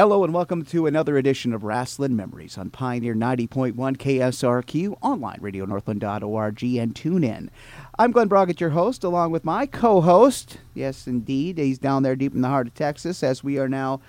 Hello 0.00 0.24
and 0.24 0.32
welcome 0.32 0.64
to 0.64 0.86
another 0.86 1.18
edition 1.18 1.52
of 1.52 1.60
Rasslin 1.60 2.12
Memories 2.12 2.56
on 2.56 2.70
Pioneer 2.70 3.14
90.1 3.14 3.74
KSRQ, 3.74 4.96
online, 5.02 5.36
radionorthland.org, 5.40 6.62
and 6.62 6.96
tune 6.96 7.22
in. 7.22 7.50
I'm 7.98 8.10
Glen 8.10 8.30
Broggett, 8.30 8.62
your 8.62 8.70
host, 8.70 9.04
along 9.04 9.30
with 9.30 9.44
my 9.44 9.66
co 9.66 10.00
host. 10.00 10.56
Yes, 10.72 11.06
indeed, 11.06 11.58
he's 11.58 11.78
down 11.78 12.02
there 12.02 12.16
deep 12.16 12.34
in 12.34 12.40
the 12.40 12.48
heart 12.48 12.68
of 12.68 12.72
Texas 12.72 13.22
as 13.22 13.44
we 13.44 13.58
are 13.58 13.68
now 13.68 14.00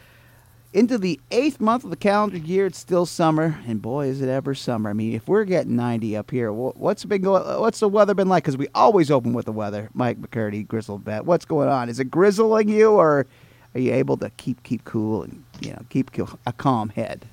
into 0.71 0.97
the 0.97 1.19
eighth 1.29 1.59
month 1.59 1.83
of 1.83 1.90
the 1.90 1.97
calendar 1.97 2.37
year. 2.37 2.67
It's 2.67 2.79
still 2.79 3.05
summer, 3.05 3.60
and 3.67 3.81
boy, 3.81 4.08
is 4.08 4.21
it 4.21 4.29
ever 4.29 4.55
summer. 4.55 4.92
I 4.92 4.94
mean, 4.94 5.13
if 5.13 5.28
we're 5.28 5.44
getting 5.44 5.76
90 5.76 6.15
up 6.15 6.31
here, 6.31 6.53
what's 6.53 7.03
been 7.03 7.21
going? 7.21 7.44
What's 7.60 7.81
the 7.81 7.89
weather 7.89 8.13
been 8.13 8.29
like? 8.29 8.46
Because 8.46 8.55
we 8.55 8.69
always 8.73 9.12
open 9.12 9.33
with 9.33 9.44
the 9.44 9.51
weather. 9.51 9.89
Mike 9.94 10.21
McCurdy, 10.21 10.65
grizzled 10.65 11.03
vet. 11.03 11.26
What's 11.26 11.44
going 11.44 11.67
on? 11.67 11.89
Is 11.89 11.99
it 11.99 12.10
grizzling 12.10 12.69
you, 12.69 12.92
or 12.92 13.28
are 13.74 13.79
you 13.79 13.94
able 13.94 14.17
to 14.17 14.29
keep 14.31 14.63
keep 14.63 14.83
cool 14.83 15.24
and 15.24 15.44
you 15.60 15.71
know 15.71 15.81
keep 15.90 16.12
a 16.45 16.53
calm 16.53 16.90
head? 16.90 17.26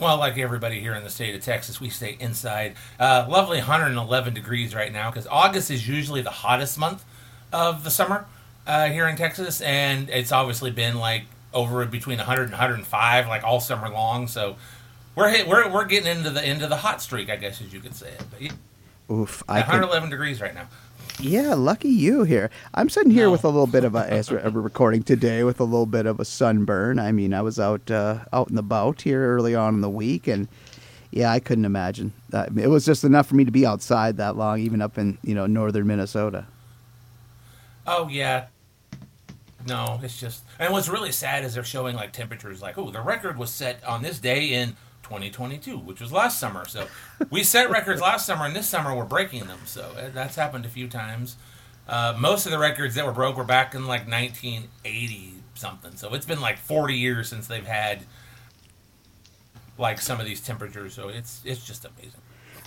Well, 0.00 0.18
like 0.18 0.36
everybody 0.36 0.80
here 0.80 0.94
in 0.94 1.04
the 1.04 1.10
state 1.10 1.34
of 1.34 1.40
Texas, 1.40 1.80
we 1.80 1.88
stay 1.88 2.16
inside. 2.20 2.74
Uh, 3.00 3.26
lovely 3.28 3.58
111 3.58 4.34
degrees 4.34 4.74
right 4.74 4.92
now 4.92 5.10
because 5.10 5.26
August 5.28 5.70
is 5.70 5.88
usually 5.88 6.20
the 6.20 6.30
hottest 6.30 6.78
month 6.78 7.04
of 7.52 7.82
the 7.82 7.90
summer 7.90 8.26
uh, 8.66 8.88
here 8.88 9.08
in 9.08 9.16
Texas, 9.16 9.62
and 9.62 10.10
it's 10.10 10.32
obviously 10.32 10.70
been 10.70 10.98
like 10.98 11.24
over 11.54 11.84
between 11.86 12.18
100 12.18 12.42
and 12.42 12.52
105 12.52 13.28
like 13.28 13.42
all 13.42 13.60
summer 13.60 13.88
long. 13.88 14.28
So 14.28 14.56
we're 15.14 15.30
hit, 15.30 15.48
we're 15.48 15.70
we're 15.72 15.86
getting 15.86 16.14
into 16.14 16.30
the 16.30 16.44
end 16.44 16.62
of 16.62 16.68
the 16.68 16.76
hot 16.76 17.00
streak, 17.00 17.30
I 17.30 17.36
guess 17.36 17.62
as 17.62 17.72
you 17.72 17.80
could 17.80 17.94
say 17.94 18.10
it. 18.10 18.22
But, 18.30 19.14
Oof! 19.14 19.42
111 19.46 20.10
degrees 20.10 20.40
right 20.40 20.54
now. 20.54 20.68
Yeah, 21.18 21.54
lucky 21.54 21.88
you 21.88 22.24
here. 22.24 22.50
I'm 22.74 22.90
sitting 22.90 23.10
here 23.10 23.26
no. 23.26 23.32
with 23.32 23.44
a 23.44 23.48
little 23.48 23.66
bit 23.66 23.84
of 23.84 23.94
a, 23.94 24.10
as 24.10 24.30
we're 24.30 24.48
recording 24.50 25.02
today, 25.02 25.44
with 25.44 25.60
a 25.60 25.64
little 25.64 25.86
bit 25.86 26.04
of 26.04 26.20
a 26.20 26.24
sunburn. 26.24 26.98
I 26.98 27.12
mean, 27.12 27.32
I 27.32 27.40
was 27.40 27.58
out 27.58 27.90
uh, 27.90 28.20
out 28.32 28.48
and 28.48 28.58
about 28.58 29.02
here 29.02 29.34
early 29.34 29.54
on 29.54 29.74
in 29.74 29.80
the 29.80 29.88
week, 29.88 30.26
and 30.26 30.46
yeah, 31.10 31.30
I 31.30 31.40
couldn't 31.40 31.64
imagine. 31.64 32.12
Uh, 32.32 32.46
it 32.56 32.68
was 32.68 32.84
just 32.84 33.02
enough 33.02 33.26
for 33.26 33.34
me 33.34 33.46
to 33.46 33.50
be 33.50 33.64
outside 33.64 34.18
that 34.18 34.36
long, 34.36 34.60
even 34.60 34.82
up 34.82 34.98
in 34.98 35.16
you 35.22 35.34
know 35.34 35.46
northern 35.46 35.86
Minnesota. 35.86 36.46
Oh 37.86 38.08
yeah, 38.08 38.46
no, 39.66 39.98
it's 40.02 40.18
just, 40.18 40.44
and 40.58 40.72
what's 40.72 40.88
really 40.88 41.12
sad 41.12 41.44
is 41.44 41.54
they're 41.54 41.64
showing 41.64 41.96
like 41.96 42.12
temperatures 42.12 42.62
like, 42.62 42.78
oh, 42.78 42.90
the 42.90 43.00
record 43.00 43.36
was 43.36 43.50
set 43.50 43.82
on 43.84 44.02
this 44.02 44.18
day 44.18 44.52
in 44.52 44.76
2022, 45.06 45.78
which 45.78 46.00
was 46.00 46.12
last 46.12 46.40
summer. 46.40 46.66
So 46.66 46.88
we 47.30 47.44
set 47.44 47.70
records 47.70 48.00
last 48.00 48.26
summer, 48.26 48.44
and 48.44 48.56
this 48.56 48.66
summer 48.66 48.94
we're 48.94 49.04
breaking 49.04 49.46
them. 49.46 49.60
So 49.64 49.92
uh, 49.96 50.10
that's 50.12 50.34
happened 50.34 50.64
a 50.64 50.68
few 50.68 50.88
times. 50.88 51.36
Uh, 51.88 52.16
most 52.18 52.46
of 52.46 52.52
the 52.52 52.58
records 52.58 52.96
that 52.96 53.06
were 53.06 53.12
broke 53.12 53.36
were 53.36 53.44
back 53.44 53.74
in 53.74 53.86
like 53.86 54.08
1980 54.08 55.34
something. 55.54 55.94
So 55.96 56.12
it's 56.14 56.26
been 56.26 56.40
like 56.40 56.58
40 56.58 56.94
years 56.94 57.28
since 57.28 57.46
they've 57.46 57.66
had 57.66 58.00
like 59.78 60.00
some 60.00 60.18
of 60.18 60.26
these 60.26 60.40
temperatures. 60.40 60.94
So 60.94 61.08
it's 61.08 61.40
it's 61.44 61.64
just 61.64 61.84
amazing. 61.84 62.20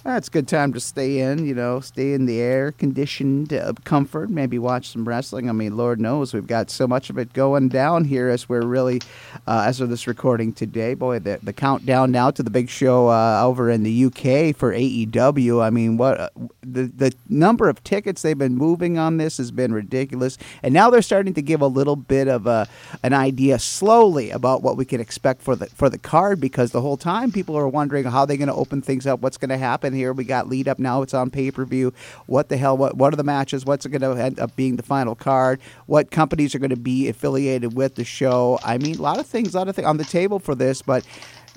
Uh, 0.09 0.17
it's 0.17 0.27
a 0.27 0.31
good 0.31 0.47
time 0.47 0.73
to 0.73 0.79
stay 0.79 1.19
in, 1.19 1.45
you 1.45 1.53
know, 1.53 1.79
stay 1.79 2.13
in 2.13 2.25
the 2.25 2.41
air 2.41 2.71
conditioned 2.71 3.53
uh, 3.53 3.71
comfort, 3.83 4.27
maybe 4.27 4.57
watch 4.57 4.89
some 4.89 5.07
wrestling. 5.07 5.47
I 5.47 5.51
mean, 5.51 5.77
Lord 5.77 6.01
knows 6.01 6.33
we've 6.33 6.47
got 6.47 6.71
so 6.71 6.87
much 6.87 7.11
of 7.11 7.19
it 7.19 7.31
going 7.31 7.69
down 7.69 8.05
here 8.05 8.27
as 8.27 8.49
we're 8.49 8.65
really, 8.65 9.03
uh, 9.45 9.65
as 9.67 9.81
of 9.81 9.91
this 9.91 10.07
recording 10.07 10.51
today. 10.51 10.95
Boy, 10.95 11.19
the, 11.19 11.37
the 11.43 11.53
countdown 11.53 12.09
now 12.09 12.31
to 12.31 12.41
the 12.41 12.49
big 12.49 12.71
show 12.71 13.07
uh, 13.09 13.43
over 13.43 13.69
in 13.69 13.83
the 13.83 14.05
UK 14.05 14.55
for 14.55 14.73
AEW. 14.73 15.61
I 15.61 15.69
mean, 15.69 15.97
what 15.97 16.19
uh, 16.19 16.29
the, 16.63 16.85
the 16.85 17.13
number 17.29 17.69
of 17.69 17.83
tickets 17.83 18.23
they've 18.23 18.35
been 18.35 18.55
moving 18.55 18.97
on 18.97 19.17
this 19.17 19.37
has 19.37 19.51
been 19.51 19.75
ridiculous. 19.75 20.39
And 20.63 20.73
now 20.73 20.89
they're 20.89 21.03
starting 21.03 21.35
to 21.35 21.43
give 21.43 21.61
a 21.61 21.67
little 21.67 21.95
bit 21.95 22.27
of 22.27 22.47
a, 22.47 22.67
an 23.03 23.13
idea 23.13 23.59
slowly 23.59 24.31
about 24.31 24.63
what 24.63 24.75
we 24.75 24.85
can 24.85 25.01
expect 25.01 25.43
for 25.43 25.55
the, 25.55 25.67
for 25.67 25.87
the 25.87 25.99
card 25.99 26.41
because 26.41 26.71
the 26.71 26.81
whole 26.81 26.97
time 26.97 27.31
people 27.31 27.55
are 27.55 27.67
wondering 27.67 28.05
how 28.05 28.25
they're 28.25 28.37
going 28.37 28.47
to 28.47 28.55
open 28.55 28.81
things 28.81 29.05
up, 29.05 29.19
what's 29.19 29.37
going 29.37 29.49
to 29.49 29.57
happen 29.59 29.98
here. 29.99 30.13
We 30.13 30.23
got 30.23 30.47
lead 30.47 30.67
up 30.67 30.79
now. 30.79 31.01
It's 31.01 31.13
on 31.13 31.29
pay 31.29 31.51
per 31.51 31.65
view. 31.65 31.93
What 32.25 32.49
the 32.49 32.57
hell? 32.57 32.77
What 32.77 32.95
what 32.95 33.13
are 33.13 33.17
the 33.17 33.23
matches? 33.23 33.65
What's 33.65 33.85
it 33.85 33.89
going 33.89 34.01
to 34.01 34.23
end 34.23 34.39
up 34.39 34.55
being 34.55 34.77
the 34.77 34.83
final 34.83 35.15
card? 35.15 35.59
What 35.85 36.09
companies 36.11 36.55
are 36.55 36.59
going 36.59 36.69
to 36.69 36.77
be 36.77 37.09
affiliated 37.09 37.75
with 37.75 37.95
the 37.95 38.05
show? 38.05 38.59
I 38.63 38.77
mean, 38.77 38.97
a 38.97 39.01
lot 39.01 39.19
of 39.19 39.27
things, 39.27 39.53
a 39.53 39.57
lot 39.57 39.67
of 39.67 39.75
things 39.75 39.87
on 39.87 39.97
the 39.97 40.05
table 40.05 40.39
for 40.39 40.55
this, 40.55 40.81
but 40.81 41.05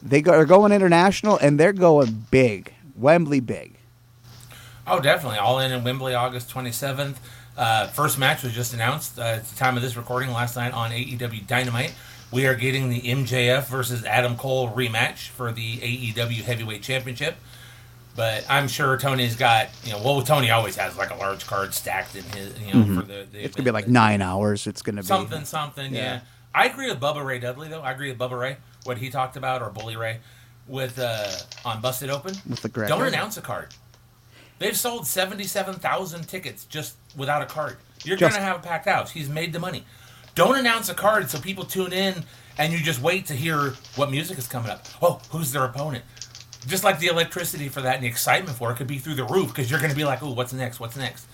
they 0.02 0.22
are 0.24 0.44
going 0.44 0.72
international 0.72 1.38
and 1.38 1.60
they're 1.60 1.72
going 1.72 2.26
big, 2.30 2.72
Wembley 2.96 3.40
big. 3.40 3.74
Oh, 4.86 5.00
definitely. 5.00 5.38
All 5.38 5.60
in 5.60 5.70
in 5.70 5.84
Wembley, 5.84 6.14
August 6.14 6.50
27th. 6.50 7.16
Uh, 7.56 7.86
first 7.88 8.18
match 8.18 8.42
was 8.42 8.52
just 8.52 8.74
announced 8.74 9.18
uh, 9.18 9.22
at 9.22 9.44
the 9.44 9.56
time 9.56 9.76
of 9.76 9.82
this 9.82 9.96
recording 9.96 10.32
last 10.32 10.56
night 10.56 10.72
on 10.72 10.90
AEW 10.90 11.46
Dynamite. 11.46 11.94
We 12.32 12.46
are 12.46 12.54
getting 12.54 12.88
the 12.88 13.00
MJF 13.02 13.66
versus 13.66 14.04
Adam 14.06 14.36
Cole 14.36 14.70
rematch 14.70 15.28
for 15.28 15.52
the 15.52 15.76
AEW 15.78 16.42
Heavyweight 16.42 16.82
Championship. 16.82 17.36
But 18.14 18.44
I'm 18.48 18.68
sure 18.68 18.98
Tony's 18.98 19.36
got 19.36 19.68
you 19.84 19.92
know. 19.92 20.02
Well, 20.02 20.20
Tony 20.22 20.50
always 20.50 20.76
has 20.76 20.96
like 20.98 21.10
a 21.10 21.16
large 21.16 21.46
card 21.46 21.72
stacked 21.72 22.14
in 22.14 22.24
his 22.24 22.58
you 22.60 22.66
know 22.66 22.80
mm-hmm. 22.80 23.00
for 23.00 23.06
the. 23.06 23.26
the 23.30 23.44
it's 23.44 23.56
gonna 23.56 23.64
be 23.64 23.70
like 23.70 23.88
nine 23.88 24.20
hours. 24.20 24.66
It's 24.66 24.82
gonna 24.82 25.00
be 25.00 25.06
something 25.06 25.44
something. 25.44 25.94
Yeah. 25.94 26.00
yeah. 26.00 26.20
I 26.54 26.66
agree 26.66 26.88
with 26.88 27.00
Bubba 27.00 27.24
Ray 27.24 27.38
Dudley 27.38 27.68
though. 27.68 27.80
I 27.80 27.92
agree 27.92 28.10
with 28.10 28.18
Bubba 28.18 28.38
Ray 28.38 28.56
what 28.84 28.98
he 28.98 29.10
talked 29.10 29.36
about 29.36 29.62
or 29.62 29.70
Bully 29.70 29.96
Ray 29.96 30.20
with 30.66 30.98
uh 30.98 31.28
on 31.64 31.80
Busted 31.80 32.10
Open. 32.10 32.34
With 32.48 32.62
LaGreca. 32.62 32.88
Don't 32.88 33.06
announce 33.06 33.36
a 33.36 33.42
card. 33.42 33.68
They've 34.58 34.76
sold 34.76 35.06
seventy 35.06 35.44
seven 35.44 35.74
thousand 35.74 36.28
tickets 36.28 36.64
just 36.66 36.96
without 37.16 37.42
a 37.42 37.46
card. 37.46 37.76
You're 38.04 38.16
just, 38.16 38.34
gonna 38.34 38.44
have 38.44 38.56
a 38.56 38.62
packed 38.62 38.86
house. 38.86 39.10
He's 39.10 39.28
made 39.28 39.52
the 39.52 39.60
money. 39.60 39.84
Don't 40.34 40.58
announce 40.58 40.88
a 40.88 40.94
card 40.94 41.30
so 41.30 41.38
people 41.38 41.64
tune 41.64 41.92
in 41.92 42.24
and 42.58 42.72
you 42.72 42.80
just 42.80 43.00
wait 43.00 43.26
to 43.26 43.34
hear 43.34 43.74
what 43.96 44.10
music 44.10 44.38
is 44.38 44.46
coming 44.46 44.70
up. 44.70 44.86
Oh, 45.00 45.20
who's 45.30 45.52
their 45.52 45.64
opponent? 45.64 46.04
Just 46.66 46.84
like 46.84 46.98
the 46.98 47.08
electricity 47.08 47.68
for 47.68 47.80
that 47.82 47.96
and 47.96 48.04
the 48.04 48.08
excitement 48.08 48.56
for 48.56 48.70
it 48.70 48.76
could 48.76 48.86
be 48.86 48.98
through 48.98 49.14
the 49.14 49.24
roof 49.24 49.48
because 49.48 49.70
you're 49.70 49.80
going 49.80 49.90
to 49.90 49.96
be 49.96 50.04
like, 50.04 50.22
oh, 50.22 50.32
what's 50.32 50.52
next? 50.52 50.80
What's 50.80 50.96
next? 50.96 51.26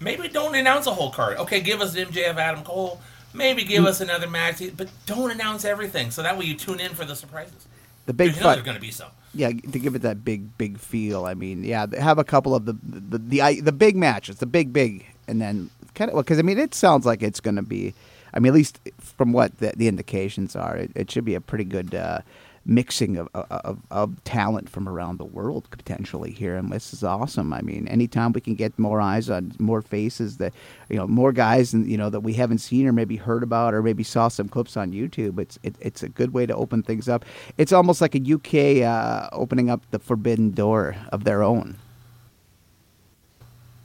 Maybe 0.00 0.28
don't 0.28 0.54
announce 0.54 0.86
a 0.86 0.92
whole 0.92 1.10
card. 1.10 1.38
Okay, 1.38 1.60
give 1.60 1.80
us 1.80 1.94
MJF 1.94 2.36
Adam 2.36 2.64
Cole. 2.64 3.00
Maybe 3.32 3.64
give 3.64 3.84
mm. 3.84 3.88
us 3.88 4.00
another 4.00 4.28
match, 4.28 4.62
but 4.76 4.88
don't 5.04 5.30
announce 5.30 5.64
everything 5.64 6.10
so 6.10 6.22
that 6.22 6.38
way 6.38 6.46
you 6.46 6.54
tune 6.54 6.80
in 6.80 6.94
for 6.94 7.04
the 7.04 7.16
surprises. 7.16 7.66
The 8.06 8.14
big 8.14 8.34
you 8.34 8.40
know 8.40 8.52
there's 8.52 8.62
going 8.62 8.76
to 8.76 8.80
be 8.80 8.90
some. 8.90 9.10
Yeah, 9.34 9.48
to 9.48 9.78
give 9.78 9.94
it 9.94 10.02
that 10.02 10.24
big, 10.24 10.56
big 10.56 10.78
feel. 10.78 11.26
I 11.26 11.34
mean, 11.34 11.64
yeah, 11.64 11.86
have 11.98 12.18
a 12.18 12.24
couple 12.24 12.54
of 12.54 12.64
the 12.64 12.74
the 12.82 13.18
the, 13.18 13.60
the 13.60 13.72
big 13.72 13.96
matches, 13.96 14.38
the 14.38 14.46
big, 14.46 14.72
big, 14.72 15.04
and 15.28 15.40
then 15.40 15.70
kind 15.94 16.10
of 16.10 16.16
because 16.16 16.38
I 16.38 16.42
mean, 16.42 16.58
it 16.58 16.74
sounds 16.74 17.04
like 17.04 17.22
it's 17.22 17.40
going 17.40 17.56
to 17.56 17.62
be. 17.62 17.94
I 18.32 18.38
mean, 18.38 18.48
at 18.48 18.54
least 18.54 18.80
from 18.98 19.32
what 19.32 19.58
the, 19.58 19.72
the 19.76 19.88
indications 19.88 20.54
are, 20.54 20.76
it, 20.76 20.90
it, 20.94 21.10
should 21.10 21.24
be 21.24 21.34
a 21.34 21.40
pretty 21.40 21.64
good. 21.64 21.94
Uh, 21.94 22.20
mixing 22.66 23.16
of, 23.16 23.28
of, 23.34 23.80
of, 23.90 24.24
talent 24.24 24.68
from 24.68 24.88
around 24.88 25.18
the 25.18 25.24
world 25.24 25.68
potentially 25.70 26.32
here, 26.32 26.56
and 26.56 26.70
this 26.72 26.92
is 26.92 27.04
awesome. 27.04 27.52
I 27.52 27.62
mean, 27.62 27.86
anytime 27.88 28.32
we 28.32 28.40
can 28.40 28.54
get 28.54 28.78
more 28.78 29.00
eyes 29.00 29.30
on 29.30 29.52
more 29.58 29.80
faces 29.82 30.38
that 30.38 30.52
you 30.88 30.96
know, 30.96 31.06
more 31.06 31.32
guys 31.32 31.72
and 31.72 31.88
you 31.88 31.96
know 31.96 32.10
that 32.10 32.20
we 32.20 32.34
haven't 32.34 32.58
seen 32.58 32.86
or 32.86 32.92
maybe 32.92 33.16
heard 33.16 33.42
about 33.42 33.74
or 33.74 33.82
maybe 33.82 34.02
saw 34.02 34.28
some 34.28 34.48
clips 34.48 34.76
on 34.76 34.92
YouTube, 34.92 35.38
it's 35.38 35.58
it, 35.62 35.76
it's 35.80 36.02
a 36.02 36.08
good 36.08 36.32
way 36.32 36.46
to 36.46 36.54
open 36.54 36.82
things 36.82 37.08
up. 37.08 37.24
It's 37.56 37.72
almost 37.72 38.00
like 38.00 38.14
a 38.14 38.34
UK 38.34 38.82
uh, 38.84 39.28
opening 39.32 39.70
up 39.70 39.82
the 39.90 39.98
forbidden 39.98 40.50
door 40.50 40.96
of 41.12 41.24
their 41.24 41.42
own. 41.42 41.76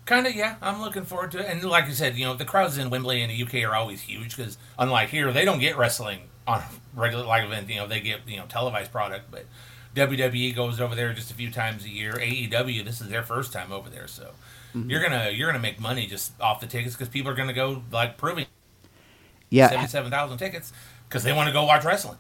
Kind 0.06 0.28
of, 0.28 0.36
yeah. 0.36 0.56
I'm 0.62 0.82
looking 0.82 1.06
forward 1.06 1.32
to 1.32 1.40
it. 1.40 1.46
And 1.46 1.64
like 1.64 1.86
I 1.86 1.92
said, 1.92 2.18
you 2.18 2.26
know, 2.26 2.34
the 2.34 2.44
crowds 2.44 2.78
in 2.78 2.90
Wembley 2.90 3.22
and 3.22 3.32
the 3.32 3.44
UK 3.44 3.70
are 3.70 3.76
always 3.76 4.02
huge 4.02 4.36
because, 4.36 4.58
unlike 4.78 5.10
here, 5.10 5.32
they 5.32 5.46
don't 5.46 5.60
get 5.60 5.78
wrestling 5.78 6.22
on 6.52 6.64
regular 6.96 7.26
live 7.26 7.46
event. 7.46 7.70
You 7.70 7.78
know, 7.78 7.88
they 7.88 8.00
get 8.00 8.22
you 8.28 8.38
know 8.38 8.46
televised 8.48 8.92
product, 8.92 9.32
but 9.32 9.46
WWE 9.96 10.56
goes 10.56 10.80
over 10.80 10.96
there 10.96 11.14
just 11.14 11.32
a 11.32 11.34
few 11.34 11.52
times 11.52 11.86
a 11.86 11.90
year. 11.90 12.14
AEW, 12.14 12.86
this 12.86 13.02
is 13.02 13.10
their 13.10 13.24
first 13.24 13.52
time 13.52 13.72
over 13.72 13.90
there, 13.90 14.08
so 14.08 14.32
mm-hmm. 14.76 14.90
you're 14.90 15.02
gonna 15.02 15.30
you're 15.32 15.48
gonna 15.48 15.62
make 15.62 15.80
money 15.80 16.08
just 16.08 16.40
off 16.40 16.60
the 16.60 16.68
tickets 16.68 16.96
because 16.96 17.10
people 17.10 17.32
are 17.32 17.36
gonna 17.36 17.54
go 17.54 17.84
like 17.92 18.18
proving. 18.18 18.46
Yeah, 19.50 19.70
seventy 19.70 19.88
seven 19.88 20.12
thousand 20.12 20.38
tickets 20.38 20.72
because 21.08 21.24
they 21.24 21.34
want 21.34 21.48
to 21.48 21.54
go 21.54 21.64
watch 21.64 21.84
wrestling. 21.84 22.18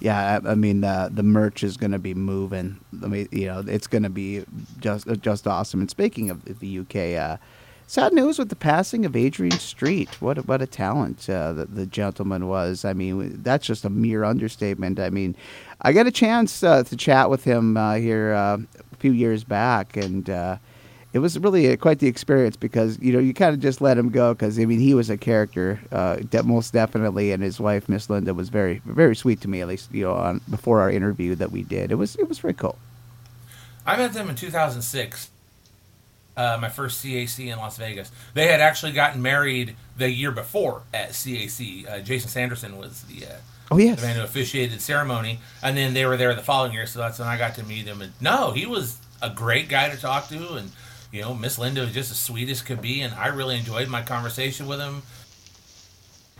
Yeah, 0.00 0.40
I, 0.44 0.50
I 0.50 0.54
mean 0.54 0.84
uh, 0.84 1.08
the 1.10 1.22
merch 1.22 1.64
is 1.64 1.76
going 1.76 1.90
to 1.90 1.98
be 1.98 2.14
moving. 2.14 2.78
I 3.02 3.06
mean, 3.08 3.28
you 3.32 3.46
know, 3.46 3.64
it's 3.66 3.88
going 3.88 4.04
to 4.04 4.10
be 4.10 4.44
just 4.78 5.08
just 5.20 5.46
awesome. 5.46 5.80
And 5.80 5.90
speaking 5.90 6.30
of 6.30 6.44
the 6.60 6.78
UK, 6.78 7.20
uh, 7.20 7.36
Sad 7.88 8.12
news 8.12 8.38
with 8.38 8.50
the 8.50 8.54
passing 8.54 9.06
of 9.06 9.16
Adrian 9.16 9.58
Street. 9.58 10.20
What 10.20 10.36
a, 10.36 10.42
what 10.42 10.60
a 10.60 10.66
talent 10.66 11.26
uh, 11.30 11.54
the, 11.54 11.64
the 11.64 11.86
gentleman 11.86 12.46
was. 12.46 12.84
I 12.84 12.92
mean, 12.92 13.42
that's 13.42 13.66
just 13.66 13.82
a 13.86 13.88
mere 13.88 14.24
understatement. 14.24 15.00
I 15.00 15.08
mean, 15.08 15.34
I 15.80 15.94
got 15.94 16.06
a 16.06 16.10
chance 16.10 16.62
uh, 16.62 16.82
to 16.82 16.96
chat 16.98 17.30
with 17.30 17.44
him 17.44 17.78
uh, 17.78 17.94
here 17.94 18.34
uh, 18.34 18.58
a 18.92 18.96
few 18.96 19.12
years 19.12 19.42
back, 19.42 19.96
and 19.96 20.28
uh, 20.28 20.58
it 21.14 21.20
was 21.20 21.38
really 21.38 21.68
a, 21.68 21.78
quite 21.78 22.00
the 22.00 22.08
experience 22.08 22.56
because 22.58 22.98
you 23.00 23.10
know 23.10 23.18
you 23.18 23.32
kind 23.32 23.54
of 23.54 23.60
just 23.60 23.80
let 23.80 23.96
him 23.96 24.10
go 24.10 24.34
because 24.34 24.58
I 24.58 24.66
mean 24.66 24.80
he 24.80 24.92
was 24.92 25.08
a 25.08 25.16
character, 25.16 25.80
uh, 25.90 26.16
de- 26.16 26.42
most 26.42 26.74
definitely, 26.74 27.32
and 27.32 27.42
his 27.42 27.58
wife 27.58 27.88
Miss 27.88 28.10
Linda 28.10 28.34
was 28.34 28.50
very 28.50 28.82
very 28.84 29.16
sweet 29.16 29.40
to 29.40 29.48
me 29.48 29.62
at 29.62 29.66
least 29.66 29.90
you 29.94 30.04
know 30.04 30.12
on 30.12 30.42
before 30.50 30.82
our 30.82 30.90
interview 30.90 31.34
that 31.36 31.52
we 31.52 31.62
did. 31.62 31.90
It 31.90 31.94
was 31.94 32.16
it 32.16 32.28
was 32.28 32.38
very 32.38 32.52
cool. 32.52 32.76
I 33.86 33.96
met 33.96 34.12
them 34.12 34.28
in 34.28 34.36
2006 34.36 35.30
uh, 36.38 36.56
my 36.60 36.68
first 36.68 37.04
CAC 37.04 37.52
in 37.52 37.58
Las 37.58 37.76
Vegas. 37.76 38.12
They 38.32 38.46
had 38.46 38.60
actually 38.60 38.92
gotten 38.92 39.20
married 39.20 39.74
the 39.96 40.08
year 40.08 40.30
before 40.30 40.82
at 40.94 41.10
CAC. 41.10 41.86
Uh, 41.86 41.98
Jason 41.98 42.30
Sanderson 42.30 42.78
was 42.78 43.02
the 43.02 43.26
uh, 43.26 43.36
Oh 43.70 43.76
yes, 43.76 44.00
the 44.00 44.06
man 44.06 44.16
who 44.16 44.22
officiated 44.22 44.78
the 44.78 44.80
ceremony, 44.80 45.40
and 45.62 45.76
then 45.76 45.92
they 45.92 46.06
were 46.06 46.16
there 46.16 46.34
the 46.34 46.42
following 46.42 46.72
year. 46.72 46.86
So 46.86 47.00
that's 47.00 47.18
when 47.18 47.28
I 47.28 47.36
got 47.36 47.56
to 47.56 47.64
meet 47.64 47.86
him. 47.86 48.00
And 48.00 48.12
no, 48.20 48.52
he 48.52 48.64
was 48.64 48.98
a 49.20 49.28
great 49.28 49.68
guy 49.68 49.90
to 49.90 50.00
talk 50.00 50.28
to, 50.28 50.54
and 50.54 50.70
you 51.12 51.20
know, 51.22 51.34
Miss 51.34 51.58
Linda 51.58 51.82
was 51.82 51.92
just 51.92 52.10
as 52.10 52.18
sweet 52.18 52.48
as 52.48 52.62
could 52.62 52.80
be, 52.80 53.02
and 53.02 53.12
I 53.14 53.26
really 53.26 53.58
enjoyed 53.58 53.88
my 53.88 54.02
conversation 54.02 54.66
with 54.68 54.78
him. 54.78 55.02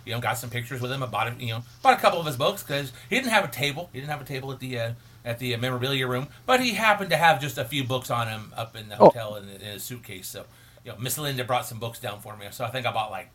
You 0.05 0.13
know, 0.13 0.21
got 0.21 0.37
some 0.39 0.49
pictures 0.49 0.81
with 0.81 0.91
him. 0.91 1.03
I 1.03 1.05
bought 1.05 1.27
about 1.27 1.41
you 1.41 1.49
know, 1.49 1.63
bought 1.83 1.97
a 1.97 2.01
couple 2.01 2.19
of 2.19 2.25
his 2.25 2.37
books 2.37 2.63
because 2.63 2.93
he 3.09 3.17
didn't 3.17 3.31
have 3.31 3.45
a 3.45 3.49
table. 3.49 3.89
He 3.93 3.99
didn't 3.99 4.11
have 4.11 4.21
a 4.21 4.25
table 4.25 4.51
at 4.51 4.59
the 4.59 4.79
uh, 4.79 4.91
at 5.29 5.37
the 5.37 5.55
memorabilia 5.57 6.07
room, 6.07 6.27
but 6.47 6.59
he 6.59 6.71
happened 6.71 7.11
to 7.11 7.17
have 7.17 7.39
just 7.39 7.59
a 7.59 7.63
few 7.63 7.83
books 7.83 8.09
on 8.09 8.27
him 8.27 8.51
up 8.57 8.75
in 8.75 8.89
the 8.89 8.95
oh. 8.95 9.05
hotel 9.05 9.35
in, 9.35 9.47
in 9.47 9.61
his 9.61 9.83
suitcase. 9.83 10.27
So, 10.27 10.45
you 10.83 10.91
know, 10.91 10.97
Miss 10.97 11.19
Linda 11.19 11.43
brought 11.43 11.67
some 11.67 11.77
books 11.77 11.99
down 11.99 12.19
for 12.19 12.35
me. 12.35 12.47
So 12.49 12.65
I 12.65 12.71
think 12.71 12.87
I 12.87 12.91
bought 12.91 13.11
like 13.11 13.29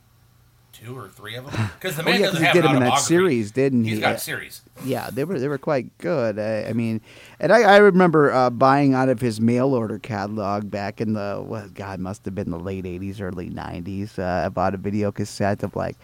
two 0.73 0.99
or 0.99 1.09
three 1.09 1.37
of 1.37 1.49
them 1.49 1.71
because 1.79 1.97
the 1.97 2.03
man 2.03 2.15
oh, 2.15 2.19
yeah, 2.19 2.27
doesn't 2.27 2.43
have 2.43 2.53
did 2.53 2.65
him 2.65 2.77
in 2.77 2.83
that 2.83 2.99
series, 2.99 3.53
didn't 3.53 3.85
he? 3.85 3.91
He's 3.91 4.01
got 4.01 4.17
a 4.17 4.19
series. 4.19 4.63
Yeah, 4.85 5.09
they 5.11 5.23
were 5.23 5.39
they 5.39 5.47
were 5.47 5.57
quite 5.57 5.97
good. 5.99 6.37
I, 6.37 6.65
I 6.65 6.73
mean, 6.73 7.01
and 7.39 7.53
I, 7.53 7.63
I 7.63 7.77
remember 7.77 8.33
uh, 8.33 8.51
buying 8.51 8.93
out 8.93 9.09
of 9.09 9.21
his 9.21 9.41
mail 9.41 9.73
order 9.73 10.01
catalog 10.01 10.69
back 10.69 11.01
in 11.01 11.13
the 11.13 11.45
well, 11.47 11.69
God 11.73 12.01
must 12.01 12.25
have 12.25 12.35
been 12.35 12.51
the 12.51 12.59
late 12.59 12.87
'80s, 12.87 13.21
early 13.21 13.51
'90s. 13.51 14.19
Uh, 14.19 14.47
I 14.47 14.49
bought 14.49 14.75
a 14.75 14.79
video 14.79 15.13
cassette 15.13 15.63
of 15.63 15.77
like. 15.77 15.97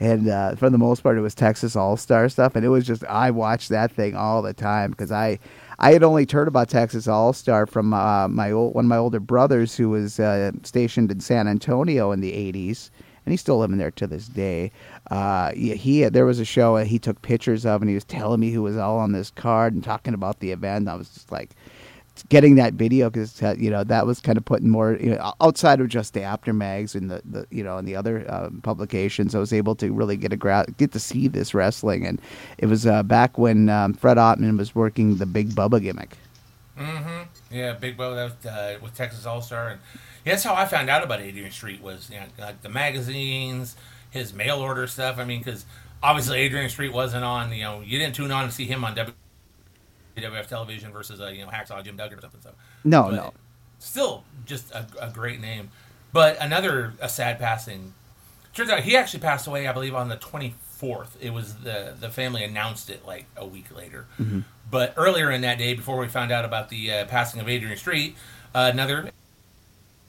And 0.00 0.28
uh, 0.28 0.54
for 0.54 0.70
the 0.70 0.78
most 0.78 1.02
part, 1.02 1.18
it 1.18 1.22
was 1.22 1.34
Texas 1.34 1.74
All 1.74 1.96
Star 1.96 2.28
stuff, 2.28 2.54
and 2.54 2.64
it 2.64 2.68
was 2.68 2.86
just 2.86 3.04
I 3.04 3.30
watched 3.30 3.68
that 3.70 3.90
thing 3.90 4.14
all 4.14 4.42
the 4.42 4.54
time 4.54 4.90
because 4.90 5.10
I 5.10 5.38
I 5.78 5.92
had 5.92 6.04
only 6.04 6.26
heard 6.30 6.48
about 6.48 6.68
Texas 6.68 7.08
All 7.08 7.32
Star 7.32 7.66
from 7.66 7.92
uh, 7.92 8.28
my 8.28 8.52
old, 8.52 8.74
one 8.74 8.84
of 8.84 8.88
my 8.88 8.96
older 8.96 9.20
brothers 9.20 9.76
who 9.76 9.90
was 9.90 10.20
uh, 10.20 10.52
stationed 10.62 11.10
in 11.10 11.20
San 11.20 11.48
Antonio 11.48 12.12
in 12.12 12.20
the 12.20 12.32
'80s, 12.32 12.90
and 13.26 13.32
he's 13.32 13.40
still 13.40 13.58
living 13.58 13.78
there 13.78 13.90
to 13.92 14.06
this 14.06 14.28
day. 14.28 14.70
Uh, 15.10 15.50
he, 15.52 15.74
he 15.74 16.04
there 16.04 16.26
was 16.26 16.38
a 16.38 16.44
show 16.44 16.76
he 16.76 17.00
took 17.00 17.20
pictures 17.22 17.66
of, 17.66 17.82
and 17.82 17.88
he 17.88 17.94
was 17.94 18.04
telling 18.04 18.38
me 18.38 18.52
who 18.52 18.62
was 18.62 18.76
all 18.76 18.98
on 18.98 19.10
this 19.12 19.30
card 19.30 19.74
and 19.74 19.82
talking 19.82 20.14
about 20.14 20.38
the 20.38 20.52
event. 20.52 20.88
I 20.88 20.94
was 20.94 21.08
just 21.08 21.32
like 21.32 21.50
getting 22.24 22.56
that 22.56 22.74
video 22.74 23.10
because 23.10 23.40
you 23.58 23.70
know 23.70 23.84
that 23.84 24.06
was 24.06 24.20
kind 24.20 24.38
of 24.38 24.44
putting 24.44 24.68
more 24.68 24.96
you 25.00 25.10
know, 25.10 25.34
outside 25.40 25.80
of 25.80 25.88
just 25.88 26.14
the 26.14 26.22
Apter 26.22 26.52
mags 26.52 26.94
and 26.94 27.10
the, 27.10 27.22
the 27.24 27.46
you 27.50 27.62
know 27.62 27.78
and 27.78 27.86
the 27.86 27.96
other 27.96 28.24
um, 28.32 28.60
publications. 28.62 29.34
I 29.34 29.38
was 29.38 29.52
able 29.52 29.74
to 29.76 29.92
really 29.92 30.16
get 30.16 30.32
a 30.32 30.36
gra- 30.36 30.66
get 30.76 30.92
to 30.92 31.00
see 31.00 31.28
this 31.28 31.54
wrestling, 31.54 32.06
and 32.06 32.20
it 32.58 32.66
was 32.66 32.86
uh, 32.86 33.02
back 33.02 33.38
when 33.38 33.68
um, 33.68 33.94
Fred 33.94 34.16
Ottman 34.16 34.58
was 34.58 34.74
working 34.74 35.16
the 35.16 35.26
Big 35.26 35.50
Bubba 35.50 35.82
gimmick. 35.82 36.16
Mm-hmm. 36.78 37.54
Yeah, 37.54 37.72
Big 37.72 37.96
Bubba 37.96 38.30
was, 38.30 38.46
uh, 38.46 38.78
with 38.80 38.94
Texas 38.94 39.26
All 39.26 39.42
Star, 39.42 39.68
and 39.68 39.80
that's 40.24 40.44
how 40.44 40.54
I 40.54 40.66
found 40.66 40.88
out 40.88 41.02
about 41.02 41.20
Adrian 41.20 41.50
Street 41.50 41.82
was 41.82 42.10
you 42.10 42.18
know, 42.18 42.26
like 42.38 42.62
the 42.62 42.68
magazines, 42.68 43.76
his 44.10 44.32
mail 44.32 44.58
order 44.58 44.86
stuff. 44.86 45.18
I 45.18 45.24
mean, 45.24 45.40
because 45.40 45.66
obviously 46.02 46.38
Adrian 46.38 46.70
Street 46.70 46.92
wasn't 46.92 47.24
on. 47.24 47.52
You 47.52 47.62
know, 47.62 47.80
you 47.80 47.98
didn't 47.98 48.14
tune 48.14 48.30
on 48.30 48.46
to 48.46 48.52
see 48.52 48.64
him 48.64 48.84
on 48.84 48.94
WWF 50.20 50.46
television 50.46 50.92
versus 50.92 51.20
a 51.20 51.34
you 51.34 51.44
know 51.44 51.50
Hacksaw 51.50 51.82
Jim 51.84 51.96
Duggan 51.96 52.18
or 52.18 52.20
something. 52.20 52.40
So 52.40 52.50
no, 52.84 53.04
but 53.04 53.14
no, 53.14 53.34
still 53.78 54.24
just 54.44 54.70
a, 54.72 54.86
a, 55.00 55.10
great 55.10 55.40
name. 55.40 55.70
But 56.12 56.36
another 56.40 56.94
a 57.00 57.08
sad 57.08 57.38
passing. 57.38 57.94
Turns 58.54 58.70
out 58.70 58.80
he 58.80 58.96
actually 58.96 59.20
passed 59.20 59.46
away, 59.46 59.66
I 59.68 59.72
believe, 59.72 59.94
on 59.94 60.08
the 60.08 60.16
twenty 60.16 60.54
fourth. 60.60 61.16
It 61.20 61.30
was 61.30 61.56
the 61.56 61.94
the 61.98 62.10
family 62.10 62.44
announced 62.44 62.90
it 62.90 63.06
like 63.06 63.26
a 63.36 63.46
week 63.46 63.74
later. 63.74 64.06
Mm-hmm. 64.18 64.40
But 64.70 64.94
earlier 64.96 65.30
in 65.30 65.40
that 65.42 65.58
day, 65.58 65.74
before 65.74 65.98
we 65.98 66.08
found 66.08 66.30
out 66.30 66.44
about 66.44 66.68
the 66.68 66.92
uh, 66.92 67.04
passing 67.06 67.40
of 67.40 67.48
Adrian 67.48 67.76
Street, 67.76 68.16
uh, 68.54 68.70
another 68.72 69.10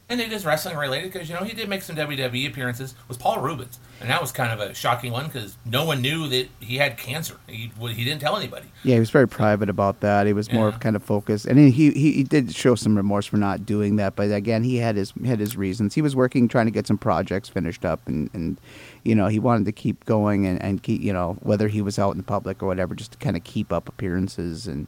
and 0.09 0.19
it 0.19 0.33
is 0.33 0.43
wrestling 0.43 0.75
related 0.75 1.13
because 1.13 1.29
you 1.29 1.35
know 1.35 1.43
he 1.43 1.53
did 1.53 1.69
make 1.69 1.83
some 1.83 1.95
WWE 1.95 2.47
appearances. 2.47 2.95
Was 3.07 3.17
Paul 3.17 3.39
Reubens, 3.41 3.79
and 4.01 4.09
that 4.09 4.19
was 4.19 4.31
kind 4.31 4.51
of 4.51 4.59
a 4.59 4.73
shocking 4.73 5.11
one 5.11 5.27
because 5.27 5.55
no 5.65 5.85
one 5.85 6.01
knew 6.01 6.27
that 6.29 6.47
he 6.59 6.77
had 6.77 6.97
cancer. 6.97 7.37
He 7.47 7.71
he 7.79 8.03
didn't 8.03 8.19
tell 8.19 8.35
anybody. 8.35 8.67
Yeah, 8.83 8.95
he 8.95 8.99
was 8.99 9.11
very 9.11 9.27
private 9.27 9.69
about 9.69 9.99
that. 9.99 10.25
He 10.25 10.33
was 10.33 10.51
more 10.51 10.69
yeah. 10.69 10.77
kind 10.79 10.95
of 10.95 11.03
focused, 11.03 11.45
and 11.45 11.59
he, 11.59 11.91
he 11.91 12.11
he 12.11 12.23
did 12.23 12.53
show 12.55 12.73
some 12.73 12.97
remorse 12.97 13.27
for 13.27 13.37
not 13.37 13.65
doing 13.65 13.97
that. 13.97 14.15
But 14.15 14.31
again, 14.31 14.63
he 14.63 14.77
had 14.77 14.95
his 14.95 15.13
had 15.23 15.39
his 15.39 15.55
reasons. 15.55 15.93
He 15.93 16.01
was 16.01 16.15
working, 16.15 16.47
trying 16.47 16.65
to 16.65 16.71
get 16.71 16.87
some 16.87 16.97
projects 16.97 17.47
finished 17.47 17.85
up, 17.85 18.05
and 18.07 18.31
and 18.33 18.59
you 19.03 19.13
know 19.13 19.27
he 19.27 19.37
wanted 19.37 19.65
to 19.65 19.71
keep 19.71 20.05
going 20.05 20.47
and 20.47 20.61
and 20.61 20.81
keep 20.81 21.01
you 21.01 21.13
know 21.13 21.37
whether 21.41 21.67
he 21.67 21.81
was 21.81 21.99
out 21.99 22.11
in 22.11 22.17
the 22.17 22.23
public 22.23 22.63
or 22.63 22.65
whatever, 22.65 22.95
just 22.95 23.11
to 23.11 23.17
kind 23.19 23.37
of 23.37 23.43
keep 23.43 23.71
up 23.71 23.87
appearances 23.87 24.65
and 24.65 24.87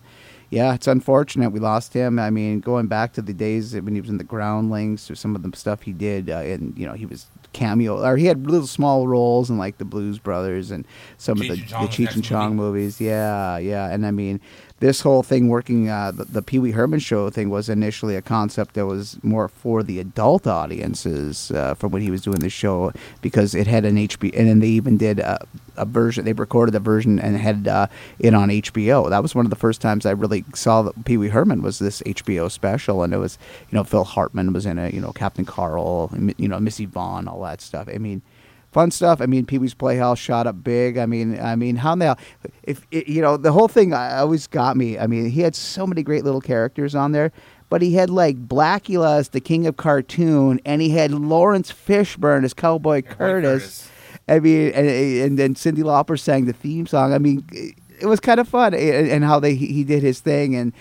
yeah, 0.52 0.74
it's 0.74 0.86
unfortunate 0.86 1.52
we 1.52 1.62
lost 1.62 1.94
him. 1.94 2.20
I 2.20 2.30
mean, 2.30 2.60
going 2.60 2.88
back 2.88 3.14
to 3.14 3.22
the 3.22 3.34
days 3.34 3.74
when 3.74 3.96
he 3.96 4.02
was 4.02 4.10
in 4.10 4.18
the 4.18 4.26
Groundlings 4.26 5.10
or 5.10 5.16
some 5.16 5.34
of 5.34 5.44
the 5.44 5.58
stuff 5.58 5.82
he 5.82 5.94
did, 5.94 6.30
uh, 6.30 6.40
and 6.40 6.78
you 6.78 6.86
know, 6.86 6.92
he 6.94 7.06
was 7.06 7.28
cameo 7.54 8.04
or 8.04 8.18
he 8.18 8.26
had 8.26 8.46
little 8.48 8.68
small 8.68 9.08
roles 9.08 9.50
in 9.50 9.58
like 9.58 9.78
the 9.78 9.86
Blues 9.86 10.20
Brothers 10.20 10.70
and 10.70 10.86
some 11.18 11.38
Cheech 11.38 11.50
of 11.52 11.58
the, 11.58 11.64
the 11.64 12.06
Cheech 12.06 12.16
and 12.16 12.24
Chong 12.24 12.58
movie. 12.58 12.80
movies. 12.80 13.00
Yeah, 13.00 13.58
yeah, 13.60 13.90
and 13.90 14.06
I 14.06 14.12
mean, 14.12 14.42
this 14.82 15.02
whole 15.02 15.22
thing 15.22 15.48
working 15.48 15.90
uh, 15.90 16.12
the, 16.12 16.26
the 16.26 16.42
Pee 16.42 16.58
Wee 16.58 16.72
Herman 16.72 17.00
show 17.00 17.30
thing 17.30 17.52
was 17.52 17.70
initially 17.70 18.16
a 18.16 18.22
concept 18.22 18.74
that 18.74 18.88
was 18.88 19.24
more 19.24 19.48
for 19.48 19.84
the 19.84 20.00
adult 20.00 20.48
audiences 20.48 21.52
uh, 21.52 21.76
from 21.76 21.92
when 21.92 22.02
he 22.02 22.10
was 22.10 22.22
doing 22.22 22.40
the 22.40 22.50
show 22.50 22.92
because 23.22 23.54
it 23.54 23.68
had 23.68 23.86
an 23.86 23.96
HBO 23.96 24.36
and 24.36 24.50
then 24.50 24.60
they 24.60 24.68
even 24.68 24.98
did 24.98 25.20
a, 25.20 25.46
a 25.78 25.86
version 25.86 26.26
they 26.26 26.34
recorded 26.34 26.74
a 26.74 26.80
version 26.80 27.20
and 27.20 27.38
had 27.38 27.68
uh, 27.68 27.86
it 28.18 28.34
on 28.34 28.50
HBO. 28.50 29.08
That 29.08 29.22
was 29.22 29.36
one 29.36 29.46
of 29.46 29.52
the 29.52 29.56
first 29.56 29.82
times 29.82 30.08
I 30.08 30.12
really 30.12 30.44
saw 30.56 30.82
that 30.82 31.06
Pee 31.06 31.18
Wee 31.18 31.30
Herman 31.30 31.62
was 31.62 31.78
this 31.78 32.02
HBO 32.02 32.50
special 32.50 33.04
and 33.04 33.14
it 33.14 33.18
was 33.18 33.38
you 33.70 33.76
know 33.76 33.84
Phil 33.84 34.04
Hartman 34.04 34.52
was 34.52 34.66
in 34.66 34.80
it, 34.80 34.96
you 34.96 35.00
know 35.00 35.12
Captain 35.12 35.46
Carl, 35.46 36.12
you 36.38 36.48
know 36.48 36.60
Miss 36.60 36.80
Yvonne, 36.80 37.28
all 37.28 37.44
that 37.44 37.62
stuff. 37.62 37.88
I 37.88 38.00
mean 38.00 38.24
fun 38.72 38.92
stuff. 38.92 39.22
I 39.22 39.26
mean, 39.26 39.46
Pee 39.46 39.58
Wee's 39.58 39.74
Playhouse 39.74 40.20
shot 40.20 40.48
up 40.48 40.64
big. 40.64 40.98
I 40.98 41.06
mean, 41.06 41.40
I 41.40 41.56
mean, 41.56 41.76
how 41.78 41.96
now? 41.96 42.16
If 42.64 42.86
you 42.92 43.22
know, 43.22 43.38
the 43.38 43.52
whole 43.52 43.68
thing 43.68 43.94
always 43.94 44.48
got 44.48 44.78
me. 44.78 44.98
I 44.98 45.08
mean, 45.08 45.30
he 45.30 45.42
had 45.42 45.56
so 45.56 45.86
many 45.86 46.04
great 46.04 46.24
little 46.24 46.42
characters 46.42 46.96
on 46.96 47.12
there, 47.12 47.32
but 47.70 47.82
he 47.82 47.94
had 47.94 48.10
like 48.10 48.48
Blacula 48.48 49.20
as 49.20 49.30
the 49.30 49.42
king 49.42 49.68
of 49.68 49.78
cartoon, 49.78 50.60
and 50.66 50.82
he 50.82 50.90
had 50.90 51.12
Laurence 51.12 51.72
Fishburne 51.72 52.44
as 52.44 52.54
Cowboy 52.54 53.02
Curtis. 53.02 53.88
Curtis. 53.88 53.90
I 54.28 54.40
mean, 54.40 54.72
and, 54.74 54.88
and 54.88 55.40
then 55.40 55.56
Cyndi 55.56 55.84
Lauper 55.84 56.18
sang 56.20 56.46
the 56.46 56.54
theme 56.54 56.88
song. 56.88 57.14
I 57.14 57.18
mean, 57.18 57.46
it 57.52 58.06
was 58.06 58.20
kind 58.20 58.40
of 58.40 58.48
fun, 58.48 58.74
and 58.74 59.24
how 59.24 59.40
they 59.40 59.56
he 59.56 59.84
did 59.84 60.04
his 60.04 60.20
thing, 60.22 60.56
and 60.56 60.74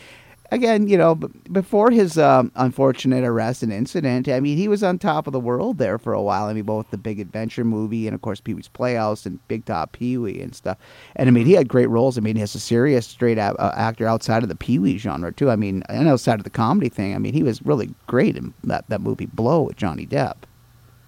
again, 0.51 0.89
you 0.89 0.97
know, 0.97 1.15
before 1.15 1.91
his 1.91 2.19
um, 2.19 2.51
unfortunate 2.55 3.25
arrest 3.25 3.63
and 3.63 3.73
incident, 3.73 4.29
I 4.29 4.41
mean, 4.41 4.57
he 4.57 4.69
was 4.69 4.83
on 4.83 4.99
top 4.99 5.27
of 5.27 5.33
the 5.33 5.41
world 5.41 5.79
there 5.79 5.99
for 5.99 6.13
a 6.13 6.23
while. 6.23 6.47
I 6.47 6.53
mean, 6.53 6.65
both 6.65 6.91
the 6.91 6.99
Big 6.99 7.21
Adventure 7.21 7.65
movie 7.65 8.07
and, 8.07 8.15
of 8.15 8.23
course, 8.23 8.41
Pee 8.41 8.55
Wee's 8.55 8.69
Playhouse 8.69 9.27
and 9.27 9.47
Big 9.49 9.65
Top 9.65 9.93
Pee 9.93 10.19
Wee 10.19 10.41
and 10.41 10.55
stuff. 10.55 10.79
And 11.17 11.29
I 11.29 11.33
mean, 11.33 11.47
he 11.47 11.53
had 11.53 11.69
great 11.69 11.89
roles. 11.89 12.19
I 12.19 12.21
mean, 12.21 12.37
he's 12.37 12.55
a 12.55 12.61
serious, 12.61 13.07
straight 13.07 13.39
uh, 13.39 13.55
actor 13.77 14.07
outside 14.07 14.43
of 14.43 14.49
the 14.49 14.57
Pee 14.57 14.79
Wee 14.79 14.99
genre 14.99 15.33
too. 15.33 15.51
I 15.51 15.57
mean, 15.57 15.83
and 15.89 16.09
outside 16.09 16.41
of 16.41 16.45
the 16.45 16.51
comedy 16.51 16.89
thing. 16.89 17.15
I 17.15 17.19
mean, 17.19 17.33
he 17.33 17.43
was 17.43 17.63
really 17.63 17.95
great 18.07 18.37
in 18.37 18.55
that 18.65 18.89
that 18.89 19.01
movie 19.01 19.27
Blow 19.27 19.63
with 19.63 19.77
Johnny 19.77 20.07
Depp. 20.07 20.37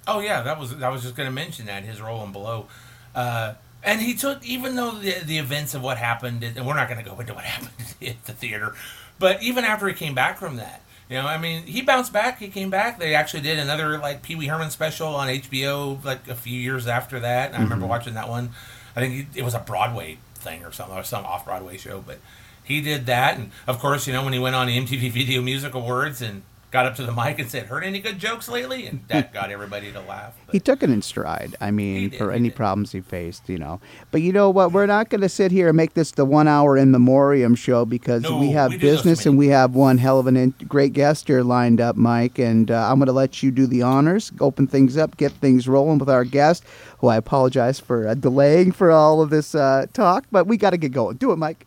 Oh 0.06 0.20
yeah, 0.20 0.42
that 0.42 0.58
was 0.58 0.80
I 0.82 0.88
was 0.88 1.02
just 1.02 1.16
going 1.16 1.28
to 1.28 1.34
mention 1.34 1.66
that 1.66 1.84
his 1.84 2.00
role 2.00 2.24
in 2.24 2.32
Blow. 2.32 2.66
Uh, 3.14 3.54
and 3.84 4.00
he 4.00 4.14
took, 4.14 4.44
even 4.44 4.76
though 4.76 4.92
the, 4.92 5.18
the 5.24 5.38
events 5.38 5.74
of 5.74 5.82
what 5.82 5.98
happened, 5.98 6.44
and 6.44 6.66
we're 6.66 6.76
not 6.76 6.88
going 6.88 7.02
to 7.02 7.08
go 7.08 7.18
into 7.18 7.34
what 7.34 7.44
happened 7.44 7.94
at 8.00 8.24
the 8.24 8.32
theater, 8.32 8.74
but 9.18 9.42
even 9.42 9.64
after 9.64 9.88
he 9.88 9.94
came 9.94 10.14
back 10.14 10.38
from 10.38 10.56
that, 10.56 10.82
you 11.08 11.18
know, 11.18 11.26
I 11.26 11.36
mean, 11.36 11.64
he 11.64 11.82
bounced 11.82 12.12
back. 12.12 12.38
He 12.38 12.48
came 12.48 12.70
back. 12.70 12.98
They 12.98 13.14
actually 13.14 13.42
did 13.42 13.58
another 13.58 13.98
like 13.98 14.22
Pee 14.22 14.34
Wee 14.34 14.46
Herman 14.46 14.70
special 14.70 15.08
on 15.08 15.28
HBO 15.28 16.02
like 16.04 16.26
a 16.26 16.34
few 16.34 16.58
years 16.58 16.86
after 16.86 17.20
that. 17.20 17.48
And 17.48 17.56
I 17.56 17.62
remember 17.62 17.84
mm-hmm. 17.84 17.90
watching 17.90 18.14
that 18.14 18.30
one. 18.30 18.50
I 18.96 19.00
think 19.00 19.28
it 19.34 19.42
was 19.42 19.54
a 19.54 19.58
Broadway 19.58 20.18
thing 20.34 20.64
or 20.64 20.72
something, 20.72 20.96
or 20.96 21.02
some 21.02 21.24
off 21.24 21.44
Broadway 21.44 21.76
show. 21.76 22.00
But 22.00 22.18
he 22.64 22.80
did 22.80 23.06
that, 23.06 23.36
and 23.36 23.50
of 23.66 23.78
course, 23.78 24.06
you 24.06 24.12
know, 24.12 24.24
when 24.24 24.32
he 24.32 24.38
went 24.38 24.56
on 24.56 24.66
the 24.66 24.78
MTV 24.78 25.10
Video 25.12 25.42
Music 25.42 25.74
Awards 25.74 26.22
and 26.22 26.42
got 26.72 26.86
up 26.86 26.96
to 26.96 27.04
the 27.04 27.12
mic 27.12 27.38
and 27.38 27.48
said, 27.48 27.66
"Heard 27.66 27.84
any 27.84 28.00
good 28.00 28.18
jokes 28.18 28.48
lately?" 28.48 28.86
And 28.86 29.04
that 29.08 29.32
got 29.32 29.50
everybody 29.50 29.92
to 29.92 30.00
laugh. 30.00 30.34
But 30.46 30.54
he 30.54 30.58
took 30.58 30.82
it 30.82 30.90
in 30.90 31.02
stride. 31.02 31.54
I 31.60 31.70
mean, 31.70 32.08
did, 32.08 32.18
for 32.18 32.32
any 32.32 32.48
did. 32.48 32.56
problems 32.56 32.92
he 32.92 33.00
faced, 33.00 33.48
you 33.48 33.58
know. 33.58 33.80
But 34.10 34.22
you 34.22 34.32
know 34.32 34.50
what? 34.50 34.72
We're 34.72 34.86
not 34.86 35.10
going 35.10 35.20
to 35.20 35.28
sit 35.28 35.52
here 35.52 35.68
and 35.68 35.76
make 35.76 35.94
this 35.94 36.10
the 36.12 36.24
one-hour 36.24 36.76
in 36.76 36.90
memoriam 36.90 37.54
show 37.54 37.84
because 37.84 38.22
no, 38.22 38.38
we 38.38 38.50
have 38.50 38.72
we 38.72 38.78
business 38.78 39.26
and 39.26 39.38
we 39.38 39.48
have 39.48 39.74
one 39.74 39.98
hell 39.98 40.18
of 40.18 40.26
a 40.26 40.30
in- 40.30 40.54
great 40.66 40.94
guest 40.94 41.28
here 41.28 41.42
lined 41.42 41.80
up, 41.80 41.96
Mike. 41.96 42.38
And 42.38 42.70
uh, 42.70 42.90
I'm 42.90 42.98
going 42.98 43.06
to 43.06 43.12
let 43.12 43.42
you 43.42 43.50
do 43.50 43.66
the 43.66 43.82
honors, 43.82 44.32
open 44.40 44.66
things 44.66 44.96
up, 44.96 45.16
get 45.18 45.30
things 45.32 45.68
rolling 45.68 45.98
with 45.98 46.10
our 46.10 46.24
guest. 46.24 46.64
Who 46.98 47.08
I 47.08 47.16
apologize 47.16 47.78
for 47.78 48.08
uh, 48.08 48.14
delaying 48.14 48.72
for 48.72 48.90
all 48.90 49.20
of 49.20 49.30
this 49.30 49.54
uh, 49.54 49.86
talk, 49.92 50.24
but 50.32 50.46
we 50.46 50.56
got 50.56 50.70
to 50.70 50.76
get 50.78 50.92
going. 50.92 51.16
Do 51.16 51.32
it, 51.32 51.36
Mike 51.36 51.66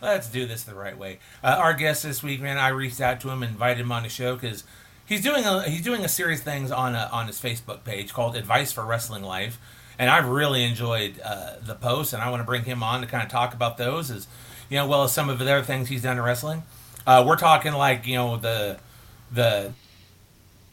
let's 0.00 0.28
do 0.28 0.46
this 0.46 0.62
the 0.62 0.74
right 0.74 0.96
way. 0.96 1.18
Uh, 1.42 1.56
our 1.58 1.74
guest 1.74 2.02
this 2.02 2.22
week, 2.22 2.40
man, 2.40 2.58
I 2.58 2.68
reached 2.68 3.00
out 3.00 3.20
to 3.20 3.30
him, 3.30 3.42
invited 3.42 3.80
him 3.80 3.92
on 3.92 4.02
the 4.02 4.08
show 4.08 4.34
because 4.34 4.64
he's 5.04 5.22
doing 5.22 5.44
a 5.44 5.68
he's 5.68 5.82
doing 5.82 6.04
a 6.04 6.08
series 6.08 6.38
of 6.40 6.44
things 6.44 6.70
on 6.70 6.94
a, 6.94 7.08
on 7.12 7.26
his 7.26 7.40
Facebook 7.40 7.84
page 7.84 8.12
called 8.12 8.36
Advice 8.36 8.72
for 8.72 8.84
Wrestling 8.84 9.22
Life, 9.22 9.58
and 9.98 10.10
I've 10.10 10.26
really 10.26 10.64
enjoyed 10.64 11.20
uh, 11.24 11.54
the 11.60 11.74
posts, 11.74 12.12
and 12.12 12.22
I 12.22 12.30
want 12.30 12.40
to 12.40 12.46
bring 12.46 12.64
him 12.64 12.82
on 12.82 13.00
to 13.00 13.06
kind 13.06 13.22
of 13.22 13.30
talk 13.30 13.54
about 13.54 13.76
those 13.76 14.10
as 14.10 14.26
you 14.68 14.76
know, 14.76 14.86
well 14.86 15.02
as 15.04 15.12
some 15.12 15.28
of 15.28 15.38
the 15.38 15.52
other 15.52 15.64
things 15.64 15.88
he's 15.88 16.02
done 16.02 16.16
in 16.16 16.22
wrestling. 16.22 16.62
Uh, 17.06 17.24
we're 17.26 17.36
talking 17.36 17.72
like 17.72 18.06
you 18.06 18.14
know 18.14 18.36
the 18.36 18.78
the 19.32 19.72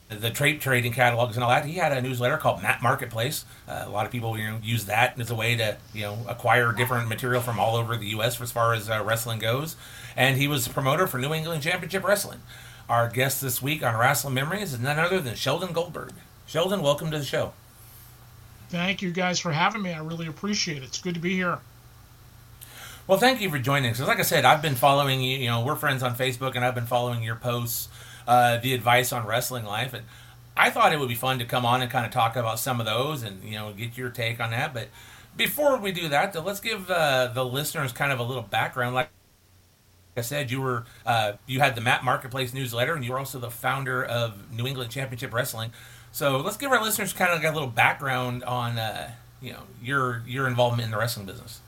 the 0.09 0.29
trade 0.29 0.61
trading 0.61 0.93
catalogs 0.93 1.35
and 1.35 1.43
all 1.43 1.49
that. 1.49 1.65
He 1.65 1.75
had 1.75 1.91
a 1.91 2.01
newsletter 2.01 2.37
called 2.37 2.61
Mat 2.61 2.81
Marketplace. 2.81 3.45
Uh, 3.67 3.83
a 3.85 3.89
lot 3.89 4.05
of 4.05 4.11
people 4.11 4.37
you 4.37 4.49
know 4.49 4.59
use 4.63 4.85
that 4.85 5.19
as 5.19 5.29
a 5.29 5.35
way 5.35 5.55
to 5.57 5.77
you 5.93 6.03
know 6.03 6.17
acquire 6.27 6.71
different 6.71 7.09
material 7.09 7.41
from 7.41 7.59
all 7.59 7.75
over 7.75 7.97
the 7.97 8.07
U.S. 8.07 8.39
as 8.39 8.51
far 8.51 8.73
as 8.73 8.89
uh, 8.89 9.03
wrestling 9.03 9.39
goes. 9.39 9.75
And 10.15 10.37
he 10.37 10.47
was 10.47 10.65
a 10.65 10.69
promoter 10.69 11.07
for 11.07 11.17
New 11.17 11.33
England 11.33 11.61
Championship 11.61 12.03
Wrestling. 12.03 12.39
Our 12.89 13.09
guest 13.09 13.41
this 13.41 13.61
week 13.61 13.83
on 13.83 13.95
Rasslin 13.95 14.31
Memories 14.31 14.73
is 14.73 14.79
none 14.79 14.97
other 14.97 15.19
than 15.19 15.35
Sheldon 15.35 15.73
Goldberg. 15.73 16.13
Sheldon, 16.45 16.81
welcome 16.81 17.11
to 17.11 17.19
the 17.19 17.25
show. 17.25 17.51
Thank 18.69 19.01
you 19.01 19.11
guys 19.11 19.39
for 19.39 19.51
having 19.51 19.81
me. 19.81 19.91
I 19.91 19.99
really 19.99 20.27
appreciate 20.27 20.77
it. 20.77 20.83
It's 20.83 21.01
good 21.01 21.13
to 21.13 21.19
be 21.19 21.33
here. 21.33 21.59
Well, 23.05 23.17
thank 23.17 23.41
you 23.41 23.49
for 23.49 23.59
joining 23.59 23.91
us. 23.91 23.99
Like 23.99 24.19
I 24.19 24.23
said, 24.23 24.45
I've 24.45 24.61
been 24.61 24.75
following 24.75 25.21
you. 25.21 25.37
You 25.37 25.47
know, 25.47 25.63
we're 25.63 25.75
friends 25.75 26.03
on 26.03 26.15
Facebook, 26.15 26.55
and 26.55 26.65
I've 26.65 26.75
been 26.75 26.85
following 26.85 27.23
your 27.23 27.35
posts 27.35 27.89
uh, 28.27 28.57
the 28.57 28.73
advice 28.73 29.11
on 29.11 29.25
wrestling 29.25 29.65
life. 29.65 29.93
And 29.93 30.03
I 30.55 30.69
thought 30.69 30.93
it 30.93 30.99
would 30.99 31.09
be 31.09 31.15
fun 31.15 31.39
to 31.39 31.45
come 31.45 31.65
on 31.65 31.81
and 31.81 31.89
kind 31.89 32.05
of 32.05 32.11
talk 32.11 32.35
about 32.35 32.59
some 32.59 32.79
of 32.79 32.85
those 32.85 33.23
and 33.23 33.43
you 33.43 33.55
know 33.55 33.73
get 33.73 33.97
your 33.97 34.09
take 34.09 34.39
on 34.39 34.51
that. 34.51 34.73
But 34.73 34.89
before 35.35 35.77
we 35.77 35.91
do 35.91 36.09
that, 36.09 36.33
though, 36.33 36.41
let's 36.41 36.59
give 36.59 36.89
uh, 36.89 37.27
the 37.27 37.45
listeners 37.45 37.91
kind 37.91 38.11
of 38.11 38.19
a 38.19 38.23
little 38.23 38.43
background. 38.43 38.95
Like 38.95 39.09
I 40.17 40.21
said, 40.21 40.51
you 40.51 40.61
were 40.61 40.85
uh, 41.05 41.33
you 41.45 41.59
had 41.59 41.75
the 41.75 41.81
Mat 41.81 42.03
Marketplace 42.03 42.53
newsletter, 42.53 42.93
and 42.93 43.05
you 43.05 43.11
were 43.11 43.19
also 43.19 43.39
the 43.39 43.51
founder 43.51 44.03
of 44.03 44.51
New 44.51 44.65
England 44.67 44.91
Championship 44.91 45.33
Wrestling. 45.33 45.71
So 46.11 46.37
let's 46.37 46.57
give 46.57 46.71
our 46.71 46.81
listeners 46.81 47.13
kind 47.13 47.31
of 47.31 47.43
a 47.43 47.53
little 47.53 47.69
background 47.69 48.43
on 48.43 48.79
uh, 48.79 49.11
you 49.41 49.53
know 49.53 49.61
your 49.81 50.23
your 50.25 50.47
involvement 50.47 50.85
in 50.85 50.91
the 50.91 50.97
wrestling 50.97 51.27
business. 51.27 51.61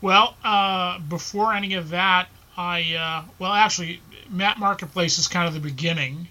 Well, 0.00 0.36
uh, 0.44 1.00
before 1.00 1.52
any 1.52 1.74
of 1.74 1.88
that, 1.88 2.28
I 2.56 2.94
uh, 2.94 3.30
well 3.38 3.52
actually 3.52 4.00
Mat 4.30 4.58
Marketplace 4.58 5.18
is 5.18 5.28
kind 5.28 5.48
of 5.48 5.54
the 5.54 5.60
beginning. 5.60 6.28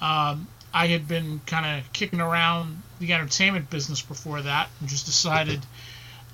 Um, 0.00 0.48
I 0.72 0.88
had 0.88 1.06
been 1.06 1.40
kind 1.46 1.78
of 1.78 1.92
kicking 1.92 2.20
around 2.20 2.82
the 2.98 3.12
entertainment 3.12 3.70
business 3.70 4.02
before 4.02 4.42
that, 4.42 4.68
and 4.80 4.88
just 4.88 5.06
decided. 5.06 5.60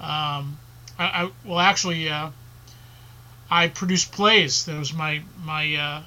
Um, 0.01 0.59
I, 0.99 1.05
I, 1.05 1.31
well, 1.45 1.59
actually, 1.59 2.09
uh, 2.09 2.31
I 3.51 3.69
produced 3.69 4.13
plays. 4.13 4.65
That 4.65 4.79
was 4.79 4.95
my 4.95 5.23
my 5.45 5.75
uh, 5.75 6.03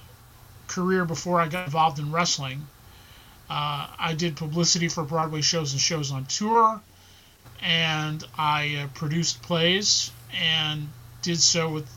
career 0.68 1.06
before 1.06 1.40
I 1.40 1.48
got 1.48 1.66
involved 1.66 2.00
in 2.00 2.12
wrestling. 2.12 2.68
Uh, 3.50 3.88
I 4.00 4.16
did 4.18 4.36
publicity 4.36 4.88
for 4.88 5.04
Broadway 5.04 5.42
shows 5.42 5.74
and 5.74 5.82
shows 5.82 6.12
on 6.12 6.26
tour, 6.26 6.82
and 7.62 8.24
I 8.38 8.84
uh, 8.84 8.88
produced 8.96 9.42
plays 9.44 10.12
and 10.34 10.90
did 11.22 11.40
so 11.40 11.70
with 11.70 11.88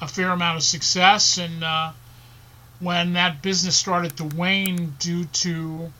a 0.00 0.08
fair 0.08 0.30
amount 0.30 0.56
of 0.56 0.62
success. 0.64 1.38
And 1.38 1.62
uh, 1.62 1.92
when 2.80 3.12
that 3.12 3.42
business 3.42 3.76
started 3.76 4.16
to 4.16 4.24
wane 4.24 4.94
due 4.98 5.24
to 5.26 5.92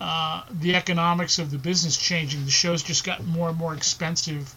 uh, 0.00 0.42
the 0.50 0.76
economics 0.76 1.38
of 1.38 1.50
the 1.50 1.58
business 1.58 1.96
changing, 1.96 2.44
the 2.44 2.50
shows 2.50 2.82
just 2.82 3.04
got 3.04 3.24
more 3.26 3.48
and 3.48 3.58
more 3.58 3.74
expensive 3.74 4.54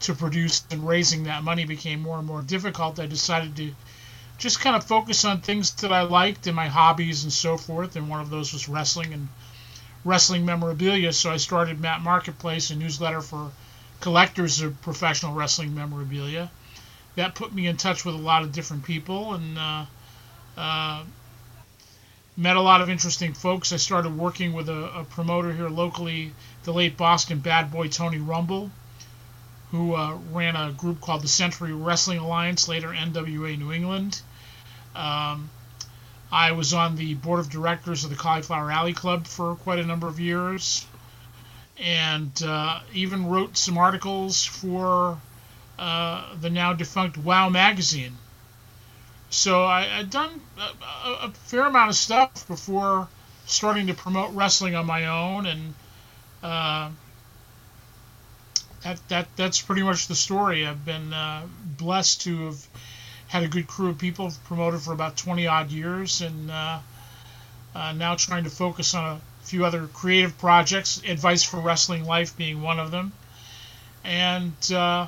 to 0.00 0.14
produce, 0.14 0.64
and 0.70 0.86
raising 0.86 1.24
that 1.24 1.44
money 1.44 1.64
became 1.64 2.00
more 2.00 2.18
and 2.18 2.26
more 2.26 2.42
difficult. 2.42 2.98
I 2.98 3.06
decided 3.06 3.54
to 3.56 3.72
just 4.38 4.60
kind 4.60 4.74
of 4.74 4.84
focus 4.84 5.24
on 5.24 5.40
things 5.40 5.70
that 5.76 5.92
I 5.92 6.02
liked 6.02 6.46
and 6.46 6.56
my 6.56 6.66
hobbies 6.66 7.22
and 7.22 7.32
so 7.32 7.56
forth. 7.56 7.94
And 7.94 8.08
one 8.08 8.20
of 8.20 8.30
those 8.30 8.52
was 8.52 8.68
wrestling 8.68 9.12
and 9.12 9.28
wrestling 10.04 10.44
memorabilia. 10.44 11.12
So 11.12 11.30
I 11.30 11.36
started 11.36 11.80
Mat 11.80 12.00
Marketplace, 12.00 12.70
a 12.70 12.74
newsletter 12.74 13.20
for 13.20 13.52
collectors 14.00 14.60
of 14.60 14.80
professional 14.82 15.34
wrestling 15.34 15.74
memorabilia. 15.74 16.50
That 17.14 17.34
put 17.34 17.54
me 17.54 17.66
in 17.66 17.76
touch 17.76 18.04
with 18.04 18.14
a 18.14 18.18
lot 18.18 18.42
of 18.42 18.52
different 18.52 18.84
people 18.84 19.34
and 19.34 19.58
uh, 19.58 19.84
uh, 20.56 21.04
met 22.36 22.56
a 22.56 22.60
lot 22.60 22.80
of 22.80 22.88
interesting 22.88 23.34
folks. 23.34 23.72
I 23.72 23.76
started 23.76 24.16
working 24.16 24.52
with 24.52 24.68
a, 24.68 25.00
a, 25.00 25.04
promoter 25.04 25.52
here 25.52 25.68
locally, 25.68 26.32
the 26.64 26.72
late 26.72 26.96
Boston 26.96 27.38
bad 27.38 27.70
boy 27.70 27.88
Tony 27.88 28.18
Rumble, 28.18 28.70
who 29.70 29.94
uh, 29.94 30.16
ran 30.32 30.56
a 30.56 30.72
group 30.72 31.00
called 31.00 31.22
the 31.22 31.28
Century 31.28 31.72
Wrestling 31.72 32.18
Alliance, 32.18 32.68
later 32.68 32.88
NWA 32.88 33.58
New 33.58 33.72
England. 33.72 34.20
Um, 34.94 35.50
I 36.30 36.52
was 36.52 36.72
on 36.72 36.96
the 36.96 37.14
board 37.14 37.40
of 37.40 37.50
directors 37.50 38.04
of 38.04 38.10
the 38.10 38.16
Cauliflower 38.16 38.70
Alley 38.70 38.94
Club 38.94 39.26
for 39.26 39.54
quite 39.56 39.78
a 39.78 39.86
number 39.86 40.08
of 40.08 40.18
years, 40.18 40.86
and 41.78 42.42
uh, 42.42 42.80
even 42.94 43.26
wrote 43.26 43.56
some 43.56 43.76
articles 43.76 44.44
for 44.44 45.18
uh, 45.78 46.34
the 46.40 46.48
now 46.48 46.72
defunct 46.72 47.18
Wow 47.18 47.48
magazine 47.50 48.16
so 49.32 49.64
I, 49.64 49.84
had 49.84 50.10
done 50.10 50.42
a, 50.58 51.26
a, 51.26 51.32
fair 51.44 51.62
amount 51.62 51.88
of 51.88 51.96
stuff 51.96 52.46
before 52.46 53.08
starting 53.46 53.86
to 53.86 53.94
promote 53.94 54.34
wrestling 54.34 54.74
on 54.74 54.84
my 54.84 55.06
own, 55.06 55.46
and 55.46 55.74
uh, 56.42 56.90
that 58.84 59.08
that 59.08 59.28
that's 59.34 59.62
pretty 59.62 59.82
much 59.82 60.06
the 60.06 60.14
story. 60.14 60.66
I've 60.66 60.84
been 60.84 61.14
uh, 61.14 61.46
blessed 61.78 62.20
to 62.22 62.46
have 62.46 62.66
had 63.28 63.42
a 63.42 63.48
good 63.48 63.66
crew 63.66 63.88
of 63.88 63.98
people 63.98 64.30
promoted 64.44 64.82
for 64.82 64.92
about 64.92 65.16
20 65.16 65.46
odd 65.46 65.70
years, 65.70 66.20
and 66.20 66.50
uh, 66.50 66.80
uh, 67.74 67.92
now 67.92 68.14
trying 68.16 68.44
to 68.44 68.50
focus 68.50 68.94
on 68.94 69.16
a 69.16 69.20
few 69.44 69.64
other 69.64 69.86
creative 69.86 70.36
projects. 70.36 71.02
Advice 71.06 71.42
for 71.42 71.58
Wrestling 71.58 72.04
Life 72.04 72.36
being 72.36 72.60
one 72.60 72.78
of 72.78 72.90
them, 72.90 73.12
and 74.04 74.72
uh, 74.72 75.06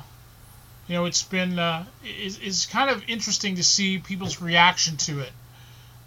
you 0.87 0.95
know, 0.95 1.05
it's 1.05 1.23
been 1.23 1.57
uh, 1.57 1.85
it's, 2.03 2.65
kind 2.65 2.89
of 2.89 3.03
interesting 3.07 3.55
to 3.55 3.63
see 3.63 3.97
people's 3.97 4.41
reaction 4.41 4.97
to 4.97 5.21
it. 5.21 5.31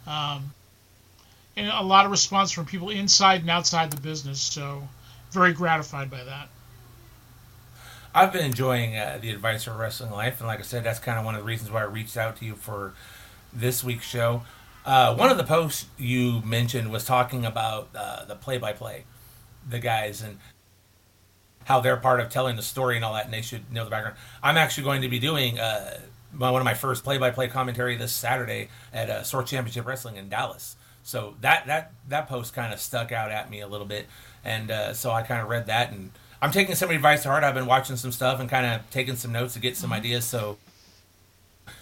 Um, 0.07 0.53
and 1.57 1.69
a 1.69 1.83
lot 1.83 2.05
of 2.05 2.13
response 2.13 2.53
from 2.53 2.67
people 2.67 2.91
inside 2.91 3.41
and 3.41 3.51
outside 3.51 3.91
the 3.91 4.01
business. 4.01 4.41
So, 4.41 4.89
very 5.33 5.53
gratified 5.53 6.11
by 6.11 6.23
that. 6.25 6.49
I've 8.15 8.33
been 8.33 8.45
enjoying 8.45 8.97
uh, 8.97 9.19
the 9.21 9.31
advice 9.31 9.65
for 9.65 9.73
wrestling 9.73 10.11
life, 10.11 10.39
and 10.41 10.47
like 10.47 10.61
I 10.61 10.63
said, 10.63 10.85
that's 10.85 10.99
kind 10.99 11.19
of 11.19 11.25
one 11.25 11.35
of 11.35 11.43
the 11.43 11.47
reasons 11.47 11.71
why 11.71 11.81
I 11.81 11.85
reached 11.85 12.17
out 12.17 12.37
to 12.37 12.45
you 12.45 12.55
for 12.55 12.95
this 13.53 13.85
week's 13.85 14.07
show. 14.07 14.43
Uh, 14.87 15.15
one 15.15 15.31
of 15.31 15.37
the 15.37 15.45
posts 15.45 15.87
you 15.99 16.41
mentioned 16.43 16.91
was 16.91 17.05
talking 17.05 17.45
about 17.45 17.89
uh, 17.95 18.25
the 18.25 18.35
play-by-play, 18.35 19.05
the 19.69 19.79
guys, 19.79 20.23
and 20.23 20.39
how 21.69 21.81
they're 21.81 21.99
part 21.99 22.19
of 22.19 22.31
telling 22.31 22.57
the 22.57 22.63
story 22.63 22.97
and 22.97 23.05
all 23.05 23.13
that, 23.13 23.27
and 23.27 23.35
they 23.35 23.43
should 23.43 23.71
know 23.71 23.85
the 23.85 23.91
background. 23.91 24.17
I'm 24.43 24.57
actually 24.57 24.85
going 24.85 25.03
to 25.03 25.09
be 25.11 25.19
doing 25.19 25.59
uh, 25.59 26.01
one 26.35 26.57
of 26.57 26.65
my 26.65 26.73
first 26.73 27.05
play-by-play 27.05 27.49
commentary 27.49 27.95
this 27.95 28.11
Saturday 28.11 28.71
at 28.91 29.11
uh, 29.11 29.23
Source 29.23 29.51
Championship 29.51 29.87
Wrestling 29.87 30.17
in 30.17 30.31
Dallas. 30.31 30.77
So 31.03 31.35
that 31.43 31.67
that 31.67 31.93
that 32.09 32.27
post 32.27 32.55
kind 32.55 32.73
of 32.73 32.81
stuck 32.81 33.13
out 33.13 33.31
at 33.31 33.51
me 33.51 33.61
a 33.61 33.69
little 33.69 33.87
bit, 33.87 34.07
and 34.43 34.71
uh, 34.71 34.95
so 34.95 35.11
I 35.11 35.21
kind 35.21 35.43
of 35.43 35.51
read 35.51 35.67
that, 35.67 35.93
and 35.93 36.11
I'm 36.41 36.53
taking 36.53 36.75
some 36.75 36.91
advice 36.91 37.23
to 37.25 37.29
heart. 37.29 37.45
I've 37.45 37.55
been 37.55 37.67
watching 37.67 37.97
some 37.97 38.13
stuff 38.13 38.41
and 38.41 38.49
kind 38.49 38.65
of 38.65 38.91
taking 38.91 39.17
some 39.17 39.33
notes 39.33 39.53
to 39.53 39.61
get 39.61 39.77
some 39.77 39.91
mm-hmm. 39.91 39.99
ideas. 39.99 40.25
So 40.25 40.57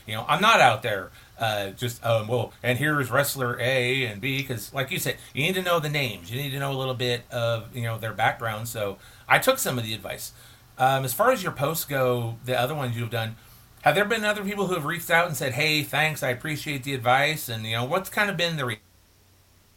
you 0.05 0.14
know, 0.14 0.25
I'm 0.28 0.40
not 0.43 0.61
out 0.61 0.83
there 0.83 1.11
uh, 1.38 1.71
just 1.71 2.05
um, 2.05 2.28
well, 2.28 2.52
and 2.62 2.78
here's 2.78 3.11
wrestler 3.11 3.59
A 3.61 4.07
and 4.07 4.21
B 4.21 4.38
because, 4.38 4.73
like 4.73 4.90
you 4.90 4.99
said, 4.99 5.16
you 5.35 5.43
need 5.43 5.55
to 5.55 5.62
know 5.62 5.81
the 5.81 5.88
names. 5.88 6.31
You 6.31 6.40
need 6.40 6.50
to 6.50 6.59
know 6.59 6.73
a 6.73 6.78
little 6.78 6.95
bit 6.95 7.23
of 7.31 7.76
you 7.76 7.83
know 7.83 7.99
their 7.99 8.12
background. 8.12 8.69
So 8.69 8.99
I 9.28 9.38
took 9.38 9.59
some 9.59 9.78
of 9.78 9.85
the 9.85 9.95
advice. 9.95 10.33
Um, 10.78 11.04
as 11.04 11.14
far 11.14 11.30
as 11.30 11.42
your 11.42 11.52
posts 11.52 11.85
go, 11.85 12.37
the 12.45 12.59
other 12.59 12.75
ones 12.75 12.97
you've 12.97 13.11
done, 13.11 13.37
have 13.83 13.95
there 13.95 14.04
been 14.04 14.25
other 14.25 14.45
people 14.45 14.66
who 14.66 14.75
have 14.75 14.85
reached 14.85 15.11
out 15.11 15.26
and 15.26 15.37
said, 15.37 15.54
"Hey, 15.54 15.83
thanks, 15.83 16.23
I 16.23 16.30
appreciate 16.30 16.83
the 16.83 16.92
advice," 16.92 17.49
and 17.49 17.64
you 17.64 17.73
know, 17.73 17.85
what's 17.85 18.11
kind 18.11 18.28
of 18.28 18.37
been 18.37 18.56
the 18.56 18.78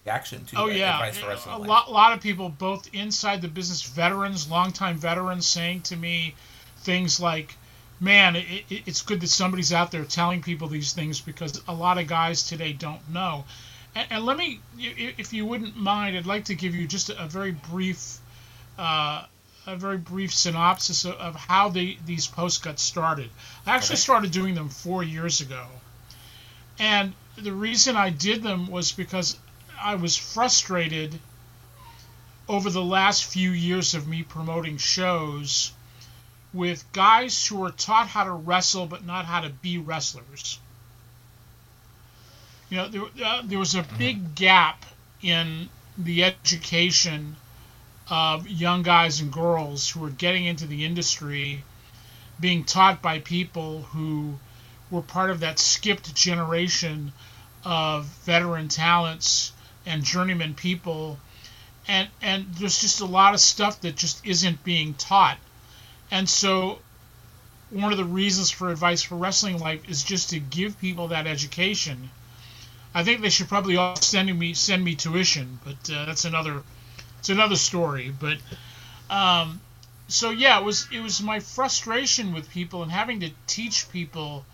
reaction 0.05 0.45
to 0.45 0.55
oh 0.57 0.67
yeah. 0.67 1.11
a 1.47 1.57
lot, 1.59 1.91
lot 1.91 2.13
of 2.13 2.21
people 2.21 2.49
both 2.49 2.89
inside 2.93 3.41
the 3.41 3.47
business 3.47 3.83
veterans 3.83 4.49
longtime 4.49 4.97
veterans 4.97 5.45
saying 5.45 5.81
to 5.81 5.95
me 5.95 6.33
things 6.77 7.19
like 7.19 7.55
man 7.99 8.35
it, 8.35 8.45
it, 8.69 8.81
it's 8.87 9.03
good 9.03 9.19
that 9.21 9.27
somebody's 9.27 9.71
out 9.71 9.91
there 9.91 10.03
telling 10.05 10.41
people 10.41 10.67
these 10.67 10.93
things 10.93 11.21
because 11.21 11.61
a 11.67 11.73
lot 11.73 11.99
of 11.99 12.07
guys 12.07 12.47
today 12.47 12.73
don't 12.73 13.07
know. 13.09 13.45
And, 13.93 14.07
and 14.09 14.25
let 14.25 14.37
me 14.37 14.61
if 14.77 15.33
you 15.33 15.45
wouldn't 15.45 15.75
mind 15.75 16.17
i'd 16.17 16.25
like 16.25 16.45
to 16.45 16.55
give 16.55 16.73
you 16.73 16.87
just 16.87 17.09
a, 17.09 17.23
a 17.23 17.27
very 17.27 17.51
brief 17.51 18.19
uh, 18.77 19.25
a 19.67 19.75
very 19.75 19.97
brief 19.97 20.33
synopsis 20.33 21.05
of, 21.05 21.13
of 21.15 21.35
how 21.35 21.69
the, 21.69 21.97
these 22.05 22.27
posts 22.27 22.59
got 22.59 22.79
started. 22.79 23.29
I 23.65 23.75
actually 23.75 23.93
okay. 23.93 24.01
started 24.01 24.31
doing 24.31 24.55
them 24.55 24.69
four 24.69 25.03
years 25.03 25.41
ago. 25.41 25.67
And 26.79 27.13
the 27.37 27.53
reason 27.53 27.95
I 27.95 28.09
did 28.09 28.41
them 28.41 28.67
was 28.67 28.91
because 28.91 29.37
I 29.79 29.95
was 29.95 30.15
frustrated 30.15 31.19
over 32.47 32.69
the 32.69 32.83
last 32.83 33.25
few 33.25 33.51
years 33.51 33.93
of 33.93 34.07
me 34.07 34.23
promoting 34.23 34.77
shows 34.77 35.71
with 36.53 36.91
guys 36.93 37.45
who 37.45 37.63
are 37.63 37.71
taught 37.71 38.07
how 38.07 38.23
to 38.23 38.31
wrestle 38.31 38.87
but 38.87 39.05
not 39.05 39.25
how 39.25 39.41
to 39.41 39.49
be 39.49 39.77
wrestlers. 39.77 40.57
You 42.69 42.77
know, 42.77 42.87
there, 42.87 43.25
uh, 43.25 43.41
there 43.43 43.59
was 43.59 43.75
a 43.75 43.83
mm-hmm. 43.83 43.97
big 43.97 44.35
gap 44.35 44.85
in 45.21 45.69
the 45.97 46.23
education 46.23 47.35
of 48.09 48.47
young 48.47 48.81
guys 48.83 49.19
and 49.21 49.31
girls 49.31 49.89
who 49.89 50.03
are 50.03 50.09
getting 50.09 50.45
into 50.45 50.65
the 50.65 50.83
industry 50.85 51.63
being 52.39 52.63
taught 52.63 53.01
by 53.01 53.19
people 53.19 53.83
who 53.91 54.39
were 54.89 55.01
part 55.01 55.29
of 55.29 55.41
that 55.41 55.59
skipped 55.59 56.15
generation 56.15 57.11
of 57.63 58.05
veteran 58.25 58.67
talents 58.67 59.51
and 59.85 60.03
journeyman 60.03 60.53
people, 60.53 61.19
and 61.87 62.07
and 62.21 62.45
there's 62.55 62.81
just 62.81 63.01
a 63.01 63.05
lot 63.05 63.33
of 63.33 63.39
stuff 63.39 63.81
that 63.81 63.95
just 63.95 64.25
isn't 64.25 64.63
being 64.63 64.93
taught, 64.93 65.37
and 66.09 66.29
so 66.29 66.79
one 67.69 67.91
of 67.91 67.97
the 67.97 68.05
reasons 68.05 68.49
for 68.49 68.71
advice 68.71 69.03
for 69.03 69.15
wrestling 69.15 69.59
life 69.59 69.87
is 69.87 70.03
just 70.03 70.29
to 70.31 70.39
give 70.39 70.79
people 70.79 71.09
that 71.09 71.27
education. 71.27 72.09
I 72.93 73.03
think 73.03 73.21
they 73.21 73.29
should 73.29 73.47
probably 73.47 73.77
all 73.77 73.95
send 73.97 74.37
me 74.39 74.53
send 74.53 74.83
me 74.83 74.95
tuition, 74.95 75.59
but 75.63 75.93
uh, 75.93 76.05
that's 76.05 76.25
another 76.25 76.63
it's 77.19 77.29
another 77.29 77.55
story. 77.55 78.13
But 78.17 78.37
um, 79.09 79.61
so 80.07 80.31
yeah, 80.31 80.59
it 80.59 80.65
was 80.65 80.87
it 80.91 81.01
was 81.01 81.21
my 81.21 81.39
frustration 81.39 82.33
with 82.33 82.49
people 82.49 82.83
and 82.83 82.91
having 82.91 83.19
to 83.21 83.31
teach 83.47 83.89
people 83.91 84.45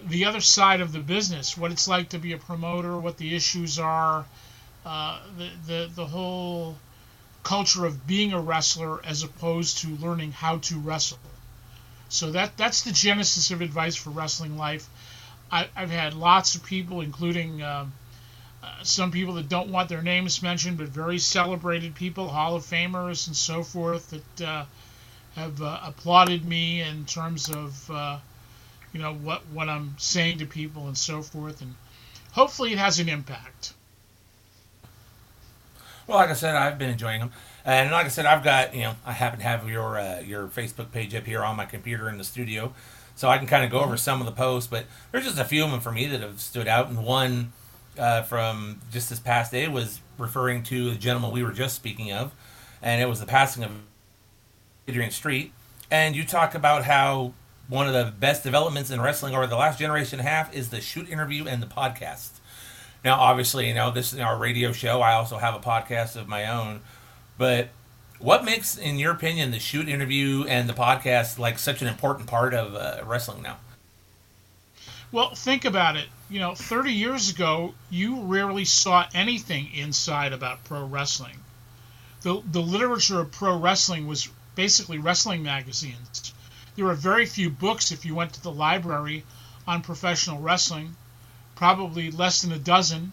the 0.00 0.24
other 0.24 0.40
side 0.40 0.80
of 0.80 0.92
the 0.92 1.00
business, 1.00 1.56
what 1.56 1.72
it's 1.72 1.88
like 1.88 2.10
to 2.10 2.18
be 2.18 2.32
a 2.32 2.38
promoter, 2.38 2.96
what 2.98 3.16
the 3.16 3.34
issues 3.34 3.78
are, 3.78 4.24
uh, 4.86 5.20
the, 5.36 5.50
the 5.66 5.90
the 5.94 6.06
whole 6.06 6.76
culture 7.42 7.86
of 7.86 8.06
being 8.06 8.32
a 8.32 8.40
wrestler 8.40 9.04
as 9.04 9.22
opposed 9.22 9.78
to 9.78 9.88
learning 9.96 10.32
how 10.32 10.58
to 10.58 10.78
wrestle. 10.78 11.18
So 12.08 12.30
that 12.32 12.56
that's 12.56 12.82
the 12.82 12.92
genesis 12.92 13.50
of 13.50 13.60
advice 13.60 13.96
for 13.96 14.10
wrestling 14.10 14.56
life. 14.56 14.88
I, 15.50 15.66
have 15.74 15.90
had 15.90 16.14
lots 16.14 16.54
of 16.54 16.64
people, 16.64 17.00
including 17.00 17.62
um, 17.62 17.92
some 18.82 19.10
people 19.10 19.34
that 19.34 19.48
don't 19.48 19.70
want 19.70 19.88
their 19.88 20.02
names 20.02 20.42
mentioned, 20.42 20.78
but 20.78 20.88
very 20.88 21.18
celebrated 21.18 21.94
people, 21.94 22.28
Hall 22.28 22.56
of 22.56 22.64
Famers 22.64 23.26
and 23.26 23.36
so 23.36 23.62
forth, 23.62 24.10
that 24.10 24.46
uh, 24.46 24.64
have 25.34 25.60
uh, 25.62 25.80
applauded 25.82 26.44
me 26.44 26.82
in 26.82 27.04
terms 27.04 27.50
of 27.50 27.90
uh, 27.90 28.18
you 28.92 29.00
know 29.00 29.14
what 29.14 29.42
what 29.52 29.68
I'm 29.68 29.94
saying 29.98 30.38
to 30.38 30.46
people 30.46 30.86
and 30.86 30.96
so 30.96 31.22
forth, 31.22 31.60
and 31.60 31.74
hopefully 32.32 32.72
it 32.72 32.78
has 32.78 32.98
an 32.98 33.08
impact. 33.08 33.74
Well, 36.06 36.16
like 36.18 36.30
I 36.30 36.34
said, 36.34 36.54
I've 36.54 36.78
been 36.78 36.90
enjoying 36.90 37.20
them, 37.20 37.32
and 37.64 37.90
like 37.90 38.06
I 38.06 38.08
said, 38.08 38.26
I've 38.26 38.42
got 38.42 38.74
you 38.74 38.82
know 38.82 38.94
I 39.04 39.12
happen 39.12 39.38
to 39.40 39.44
have 39.44 39.68
your 39.68 39.98
uh, 39.98 40.20
your 40.20 40.48
Facebook 40.48 40.90
page 40.90 41.14
up 41.14 41.24
here 41.24 41.44
on 41.44 41.56
my 41.56 41.64
computer 41.64 42.08
in 42.08 42.18
the 42.18 42.24
studio, 42.24 42.72
so 43.14 43.28
I 43.28 43.38
can 43.38 43.46
kind 43.46 43.64
of 43.64 43.70
go 43.70 43.80
over 43.80 43.96
some 43.96 44.20
of 44.20 44.26
the 44.26 44.32
posts. 44.32 44.68
But 44.68 44.86
there's 45.12 45.24
just 45.24 45.38
a 45.38 45.44
few 45.44 45.64
of 45.64 45.70
them 45.70 45.80
for 45.80 45.92
me 45.92 46.06
that 46.06 46.20
have 46.20 46.40
stood 46.40 46.66
out, 46.66 46.88
and 46.88 47.04
one 47.04 47.52
uh, 47.98 48.22
from 48.22 48.80
just 48.90 49.10
this 49.10 49.20
past 49.20 49.52
day 49.52 49.68
was 49.68 50.00
referring 50.16 50.62
to 50.64 50.90
the 50.90 50.96
gentleman 50.96 51.30
we 51.30 51.42
were 51.42 51.52
just 51.52 51.76
speaking 51.76 52.12
of, 52.12 52.32
and 52.82 53.02
it 53.02 53.06
was 53.06 53.20
the 53.20 53.26
passing 53.26 53.64
of 53.64 53.70
Adrian 54.86 55.10
Street, 55.10 55.52
and 55.90 56.16
you 56.16 56.24
talk 56.24 56.54
about 56.54 56.84
how 56.84 57.32
one 57.68 57.86
of 57.86 57.92
the 57.92 58.12
best 58.18 58.42
developments 58.42 58.90
in 58.90 59.00
wrestling 59.00 59.34
over 59.34 59.46
the 59.46 59.56
last 59.56 59.78
generation 59.78 60.18
and 60.18 60.26
a 60.26 60.30
half 60.30 60.54
is 60.54 60.70
the 60.70 60.80
shoot 60.80 61.08
interview 61.08 61.46
and 61.46 61.62
the 61.62 61.66
podcast. 61.66 62.30
Now, 63.04 63.18
obviously, 63.20 63.68
you 63.68 63.74
know, 63.74 63.90
this 63.90 64.12
is 64.12 64.18
our 64.18 64.36
radio 64.36 64.72
show. 64.72 65.00
I 65.00 65.12
also 65.12 65.38
have 65.38 65.54
a 65.54 65.60
podcast 65.60 66.16
of 66.16 66.26
my 66.26 66.46
own. 66.46 66.80
But 67.36 67.68
what 68.18 68.44
makes, 68.44 68.76
in 68.76 68.98
your 68.98 69.12
opinion, 69.12 69.50
the 69.50 69.60
shoot 69.60 69.88
interview 69.88 70.44
and 70.48 70.68
the 70.68 70.72
podcast 70.72 71.38
like 71.38 71.58
such 71.58 71.82
an 71.82 71.88
important 71.88 72.26
part 72.26 72.54
of 72.54 72.74
uh, 72.74 73.02
wrestling 73.04 73.42
now? 73.42 73.58
Well, 75.10 75.34
think 75.34 75.64
about 75.64 75.96
it. 75.96 76.08
You 76.28 76.40
know, 76.40 76.54
30 76.54 76.92
years 76.92 77.30
ago, 77.30 77.74
you 77.88 78.20
rarely 78.22 78.66
saw 78.66 79.06
anything 79.14 79.72
inside 79.72 80.34
about 80.34 80.64
pro 80.64 80.84
wrestling. 80.84 81.42
The, 82.20 82.42
the 82.44 82.60
literature 82.60 83.20
of 83.20 83.32
pro 83.32 83.56
wrestling 83.56 84.06
was 84.06 84.28
basically 84.54 84.98
wrestling 84.98 85.42
magazines. 85.42 86.34
There 86.76 86.84
were 86.84 86.94
very 86.94 87.24
few 87.24 87.48
books 87.48 87.90
if 87.90 88.04
you 88.04 88.14
went 88.14 88.34
to 88.34 88.42
the 88.42 88.52
library 88.52 89.24
on 89.66 89.82
professional 89.82 90.40
wrestling, 90.40 90.96
probably 91.54 92.10
less 92.10 92.42
than 92.42 92.52
a 92.52 92.58
dozen 92.58 93.12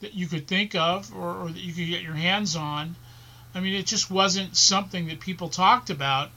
that 0.00 0.14
you 0.14 0.26
could 0.26 0.48
think 0.48 0.74
of 0.74 1.14
or, 1.14 1.36
or 1.36 1.48
that 1.50 1.60
you 1.60 1.72
could 1.72 1.86
get 1.86 2.02
your 2.02 2.14
hands 2.14 2.56
on. 2.56 2.96
I 3.54 3.60
mean, 3.60 3.74
it 3.74 3.86
just 3.86 4.10
wasn't 4.10 4.56
something 4.56 5.06
that 5.06 5.20
people 5.20 5.48
talked 5.48 5.90
about. 5.90 6.30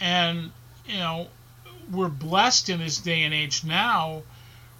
And, 0.00 0.50
you 0.86 0.98
know, 0.98 1.28
we're 1.90 2.08
blessed 2.08 2.68
in 2.68 2.78
this 2.78 2.98
day 2.98 3.22
and 3.22 3.34
age 3.34 3.64
now 3.64 4.22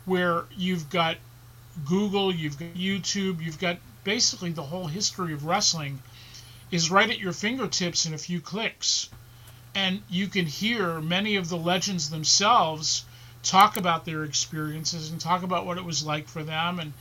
where 0.05 0.45
you've 0.57 0.91
got 0.91 1.17
Google, 1.85 2.35
you've 2.35 2.59
got 2.59 2.75
YouTube, 2.75 3.43
you've 3.43 3.59
got 3.59 3.79
basically 4.05 4.51
the 4.51 4.63
whole 4.63 4.87
history 4.87 5.33
of 5.33 5.45
wrestling 5.45 6.01
is 6.71 6.91
right 6.91 7.11
at 7.11 7.19
your 7.19 7.33
fingertips 7.33 8.07
in 8.07 8.15
a 8.15 8.19
few 8.19 8.41
clicks 8.41 9.09
and 9.75 10.03
you 10.09 10.27
can 10.27 10.47
hear 10.47 11.01
many 11.01 11.37
of 11.37 11.49
the 11.49 11.57
legends 11.57 12.11
themselves 12.11 13.05
talk 13.43 13.77
about 13.77 14.05
their 14.05 14.25
experiences 14.25 15.11
and 15.11 15.21
talk 15.21 15.43
about 15.43 15.65
what 15.65 15.79
it 15.79 15.85
was 15.85 16.05
like 16.05 16.29
for 16.29 16.43
them 16.43 16.81
and 16.81 16.93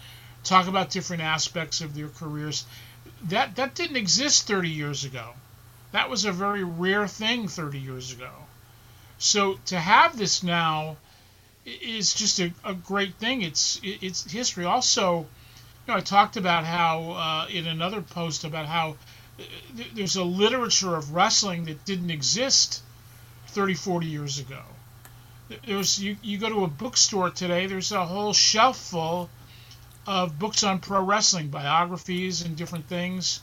talk 0.43 0.67
about 0.67 0.89
different 0.89 1.23
aspects 1.23 1.81
of 1.81 1.95
their 1.95 2.09
careers. 2.09 2.65
That 3.23 3.55
that 3.55 3.75
didn't 3.75 3.97
exist 3.97 4.47
30 4.47 4.69
years 4.69 5.03
ago. 5.03 5.33
That 5.91 6.09
was 6.09 6.25
a 6.25 6.31
very 6.31 6.63
rare 6.63 7.07
thing 7.07 7.47
30 7.47 7.79
years 7.79 8.11
ago. 8.11 8.29
So 9.21 9.55
to 9.65 9.77
have 9.77 10.17
this 10.17 10.43
now 10.43 10.95
is 11.65 12.13
just 12.13 12.39
a, 12.39 12.53
a 12.63 12.73
great 12.73 13.15
thing. 13.15 13.41
It's 13.41 13.77
it's 13.83 14.31
history. 14.31 14.63
Also, 14.63 15.19
you 15.19 15.27
know, 15.89 15.95
I 15.95 15.99
talked 15.99 16.37
about 16.37 16.63
how 16.63 17.11
uh, 17.11 17.47
in 17.49 17.67
another 17.67 18.01
post 18.01 18.45
about 18.45 18.65
how 18.65 18.95
there's 19.93 20.15
a 20.15 20.23
literature 20.23 20.95
of 20.95 21.13
wrestling 21.13 21.65
that 21.65 21.83
didn't 21.83 22.11
exist 22.11 22.81
30, 23.47 23.73
40 23.73 24.07
years 24.07 24.39
ago. 24.39 24.61
There's 25.65 25.99
you, 26.01 26.15
you 26.21 26.37
go 26.37 26.47
to 26.47 26.63
a 26.63 26.67
bookstore 26.67 27.29
today, 27.29 27.67
there's 27.67 27.91
a 27.91 28.05
whole 28.05 28.31
shelf 28.31 28.77
full 28.77 29.29
of 30.07 30.39
books 30.39 30.63
on 30.63 30.79
pro 30.79 31.03
wrestling, 31.03 31.49
biographies 31.49 32.41
and 32.41 32.55
different 32.55 32.87
things. 32.87 33.41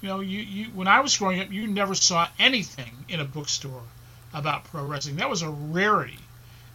You 0.00 0.10
know, 0.10 0.20
you, 0.20 0.38
you 0.38 0.64
when 0.66 0.86
I 0.86 1.00
was 1.00 1.16
growing 1.16 1.40
up, 1.40 1.50
you 1.50 1.66
never 1.66 1.96
saw 1.96 2.28
anything 2.38 3.04
in 3.08 3.18
a 3.18 3.24
bookstore 3.24 3.82
about 4.32 4.64
pro 4.64 4.84
wrestling. 4.84 5.16
That 5.16 5.30
was 5.30 5.42
a 5.42 5.50
rarity. 5.50 6.18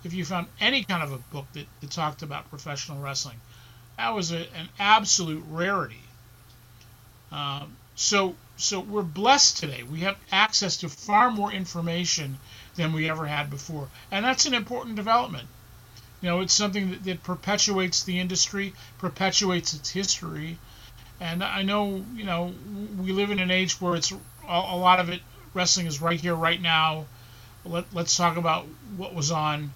If 0.04 0.14
you 0.14 0.26
found 0.26 0.48
any 0.60 0.84
kind 0.84 1.02
of 1.04 1.12
a 1.12 1.18
book 1.18 1.46
that, 1.54 1.66
that 1.82 1.92
talked 1.92 2.24
about 2.24 2.50
professional 2.50 3.02
wrestling, 3.02 3.40
that 3.98 4.10
was 4.10 4.32
a, 4.32 4.40
an 4.56 4.70
absolute 4.80 5.44
rarity. 5.50 6.02
Um, 7.32 7.76
so 7.96 8.36
so 8.58 8.80
we're 8.80 9.02
blessed 9.02 9.58
today. 9.58 9.84
We 9.84 10.02
have 10.02 10.18
access 10.32 10.78
to 10.78 10.90
far 10.90 11.32
more 11.32 11.52
information 11.52 12.38
than 12.76 12.94
we 12.94 13.10
ever 13.10 13.26
had 13.26 13.50
before, 13.50 13.90
and 14.12 14.24
that's 14.26 14.46
an 14.46 14.54
important 14.54 14.96
development. 14.96 15.48
You 16.22 16.30
know, 16.30 16.42
it's 16.42 16.54
something 16.54 16.92
that, 16.92 17.04
that 17.04 17.24
perpetuates 17.24 18.04
the 18.04 18.20
industry, 18.20 18.74
perpetuates 18.98 19.74
its 19.74 19.90
history, 19.90 20.58
and 21.20 21.44
I 21.44 21.64
know 21.64 22.06
you 22.16 22.24
know 22.24 22.54
we 22.98 23.12
live 23.12 23.32
in 23.32 23.40
an 23.40 23.52
age 23.52 23.80
where 23.82 23.96
it's 23.96 24.12
a, 24.12 24.18
a 24.48 24.78
lot 24.78 25.00
of 25.00 25.10
it 25.10 25.22
wrestling 25.54 25.88
is 25.88 26.02
right 26.02 26.20
here, 26.20 26.36
right 26.36 26.62
now. 26.62 27.06
Let, 27.66 27.86
let's 27.94 28.16
talk 28.16 28.38
about 28.38 28.66
what 28.98 29.14
was 29.14 29.32
on, 29.32 29.74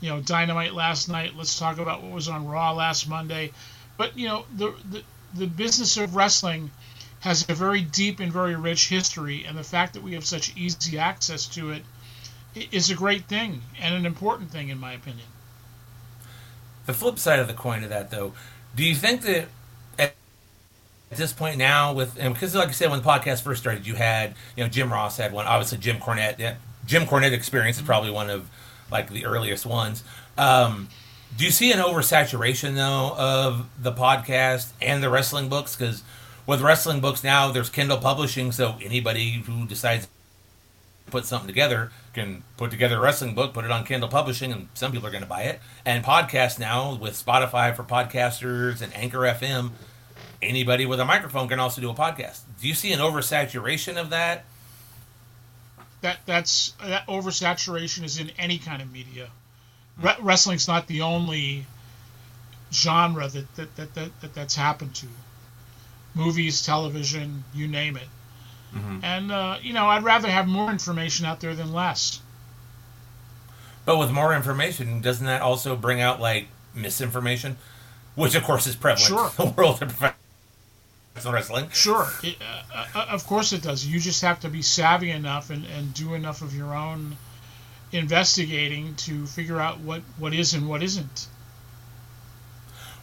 you 0.00 0.10
know, 0.10 0.20
Dynamite 0.20 0.74
last 0.74 1.08
night. 1.08 1.36
Let's 1.36 1.58
talk 1.58 1.78
about 1.78 2.02
what 2.02 2.12
was 2.12 2.28
on 2.28 2.46
Raw 2.46 2.72
last 2.72 3.08
Monday. 3.08 3.52
But 3.96 4.16
you 4.18 4.28
know, 4.28 4.44
the 4.56 4.74
the, 4.90 5.02
the 5.34 5.46
business 5.46 5.96
of 5.96 6.16
wrestling 6.16 6.70
has 7.20 7.48
a 7.48 7.54
very 7.54 7.80
deep 7.80 8.20
and 8.20 8.32
very 8.32 8.54
rich 8.54 8.88
history, 8.88 9.44
and 9.44 9.58
the 9.58 9.64
fact 9.64 9.94
that 9.94 10.02
we 10.02 10.14
have 10.14 10.24
such 10.24 10.56
easy 10.56 10.98
access 10.98 11.46
to 11.46 11.70
it 11.70 11.82
is 12.72 12.90
a 12.90 12.94
great 12.94 13.24
thing 13.26 13.62
and 13.80 13.94
an 13.94 14.06
important 14.06 14.50
thing, 14.50 14.68
in 14.68 14.78
my 14.78 14.92
opinion. 14.92 15.26
The 16.86 16.94
flip 16.94 17.18
side 17.18 17.38
of 17.38 17.48
the 17.48 17.54
coin 17.54 17.82
of 17.82 17.90
that, 17.90 18.10
though, 18.10 18.32
do 18.74 18.84
you 18.84 18.94
think 18.94 19.22
that 19.22 19.48
at 21.10 21.16
this 21.16 21.32
point 21.32 21.56
now, 21.56 21.92
with 21.92 22.16
and 22.18 22.34
because 22.34 22.54
like 22.54 22.68
I 22.68 22.72
said, 22.72 22.90
when 22.90 23.00
the 23.00 23.08
podcast 23.08 23.42
first 23.42 23.60
started, 23.60 23.86
you 23.86 23.94
had 23.94 24.34
you 24.56 24.64
know 24.64 24.68
Jim 24.68 24.92
Ross 24.92 25.16
had 25.16 25.32
one, 25.32 25.46
obviously 25.46 25.78
Jim 25.78 25.96
Cornette. 25.98 26.38
Yeah, 26.38 26.56
Jim 26.88 27.04
Cornette 27.04 27.32
experience 27.32 27.76
is 27.76 27.82
probably 27.82 28.10
one 28.10 28.30
of 28.30 28.48
like 28.90 29.10
the 29.10 29.26
earliest 29.26 29.66
ones. 29.66 30.02
Um, 30.38 30.88
do 31.36 31.44
you 31.44 31.50
see 31.50 31.70
an 31.70 31.78
oversaturation 31.78 32.74
though 32.74 33.14
of 33.16 33.68
the 33.80 33.92
podcast 33.92 34.72
and 34.80 35.02
the 35.02 35.10
wrestling 35.10 35.50
books? 35.50 35.76
Because 35.76 36.02
with 36.46 36.62
wrestling 36.62 37.00
books 37.00 37.22
now, 37.22 37.52
there's 37.52 37.68
Kindle 37.68 37.98
publishing, 37.98 38.52
so 38.52 38.76
anybody 38.82 39.42
who 39.46 39.66
decides 39.66 40.06
to 40.06 40.10
put 41.10 41.26
something 41.26 41.46
together 41.46 41.92
can 42.14 42.42
put 42.56 42.70
together 42.70 42.96
a 42.96 43.00
wrestling 43.00 43.34
book, 43.34 43.52
put 43.52 43.66
it 43.66 43.70
on 43.70 43.84
Kindle 43.84 44.08
publishing, 44.08 44.50
and 44.50 44.68
some 44.72 44.90
people 44.90 45.06
are 45.06 45.10
going 45.10 45.22
to 45.22 45.28
buy 45.28 45.42
it. 45.42 45.60
And 45.84 46.02
podcasts 46.02 46.58
now 46.58 46.94
with 46.94 47.22
Spotify 47.22 47.76
for 47.76 47.82
podcasters 47.82 48.80
and 48.80 48.96
Anchor 48.96 49.20
FM, 49.20 49.72
anybody 50.40 50.86
with 50.86 51.00
a 51.00 51.04
microphone 51.04 51.48
can 51.48 51.60
also 51.60 51.82
do 51.82 51.90
a 51.90 51.94
podcast. 51.94 52.40
Do 52.58 52.66
you 52.66 52.74
see 52.74 52.92
an 52.92 53.00
oversaturation 53.00 54.00
of 54.00 54.08
that? 54.08 54.46
That 56.00 56.18
that's 56.26 56.74
that 56.84 57.06
oversaturation 57.06 58.04
is 58.04 58.18
in 58.18 58.30
any 58.38 58.58
kind 58.58 58.80
of 58.80 58.92
media. 58.92 59.28
Re- 60.00 60.16
wrestling's 60.20 60.68
not 60.68 60.86
the 60.86 61.02
only 61.02 61.66
genre 62.72 63.28
that 63.28 63.56
that, 63.56 63.76
that, 63.76 63.94
that, 63.94 64.20
that 64.20 64.34
that's 64.34 64.54
happened 64.54 64.94
to 64.96 65.06
movies, 66.14 66.64
television, 66.64 67.44
you 67.54 67.66
name 67.66 67.96
it. 67.96 68.08
Mm-hmm. 68.74 68.98
And 69.02 69.32
uh, 69.32 69.58
you 69.62 69.72
know, 69.72 69.86
I'd 69.86 70.04
rather 70.04 70.28
have 70.28 70.46
more 70.46 70.70
information 70.70 71.26
out 71.26 71.40
there 71.40 71.54
than 71.54 71.72
less. 71.72 72.20
But 73.84 73.98
with 73.98 74.10
more 74.10 74.34
information, 74.34 75.00
doesn't 75.00 75.26
that 75.26 75.40
also 75.40 75.74
bring 75.74 76.00
out 76.00 76.20
like 76.20 76.48
misinformation, 76.74 77.56
which 78.14 78.34
of 78.34 78.44
course 78.44 78.66
is 78.66 78.76
prevalent 78.76 79.08
sure. 79.08 79.30
in 79.38 79.46
the 79.46 79.52
world 79.56 79.82
of 79.82 79.98
wrestling. 81.26 81.68
Sure, 81.70 82.08
it, 82.22 82.36
uh, 82.74 82.86
uh, 82.94 83.06
of 83.10 83.26
course 83.26 83.52
it 83.52 83.62
does. 83.62 83.86
You 83.86 84.00
just 84.00 84.22
have 84.22 84.40
to 84.40 84.48
be 84.48 84.62
savvy 84.62 85.10
enough 85.10 85.50
and, 85.50 85.64
and 85.66 85.94
do 85.94 86.14
enough 86.14 86.42
of 86.42 86.54
your 86.54 86.74
own 86.74 87.16
investigating 87.92 88.94
to 88.96 89.26
figure 89.26 89.60
out 89.60 89.80
what, 89.80 90.02
what 90.18 90.34
is 90.34 90.54
and 90.54 90.68
what 90.68 90.82
isn't. 90.82 91.28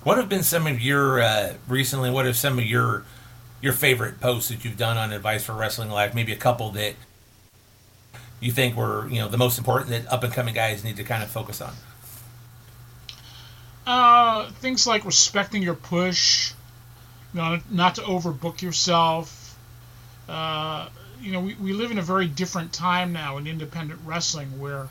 What 0.03 0.17
have 0.17 0.29
been 0.29 0.43
some 0.43 0.67
of 0.67 0.79
your 0.79 1.19
uh, 1.19 1.53
recently? 1.67 2.11
What 2.11 2.27
have 2.27 2.37
some 2.37 2.59
of 2.59 2.65
your 2.65 3.03
your 3.59 3.73
favorite 3.73 4.21
posts 4.21 4.49
that 4.49 4.63
you've 4.63 4.77
done 4.77 4.97
on 4.97 5.11
Advice 5.11 5.43
for 5.43 5.53
Wrestling 5.53 5.89
Life? 5.89 6.13
Maybe 6.13 6.31
a 6.31 6.37
couple 6.37 6.69
that 6.71 6.93
you 8.39 8.51
think 8.51 8.75
were 8.75 9.07
you 9.07 9.19
know 9.19 9.27
the 9.27 9.39
most 9.39 9.57
important 9.57 9.89
that 9.89 10.13
up 10.13 10.23
and 10.23 10.31
coming 10.31 10.53
guys 10.53 10.83
need 10.83 10.97
to 10.97 11.03
kind 11.03 11.23
of 11.23 11.31
focus 11.31 11.59
on. 11.59 11.73
Uh, 13.87 14.51
things 14.51 14.85
like 14.85 15.05
respecting 15.05 15.63
your 15.63 15.73
push, 15.73 16.53
you 17.35 17.41
know, 17.41 17.59
not 17.69 17.95
to 17.95 18.01
overbook 18.01 18.61
yourself. 18.61 19.57
Uh, 20.29 20.87
you 21.19 21.33
know, 21.33 21.41
we, 21.41 21.53
we 21.55 21.73
live 21.73 21.91
in 21.91 21.97
a 21.97 22.01
very 22.01 22.27
different 22.27 22.71
time 22.71 23.11
now 23.11 23.35
in 23.35 23.45
independent 23.45 23.99
wrestling 24.05 24.57
where, 24.57 24.87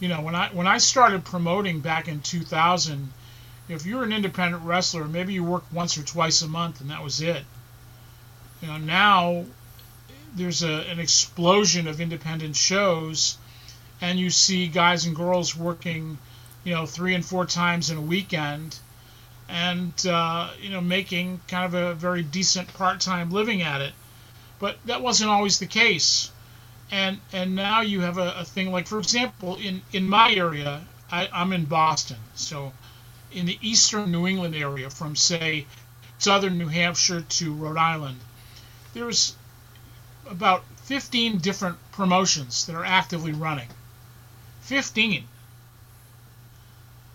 you 0.00 0.08
know, 0.08 0.22
when 0.22 0.34
I 0.34 0.48
when 0.54 0.66
I 0.66 0.78
started 0.78 1.22
promoting 1.22 1.80
back 1.80 2.08
in 2.08 2.22
2000, 2.22 3.12
if 3.68 3.84
you're 3.84 4.04
an 4.04 4.12
independent 4.12 4.64
wrestler, 4.64 5.04
maybe 5.04 5.34
you 5.34 5.44
worked 5.44 5.70
once 5.70 5.98
or 5.98 6.02
twice 6.02 6.40
a 6.40 6.48
month 6.48 6.80
and 6.80 6.88
that 6.88 7.04
was 7.04 7.20
it. 7.20 7.44
You 8.62 8.68
know, 8.68 8.78
now 8.78 9.44
there's 10.34 10.62
a, 10.62 10.88
an 10.90 10.98
explosion 10.98 11.86
of 11.88 12.00
independent 12.00 12.56
shows, 12.56 13.36
and 14.00 14.18
you 14.18 14.30
see 14.30 14.66
guys 14.66 15.04
and 15.04 15.14
girls 15.14 15.54
working, 15.54 16.16
you 16.64 16.72
know, 16.72 16.86
three 16.86 17.14
and 17.14 17.24
four 17.24 17.44
times 17.44 17.90
in 17.90 17.98
a 17.98 18.00
weekend, 18.00 18.78
and 19.52 20.06
uh, 20.06 20.50
you 20.62 20.70
know, 20.70 20.80
making 20.80 21.38
kind 21.46 21.66
of 21.66 21.74
a 21.74 21.94
very 21.94 22.22
decent 22.22 22.72
part-time 22.72 23.30
living 23.30 23.60
at 23.60 23.82
it. 23.82 23.92
But 24.58 24.78
that 24.86 25.02
wasn't 25.02 25.28
always 25.28 25.58
the 25.58 25.66
case, 25.66 26.30
and 26.90 27.20
and 27.32 27.54
now 27.54 27.82
you 27.82 28.00
have 28.00 28.16
a, 28.16 28.32
a 28.38 28.44
thing 28.44 28.72
like, 28.72 28.86
for 28.86 28.98
example, 28.98 29.56
in 29.56 29.82
in 29.92 30.08
my 30.08 30.32
area, 30.32 30.80
I, 31.10 31.28
I'm 31.32 31.52
in 31.52 31.66
Boston, 31.66 32.16
so 32.34 32.72
in 33.30 33.44
the 33.44 33.58
eastern 33.60 34.10
New 34.10 34.26
England 34.26 34.54
area, 34.54 34.88
from 34.88 35.16
say 35.16 35.66
southern 36.18 36.56
New 36.56 36.68
Hampshire 36.68 37.20
to 37.20 37.52
Rhode 37.52 37.76
Island, 37.76 38.20
there's 38.94 39.36
about 40.30 40.64
15 40.84 41.38
different 41.38 41.76
promotions 41.92 42.64
that 42.66 42.74
are 42.74 42.84
actively 42.84 43.32
running. 43.32 43.68
15. 44.62 45.26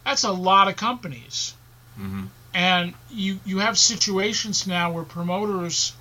That's 0.05 0.23
a 0.23 0.31
lot 0.31 0.67
of 0.67 0.75
companies. 0.75 1.53
Mm-hmm. 1.99 2.25
And 2.53 2.93
you, 3.11 3.39
you 3.45 3.59
have 3.59 3.77
situations 3.77 4.65
now 4.67 4.91
where 4.91 5.03
promoters 5.03 5.93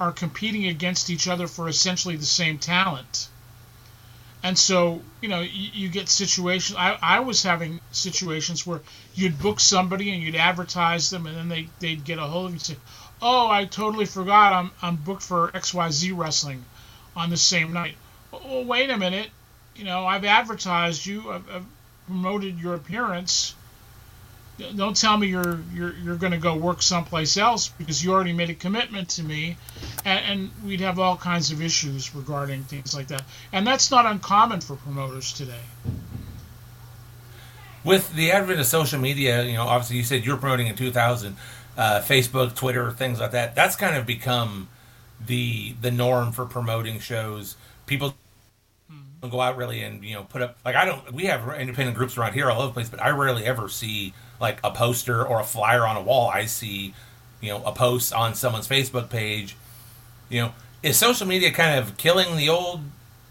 are 0.00 0.12
competing 0.12 0.66
against 0.66 1.10
each 1.10 1.28
other 1.28 1.46
for 1.46 1.68
essentially 1.68 2.16
the 2.16 2.26
same 2.26 2.58
talent. 2.58 3.28
And 4.42 4.58
so, 4.58 5.00
you 5.20 5.28
know, 5.28 5.40
you, 5.40 5.70
you 5.72 5.88
get 5.88 6.08
situations. 6.08 6.76
I, 6.76 6.98
I 7.00 7.20
was 7.20 7.42
having 7.42 7.80
situations 7.92 8.66
where 8.66 8.80
you'd 9.14 9.38
book 9.38 9.60
somebody 9.60 10.12
and 10.12 10.22
you'd 10.22 10.34
advertise 10.34 11.10
them, 11.10 11.26
and 11.26 11.36
then 11.36 11.48
they, 11.48 11.68
they'd 11.78 12.04
get 12.04 12.18
a 12.18 12.22
hold 12.22 12.46
of 12.46 12.50
you 12.50 12.54
and 12.56 12.62
say, 12.62 12.76
Oh, 13.20 13.48
I 13.48 13.66
totally 13.66 14.06
forgot 14.06 14.52
I'm, 14.52 14.72
I'm 14.82 14.96
booked 14.96 15.22
for 15.22 15.52
XYZ 15.52 16.16
Wrestling 16.16 16.64
on 17.14 17.30
the 17.30 17.36
same 17.36 17.72
night. 17.72 17.94
Well, 18.32 18.64
wait 18.64 18.90
a 18.90 18.96
minute. 18.96 19.30
You 19.76 19.84
know, 19.84 20.04
I've 20.04 20.24
advertised 20.24 21.06
you, 21.06 21.30
I've, 21.30 21.48
I've 21.48 21.66
promoted 22.06 22.58
your 22.58 22.74
appearance. 22.74 23.54
Don't 24.76 24.96
tell 24.96 25.16
me 25.16 25.28
you're 25.28 25.60
you're 25.74 25.94
you're 25.94 26.16
going 26.16 26.32
to 26.32 26.38
go 26.38 26.54
work 26.54 26.82
someplace 26.82 27.36
else 27.36 27.68
because 27.68 28.04
you 28.04 28.12
already 28.12 28.32
made 28.32 28.50
a 28.50 28.54
commitment 28.54 29.08
to 29.10 29.22
me, 29.22 29.56
and, 30.04 30.24
and 30.24 30.50
we'd 30.64 30.80
have 30.80 30.98
all 30.98 31.16
kinds 31.16 31.50
of 31.50 31.62
issues 31.62 32.14
regarding 32.14 32.62
things 32.64 32.94
like 32.94 33.08
that. 33.08 33.24
And 33.52 33.66
that's 33.66 33.90
not 33.90 34.04
uncommon 34.04 34.60
for 34.60 34.76
promoters 34.76 35.32
today. 35.32 35.60
With 37.82 38.14
the 38.14 38.30
advent 38.30 38.60
of 38.60 38.66
social 38.66 39.00
media, 39.00 39.42
you 39.44 39.54
know, 39.54 39.64
obviously 39.64 39.96
you 39.96 40.04
said 40.04 40.24
you're 40.24 40.36
promoting 40.36 40.68
in 40.68 40.76
2000, 40.76 41.36
uh, 41.76 42.00
Facebook, 42.00 42.54
Twitter, 42.54 42.90
things 42.92 43.18
like 43.18 43.32
that. 43.32 43.54
That's 43.54 43.74
kind 43.74 43.96
of 43.96 44.06
become 44.06 44.68
the 45.26 45.74
the 45.80 45.90
norm 45.90 46.32
for 46.32 46.44
promoting 46.46 47.00
shows. 47.00 47.56
People 47.86 48.14
mm-hmm. 48.90 49.28
go 49.28 49.40
out 49.40 49.56
really 49.56 49.82
and 49.82 50.04
you 50.04 50.14
know 50.14 50.24
put 50.24 50.42
up 50.42 50.58
like 50.64 50.76
I 50.76 50.84
don't. 50.84 51.12
We 51.12 51.24
have 51.24 51.48
independent 51.58 51.96
groups 51.96 52.16
around 52.16 52.34
here 52.34 52.50
all 52.50 52.60
over 52.60 52.68
the 52.68 52.74
place, 52.74 52.88
but 52.88 53.00
I 53.02 53.10
rarely 53.10 53.44
ever 53.44 53.68
see 53.68 54.14
like 54.42 54.58
a 54.62 54.70
poster 54.70 55.24
or 55.24 55.40
a 55.40 55.44
flyer 55.44 55.86
on 55.86 55.96
a 55.96 56.02
wall. 56.02 56.28
I 56.28 56.44
see 56.44 56.92
you 57.40 57.48
know 57.48 57.62
a 57.64 57.72
post 57.72 58.12
on 58.12 58.34
someone's 58.34 58.68
Facebook 58.68 59.08
page. 59.08 59.56
You 60.28 60.40
know, 60.40 60.54
is 60.82 60.96
social 60.96 61.26
media 61.26 61.50
kind 61.52 61.78
of 61.78 61.96
killing 61.96 62.36
the 62.36 62.48
old 62.48 62.80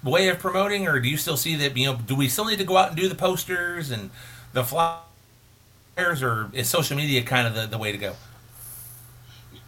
way 0.03 0.27
of 0.29 0.39
promoting, 0.39 0.87
or 0.87 0.99
do 0.99 1.09
you 1.09 1.17
still 1.17 1.37
see 1.37 1.55
that? 1.57 1.77
You 1.77 1.87
know, 1.87 1.95
do 1.97 2.15
we 2.15 2.27
still 2.27 2.45
need 2.45 2.59
to 2.59 2.63
go 2.63 2.77
out 2.77 2.89
and 2.89 2.97
do 2.97 3.07
the 3.07 3.15
posters 3.15 3.91
and 3.91 4.09
the 4.53 4.63
flyers, 4.63 6.23
or 6.23 6.49
is 6.53 6.69
social 6.69 6.97
media 6.97 7.21
kind 7.21 7.47
of 7.47 7.53
the, 7.53 7.67
the 7.67 7.77
way 7.77 7.91
to 7.91 7.97
go? 7.97 8.15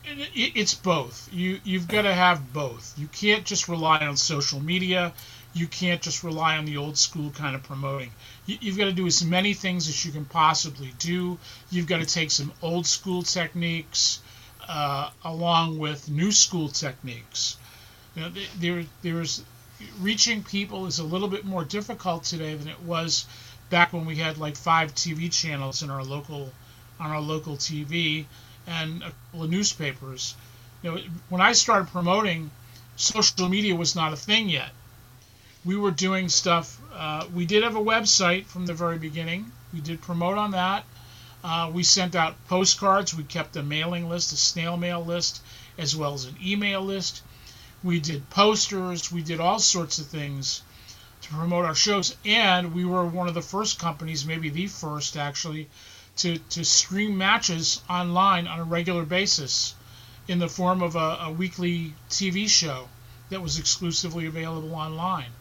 It's 0.06 0.73
both. 0.73 1.29
You 1.32 1.60
you've 1.63 1.88
got 1.88 2.03
to 2.03 2.13
have 2.13 2.53
both. 2.53 2.93
You 2.97 3.08
can't 3.08 3.45
just 3.45 3.67
rely 3.67 3.99
on 3.99 4.17
social 4.17 4.60
media. 4.60 5.13
You 5.53 5.67
can't 5.67 6.01
just 6.01 6.23
rely 6.23 6.58
on 6.58 6.65
the 6.65 6.77
old 6.77 6.97
school 6.97 7.32
kind 7.32 7.56
of 7.56 7.63
promoting. 7.63 8.12
You, 8.45 8.71
have 8.71 8.77
got 8.77 8.86
to 8.86 8.91
do 8.91 9.08
as 9.08 9.23
many 9.23 9.53
things 9.53 9.88
as 9.88 10.03
you 10.03 10.12
can 10.12 10.25
possibly 10.25 10.93
do. 10.99 11.38
You've 11.69 11.88
got 11.88 11.99
to 11.99 12.06
take 12.06 12.29
some 12.29 12.51
old 12.62 12.86
school 12.86 13.23
techniques 13.23 14.19
uh, 14.67 15.12
along 15.23 15.79
with 15.79 16.10
new 16.10 16.32
school 16.32 16.67
techniques. 16.67 17.58
You 18.15 18.23
know, 18.23 18.32
there 18.60 18.86
there's 19.01 19.43
reaching 19.99 20.43
people 20.43 20.86
is 20.88 20.99
a 20.99 21.03
little 21.03 21.27
bit 21.27 21.45
more 21.45 21.63
difficult 21.63 22.23
today 22.23 22.56
than 22.56 22.67
it 22.67 22.82
was 22.82 23.25
back 23.69 23.93
when 23.93 24.06
we 24.06 24.17
had 24.17 24.38
like 24.38 24.56
five 24.56 24.93
TV 24.93 25.32
channels 25.32 25.82
in 25.82 25.89
our 25.89 26.03
local 26.03 26.51
on 26.99 27.12
our 27.12 27.21
local 27.21 27.56
TV 27.56 28.25
and 28.67 29.03
a 29.03 29.12
couple 29.12 29.43
of 29.43 29.49
newspapers. 29.49 30.36
You 30.82 30.91
know, 30.91 31.01
when 31.29 31.41
I 31.41 31.53
started 31.53 31.89
promoting, 31.91 32.51
social 32.95 33.49
media 33.49 33.75
was 33.75 33.95
not 33.95 34.13
a 34.13 34.17
thing 34.17 34.49
yet. 34.49 34.69
We 35.65 35.78
were 35.78 35.91
doing 35.91 36.28
stuff. 36.28 36.78
Uh, 36.93 37.26
we 37.34 37.45
did 37.45 37.63
have 37.63 37.78
a 37.78 37.84
website 37.84 38.47
from 38.47 38.65
the 38.65 38.73
very 38.73 38.97
beginning. 38.97 39.49
We 39.73 39.80
did 39.80 40.02
promote 40.02 40.38
on 40.38 40.52
that. 40.52 40.84
Uh, 41.41 41.71
we 41.73 41.84
sent 41.84 42.15
out 42.15 42.36
postcards. 42.49 43.13
We 43.13 43.23
kept 43.23 43.56
a 43.56 43.63
mailing 43.63 44.10
list, 44.10 44.34
a 44.34 44.36
snail 44.36 44.76
mail 44.76 45.04
list, 45.04 45.41
as 45.78 45.95
well 45.95 46.13
as 46.15 46.26
an 46.26 46.36
email 46.43 46.82
list. 46.82 47.21
We 47.82 48.02
did 48.02 48.30
posters. 48.30 49.10
We 49.10 49.23
did 49.23 49.39
all 49.39 49.58
sorts 49.58 49.99
of 49.99 50.08
things 50.08 50.63
to 51.21 51.30
promote 51.30 51.63
our 51.63 51.76
shows. 51.76 52.15
And 52.26 52.73
we 52.73 52.84
were 52.84 53.06
one 53.06 53.30
of 53.30 53.34
the 53.34 53.41
first 53.41 53.80
companies, 53.80 54.26
maybe 54.26 54.49
the 54.49 54.67
first 54.67 55.15
actually, 55.15 55.69
to, 56.17 56.39
to 56.39 56.65
stream 56.65 57.17
matches 57.17 57.82
online 57.89 58.47
on 58.47 58.60
a 58.60 58.65
regular 58.65 59.06
basis 59.06 59.76
in 60.28 60.39
the 60.39 60.49
form 60.49 60.82
of 60.82 60.97
a, 60.97 61.17
a 61.21 61.32
weekly 61.32 61.93
TV 62.10 62.49
show 62.49 62.89
that 63.30 63.41
was 63.41 63.58
exclusively 63.58 64.26
available 64.26 64.76
online. 64.76 65.32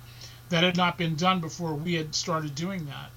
That 0.53 0.65
had 0.65 0.77
not 0.77 0.97
been 0.97 1.17
done 1.17 1.41
before 1.41 1.75
we 1.75 1.95
had 1.95 2.15
started 2.15 2.55
doing 2.55 2.87
that. 2.87 3.11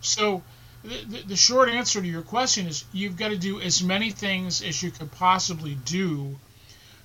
So, 0.00 0.42
the, 0.82 1.22
the 1.28 1.36
short 1.36 1.68
answer 1.68 2.00
to 2.02 2.06
your 2.06 2.22
question 2.22 2.66
is 2.66 2.84
you've 2.92 3.16
got 3.16 3.28
to 3.28 3.38
do 3.38 3.60
as 3.60 3.82
many 3.82 4.10
things 4.10 4.62
as 4.62 4.82
you 4.82 4.90
can 4.90 5.08
possibly 5.08 5.76
do 5.76 6.36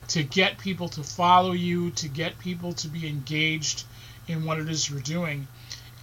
to 0.09 0.23
get 0.23 0.57
people 0.57 0.89
to 0.89 1.03
follow 1.03 1.51
you, 1.51 1.91
to 1.91 2.07
get 2.07 2.39
people 2.39 2.73
to 2.73 2.87
be 2.87 3.07
engaged 3.07 3.83
in 4.27 4.45
what 4.45 4.59
it 4.59 4.67
is 4.67 4.89
you're 4.89 4.99
doing 4.99 5.47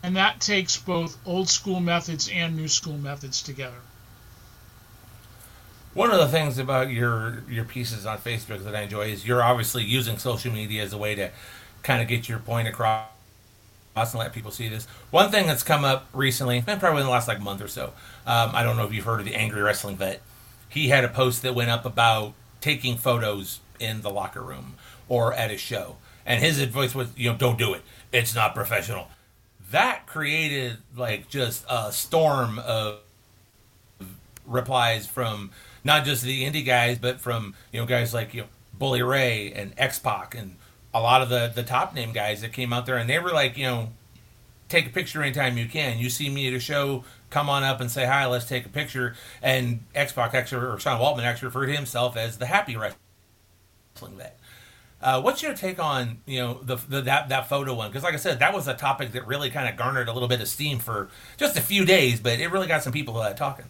and 0.05 0.17
that 0.17 0.39
takes 0.39 0.77
both 0.77 1.17
old 1.25 1.49
school 1.49 1.81
methods 1.81 2.29
and 2.31 2.55
new 2.55 2.69
school 2.69 2.99
methods 2.99 3.41
together. 3.41 3.81
One 5.95 6.11
of 6.11 6.19
the 6.19 6.29
things 6.29 6.59
about 6.59 6.91
your 6.91 7.43
your 7.49 7.65
pieces 7.65 8.05
on 8.05 8.19
Facebook 8.19 8.65
that 8.65 8.77
I 8.77 8.83
enjoy 8.83 9.07
is 9.13 9.27
you're 9.27 9.43
obviously 9.43 9.83
using 9.83 10.19
social 10.19 10.53
media 10.53 10.83
as 10.83 10.93
a 10.93 10.99
way 10.99 11.15
to 11.15 11.31
kind 11.83 12.03
of 12.03 12.09
get 12.09 12.29
your 12.29 12.39
point 12.39 12.69
across 12.69 13.09
and 13.97 14.15
let 14.15 14.33
people 14.33 14.51
see 14.51 14.69
this. 14.69 14.87
One 15.11 15.31
thing 15.31 15.47
that's 15.47 15.63
come 15.63 15.85
up 15.85 16.09
recently, 16.13 16.65
and 16.67 16.81
probably 16.81 17.01
in 17.01 17.07
the 17.07 17.13
last 17.13 17.29
like 17.29 17.41
month 17.41 17.63
or 17.63 17.69
so, 17.69 17.93
um, 18.27 18.51
I 18.55 18.63
don't 18.63 18.77
know 18.77 18.85
if 18.85 18.93
you've 18.93 19.05
heard 19.05 19.21
of 19.21 19.27
the 19.27 19.35
Angry 19.35 19.63
Wrestling 19.63 19.97
Vet. 19.97 20.21
He 20.69 20.89
had 20.89 21.05
a 21.05 21.09
post 21.09 21.43
that 21.43 21.55
went 21.55 21.71
up 21.71 21.85
about 21.85 22.35
taking 22.61 22.97
photos 22.97 23.61
in 23.79 24.03
the 24.03 24.11
locker 24.11 24.43
room 24.43 24.75
or 25.09 25.33
at 25.33 25.51
a 25.51 25.57
show, 25.57 25.97
and 26.27 26.43
his 26.43 26.59
advice 26.59 26.95
was, 26.95 27.09
you 27.17 27.31
know, 27.31 27.37
don't 27.37 27.59
do 27.59 27.75
it. 27.75 27.83
It's 28.13 28.35
not 28.35 28.55
professional 28.55 29.09
that 29.75 30.07
created 30.07 30.77
like 30.97 31.29
just 31.29 31.65
a 31.69 31.91
storm 31.91 32.61
of 32.61 33.01
replies 34.47 35.07
from 35.07 35.51
not 35.83 36.05
just 36.05 36.23
the 36.23 36.45
indie 36.45 36.65
guys, 36.65 36.99
but 36.99 37.21
from 37.21 37.55
you 37.73 37.81
know 37.81 37.87
guys 37.87 38.15
like 38.15 38.35
you 38.35 38.43
know 38.43 38.47
Bully 38.73 39.03
Ray 39.03 39.53
and 39.53 39.75
X 39.77 39.99
Pac 39.99 40.37
and 40.37 40.55
a 40.95 41.01
lot 41.01 41.21
of 41.21 41.29
the 41.29 41.53
the 41.55 41.65
top 41.65 41.95
name 41.95 42.13
guys 42.13 42.41
that 42.41 42.53
came 42.53 42.73
out 42.73 42.87
there, 42.87 42.97
and 42.97 43.11
they 43.11 43.19
were 43.19 43.33
like, 43.33 43.59
you 43.59 43.65
know, 43.65 43.91
take 44.69 44.87
a 44.87 44.91
picture 44.91 45.23
anytime 45.23 45.59
you 45.59 45.69
can. 45.69 45.99
You 45.99 46.09
see 46.09 46.31
me 46.31 46.49
at 46.49 46.55
a 46.55 46.61
show, 46.61 47.05
come 47.31 47.51
on 47.51 47.65
up 47.65 47.81
and 47.81 47.91
say 47.91 48.07
hi. 48.07 48.27
Let's 48.27 48.47
take 48.47 48.65
a 48.65 48.71
picture. 48.71 49.15
And 49.43 49.81
X 49.95 50.13
Pac 50.13 50.33
X 50.35 50.53
or 50.53 50.79
Sean 50.79 51.01
Waltman 51.01 51.25
actually 51.25 51.47
referred 51.47 51.67
to 51.67 51.73
himself 51.75 52.17
as 52.17 52.39
the 52.39 52.47
happy 52.47 52.77
wrestler 52.77 52.97
vet. 54.01 54.39
Uh, 55.03 55.21
what's 55.21 55.43
your 55.43 55.53
take 55.53 55.79
on 55.79 56.23
you 56.25 56.39
know 56.39 56.61
the, 56.63 56.77
the 56.77 57.03
that 57.03 57.29
that 57.29 57.49
photo 57.49 57.75
one? 57.75 57.91
Because 57.91 58.05
like 58.05 58.15
I 58.15 58.19
said, 58.19 58.39
that 58.39 58.55
was 58.55 58.69
a 58.69 58.75
topic 58.75 59.13
that 59.13 59.27
really 59.27 59.51
kind 59.51 59.69
of 59.69 59.77
garnered 59.77 60.09
a 60.09 60.13
little 60.13 60.29
bit 60.29 60.41
of 60.41 60.49
steam 60.49 60.79
for 60.79 61.11
just 61.37 61.59
a 61.59 61.61
few 61.61 61.85
days, 61.85 62.21
but 62.21 62.41
it 62.41 62.51
really 62.51 62.69
got 62.69 62.83
some 62.83 62.93
people 62.93 63.19
uh, 63.19 63.35
talking. 63.35 63.67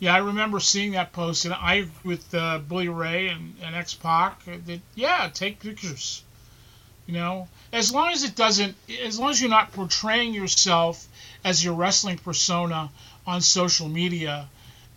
Yeah, 0.00 0.14
I 0.14 0.18
remember 0.18 0.58
seeing 0.58 0.92
that 0.92 1.12
post, 1.12 1.44
and 1.44 1.54
I 1.54 1.86
with 2.02 2.34
uh, 2.34 2.58
Bully 2.58 2.88
Ray 2.88 3.28
and, 3.28 3.54
and 3.62 3.76
X 3.76 3.94
Pac. 3.94 4.40
Uh, 4.48 4.56
that 4.66 4.80
yeah, 4.96 5.30
take 5.32 5.60
pictures. 5.60 6.24
You 7.06 7.14
know, 7.14 7.48
as 7.72 7.92
long 7.92 8.10
as 8.10 8.24
it 8.24 8.34
doesn't, 8.34 8.74
as 9.04 9.18
long 9.18 9.30
as 9.30 9.40
you're 9.40 9.50
not 9.50 9.72
portraying 9.72 10.34
yourself 10.34 11.06
as 11.44 11.64
your 11.64 11.74
wrestling 11.74 12.18
persona 12.18 12.90
on 13.26 13.40
social 13.40 13.88
media, 13.88 14.48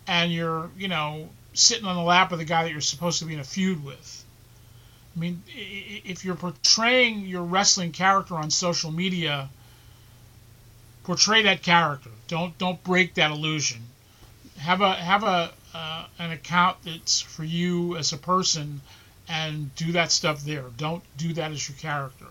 and 0.08 0.32
you're 0.32 0.70
you 0.76 0.88
know 0.88 1.28
sitting 1.52 1.86
on 1.86 1.94
the 1.94 2.02
lap 2.02 2.32
of 2.32 2.38
the 2.38 2.44
guy 2.44 2.64
that 2.64 2.72
you're 2.72 2.80
supposed 2.80 3.20
to 3.20 3.24
be 3.24 3.34
in 3.34 3.40
a 3.40 3.44
feud 3.44 3.84
with 3.84 4.24
I 5.16 5.20
mean, 5.20 5.42
if 5.46 6.24
you're 6.24 6.34
portraying 6.34 7.20
your 7.26 7.44
wrestling 7.44 7.92
character 7.92 8.34
on 8.34 8.50
social 8.50 8.90
media, 8.90 9.48
portray 11.04 11.42
that 11.42 11.62
character. 11.62 12.10
Don't 12.26 12.56
don't 12.58 12.82
break 12.82 13.14
that 13.14 13.30
illusion. 13.30 13.82
Have 14.64 14.80
a 14.80 14.94
have 14.94 15.22
a 15.24 15.52
uh, 15.74 16.06
an 16.18 16.30
account 16.30 16.78
that's 16.84 17.20
for 17.20 17.44
you 17.44 17.96
as 17.96 18.12
a 18.12 18.16
person, 18.16 18.80
and 19.28 19.74
do 19.74 19.92
that 19.92 20.10
stuff 20.10 20.42
there. 20.42 20.64
Don't 20.76 21.02
do 21.16 21.32
that 21.34 21.52
as 21.52 21.68
your 21.68 21.76
character. 21.78 22.26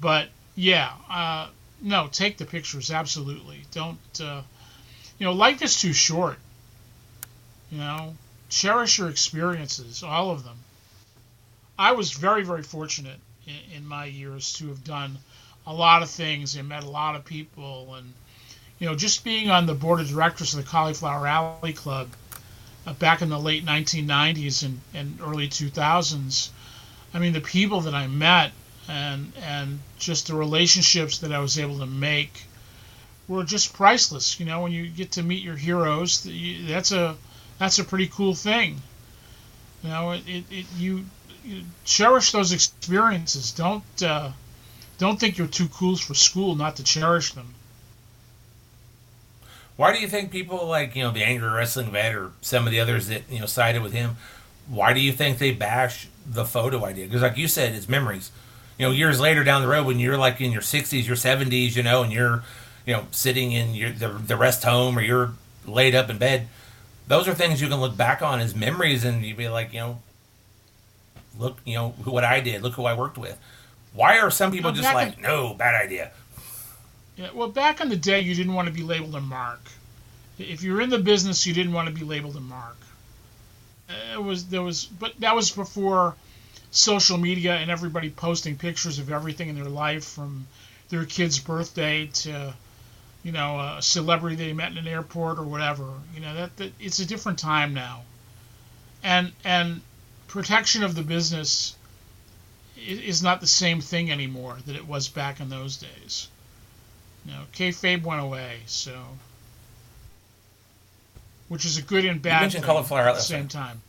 But 0.00 0.28
yeah, 0.54 0.92
uh, 1.08 1.48
no, 1.80 2.08
take 2.10 2.38
the 2.38 2.44
pictures 2.44 2.90
absolutely. 2.90 3.62
Don't. 3.72 4.20
Uh, 4.20 4.42
you 5.18 5.26
know, 5.26 5.32
life 5.32 5.62
is 5.62 5.80
too 5.80 5.92
short. 5.92 6.38
You 7.70 7.78
know, 7.78 8.14
cherish 8.48 8.98
your 8.98 9.08
experiences, 9.08 10.02
all 10.02 10.30
of 10.30 10.44
them. 10.44 10.58
I 11.78 11.92
was 11.92 12.12
very, 12.12 12.44
very 12.44 12.62
fortunate 12.62 13.18
in, 13.46 13.76
in, 13.76 13.86
my 13.86 14.04
years 14.04 14.52
to 14.54 14.68
have 14.68 14.84
done 14.84 15.18
a 15.66 15.72
lot 15.72 16.02
of 16.02 16.10
things 16.10 16.54
and 16.56 16.68
met 16.68 16.84
a 16.84 16.90
lot 16.90 17.16
of 17.16 17.24
people. 17.24 17.94
And, 17.94 18.12
you 18.84 18.90
know, 18.90 18.96
just 18.96 19.24
being 19.24 19.48
on 19.48 19.64
the 19.64 19.72
board 19.72 19.98
of 20.00 20.08
directors 20.08 20.52
of 20.52 20.62
the 20.62 20.70
Cauliflower 20.70 21.26
Alley 21.26 21.72
Club 21.72 22.06
uh, 22.86 22.92
back 22.92 23.22
in 23.22 23.30
the 23.30 23.38
late 23.38 23.64
1990s 23.64 24.62
and, 24.62 24.78
and 24.92 25.18
early 25.22 25.48
2000s, 25.48 26.50
I 27.14 27.18
mean, 27.18 27.32
the 27.32 27.40
people 27.40 27.80
that 27.80 27.94
I 27.94 28.08
met 28.08 28.52
and, 28.86 29.32
and 29.40 29.80
just 29.98 30.26
the 30.26 30.34
relationships 30.34 31.20
that 31.20 31.32
I 31.32 31.38
was 31.38 31.58
able 31.58 31.78
to 31.78 31.86
make 31.86 32.44
were 33.26 33.42
just 33.42 33.72
priceless. 33.72 34.38
You 34.38 34.44
know, 34.44 34.60
when 34.60 34.72
you 34.72 34.86
get 34.86 35.12
to 35.12 35.22
meet 35.22 35.42
your 35.42 35.56
heroes, 35.56 36.28
that's 36.66 36.92
a, 36.92 37.16
that's 37.58 37.78
a 37.78 37.84
pretty 37.84 38.08
cool 38.08 38.34
thing. 38.34 38.82
You 39.82 39.88
know, 39.88 40.10
it, 40.10 40.28
it, 40.28 40.44
it 40.50 40.66
you 40.76 41.06
cherish 41.86 42.32
those 42.32 42.52
experiences. 42.52 43.52
Don't 43.52 44.02
uh, 44.02 44.32
don't 44.98 45.18
think 45.18 45.38
you're 45.38 45.46
too 45.46 45.68
cool 45.68 45.96
for 45.96 46.12
school 46.12 46.54
not 46.54 46.76
to 46.76 46.84
cherish 46.84 47.32
them. 47.32 47.54
Why 49.76 49.92
do 49.92 50.00
you 50.00 50.08
think 50.08 50.30
people 50.30 50.66
like 50.66 50.94
you 50.94 51.02
know 51.02 51.10
the 51.10 51.24
angry 51.24 51.48
wrestling 51.48 51.90
vet 51.90 52.14
or 52.14 52.30
some 52.40 52.66
of 52.66 52.70
the 52.70 52.80
others 52.80 53.08
that 53.08 53.22
you 53.28 53.40
know 53.40 53.46
sided 53.46 53.82
with 53.82 53.92
him? 53.92 54.16
Why 54.68 54.92
do 54.92 55.00
you 55.00 55.12
think 55.12 55.38
they 55.38 55.50
bash 55.50 56.08
the 56.26 56.44
photo 56.44 56.84
idea? 56.84 57.06
Because 57.06 57.22
like 57.22 57.36
you 57.36 57.48
said, 57.48 57.74
it's 57.74 57.88
memories. 57.88 58.30
You 58.78 58.86
know, 58.86 58.92
years 58.92 59.20
later 59.20 59.44
down 59.44 59.62
the 59.62 59.68
road 59.68 59.86
when 59.86 59.98
you're 59.98 60.18
like 60.18 60.40
in 60.40 60.50
your 60.50 60.62
60s, 60.62 61.06
your 61.06 61.16
70s, 61.16 61.76
you 61.76 61.82
know, 61.82 62.02
and 62.02 62.12
you're 62.12 62.42
you 62.86 62.94
know 62.94 63.06
sitting 63.10 63.52
in 63.52 63.74
your 63.74 63.90
the, 63.90 64.08
the 64.08 64.36
rest 64.36 64.64
home 64.64 64.96
or 64.98 65.02
you're 65.02 65.32
laid 65.66 65.94
up 65.94 66.08
in 66.08 66.18
bed. 66.18 66.48
Those 67.06 67.28
are 67.28 67.34
things 67.34 67.60
you 67.60 67.68
can 67.68 67.80
look 67.80 67.96
back 67.96 68.22
on 68.22 68.40
as 68.40 68.54
memories, 68.54 69.04
and 69.04 69.24
you'd 69.24 69.36
be 69.36 69.48
like, 69.48 69.74
you 69.74 69.80
know, 69.80 69.98
look, 71.38 71.58
you 71.64 71.74
know, 71.74 71.90
what 72.04 72.24
I 72.24 72.40
did. 72.40 72.62
Look 72.62 72.74
who 72.74 72.84
I 72.84 72.94
worked 72.94 73.18
with. 73.18 73.38
Why 73.92 74.18
are 74.18 74.30
some 74.30 74.50
people 74.50 74.72
well, 74.72 74.80
just 74.80 74.94
like, 74.94 75.20
no, 75.20 75.54
bad 75.54 75.74
idea? 75.74 76.12
Yeah, 77.16 77.30
well, 77.32 77.48
back 77.48 77.80
in 77.80 77.88
the 77.88 77.96
day, 77.96 78.20
you 78.20 78.34
didn't 78.34 78.54
want 78.54 78.66
to 78.66 78.74
be 78.74 78.82
labeled 78.82 79.14
a 79.14 79.20
mark. 79.20 79.60
If 80.38 80.62
you're 80.62 80.80
in 80.80 80.90
the 80.90 80.98
business, 80.98 81.46
you 81.46 81.54
didn't 81.54 81.72
want 81.72 81.88
to 81.88 81.94
be 81.94 82.04
labeled 82.04 82.36
a 82.36 82.40
mark. 82.40 82.76
It 84.12 84.22
was 84.22 84.46
there 84.46 84.62
was, 84.62 84.84
but 84.84 85.12
that 85.20 85.36
was 85.36 85.50
before 85.50 86.16
social 86.70 87.18
media 87.18 87.54
and 87.54 87.70
everybody 87.70 88.10
posting 88.10 88.56
pictures 88.56 88.98
of 88.98 89.12
everything 89.12 89.48
in 89.48 89.54
their 89.54 89.64
life, 89.64 90.04
from 90.04 90.46
their 90.88 91.04
kid's 91.04 91.38
birthday 91.38 92.06
to, 92.06 92.52
you 93.22 93.30
know, 93.30 93.60
a 93.60 93.82
celebrity 93.82 94.34
they 94.36 94.52
met 94.52 94.72
in 94.72 94.78
an 94.78 94.88
airport 94.88 95.38
or 95.38 95.44
whatever. 95.44 95.88
You 96.14 96.20
know 96.20 96.34
that, 96.34 96.56
that 96.56 96.72
it's 96.80 96.98
a 96.98 97.06
different 97.06 97.38
time 97.38 97.74
now, 97.74 98.02
and 99.04 99.30
and 99.44 99.82
protection 100.26 100.82
of 100.82 100.96
the 100.96 101.02
business 101.02 101.76
is 102.76 103.22
not 103.22 103.40
the 103.40 103.46
same 103.46 103.80
thing 103.80 104.10
anymore 104.10 104.56
that 104.66 104.74
it 104.74 104.86
was 104.88 105.08
back 105.08 105.38
in 105.38 105.48
those 105.48 105.76
days. 105.76 106.28
You 107.24 107.32
know, 107.32 107.42
kayfabe 107.52 108.02
went 108.02 108.20
away, 108.20 108.60
so 108.66 108.92
which 111.48 111.64
is 111.64 111.76
a 111.78 111.82
good 111.82 112.04
and 112.04 112.20
bad 112.20 112.52
thing 112.52 112.62
cauliflower 112.62 113.08
at 113.08 113.16
the 113.16 113.20
same 113.20 113.48
time. 113.48 113.82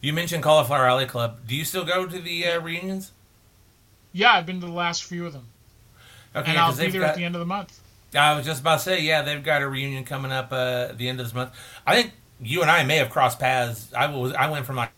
You 0.00 0.12
mentioned 0.12 0.42
Cauliflower 0.42 0.86
Alley 0.86 1.06
Club. 1.06 1.38
Do 1.46 1.56
you 1.56 1.64
still 1.64 1.84
go 1.84 2.06
to 2.06 2.18
the 2.18 2.46
uh, 2.46 2.60
reunions? 2.60 3.12
Yeah, 4.12 4.32
I've 4.32 4.46
been 4.46 4.60
to 4.60 4.66
the 4.66 4.72
last 4.72 5.04
few 5.04 5.26
of 5.26 5.32
them. 5.32 5.46
Okay, 6.34 6.50
and 6.50 6.58
I'll 6.58 6.76
be 6.76 6.90
there 6.90 7.00
got, 7.00 7.10
at 7.10 7.16
the 7.16 7.24
end 7.24 7.34
of 7.34 7.40
the 7.40 7.46
month. 7.46 7.80
I 8.14 8.36
was 8.36 8.46
just 8.46 8.60
about 8.60 8.78
to 8.78 8.84
say, 8.84 9.02
yeah, 9.02 9.22
they've 9.22 9.42
got 9.42 9.62
a 9.62 9.68
reunion 9.68 10.04
coming 10.04 10.30
up 10.30 10.52
uh, 10.52 10.88
at 10.90 10.98
the 10.98 11.08
end 11.08 11.18
of 11.18 11.26
this 11.26 11.34
month. 11.34 11.50
I 11.86 11.94
think 11.94 12.12
you 12.40 12.62
and 12.62 12.70
I 12.70 12.84
may 12.84 12.96
have 12.96 13.10
crossed 13.10 13.38
paths. 13.38 13.92
I 13.94 14.06
was 14.06 14.32
I 14.34 14.50
went 14.50 14.66
from 14.66 14.76
like 14.76 14.90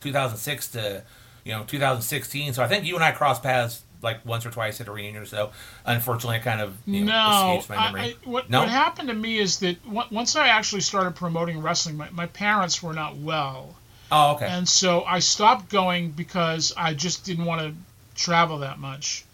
2006 0.00 0.68
to 0.72 1.02
you 1.44 1.52
know 1.52 1.64
2016. 1.64 2.54
So 2.54 2.62
I 2.62 2.68
think 2.68 2.84
you 2.84 2.94
and 2.94 3.04
I 3.04 3.12
crossed 3.12 3.42
paths 3.42 3.82
like 4.02 4.24
once 4.24 4.46
or 4.46 4.50
twice 4.50 4.80
at 4.80 4.88
a 4.88 4.92
reunion 4.92 5.22
or 5.22 5.26
so. 5.26 5.50
Unfortunately, 5.84 6.36
I 6.36 6.40
kind 6.40 6.60
of 6.60 6.76
you 6.86 7.04
know, 7.04 7.12
no. 7.12 7.58
escapes 7.58 7.68
my 7.68 7.84
memory. 7.86 8.00
I, 8.00 8.04
I, 8.04 8.14
what, 8.24 8.50
no? 8.50 8.60
what 8.60 8.68
happened 8.68 9.08
to 9.08 9.14
me 9.14 9.38
is 9.38 9.60
that 9.60 9.76
once 9.86 10.36
I 10.36 10.48
actually 10.48 10.82
started 10.82 11.14
promoting 11.14 11.62
wrestling, 11.62 11.96
my, 11.96 12.10
my 12.10 12.26
parents 12.26 12.82
were 12.82 12.92
not 12.92 13.16
well. 13.16 13.74
Oh, 14.12 14.34
okay. 14.34 14.46
And 14.46 14.68
so 14.68 15.04
I 15.04 15.20
stopped 15.20 15.68
going 15.68 16.10
because 16.10 16.74
I 16.76 16.94
just 16.94 17.24
didn't 17.24 17.44
want 17.44 17.60
to 17.60 17.74
travel 18.20 18.58
that 18.58 18.78
much. 18.78 19.24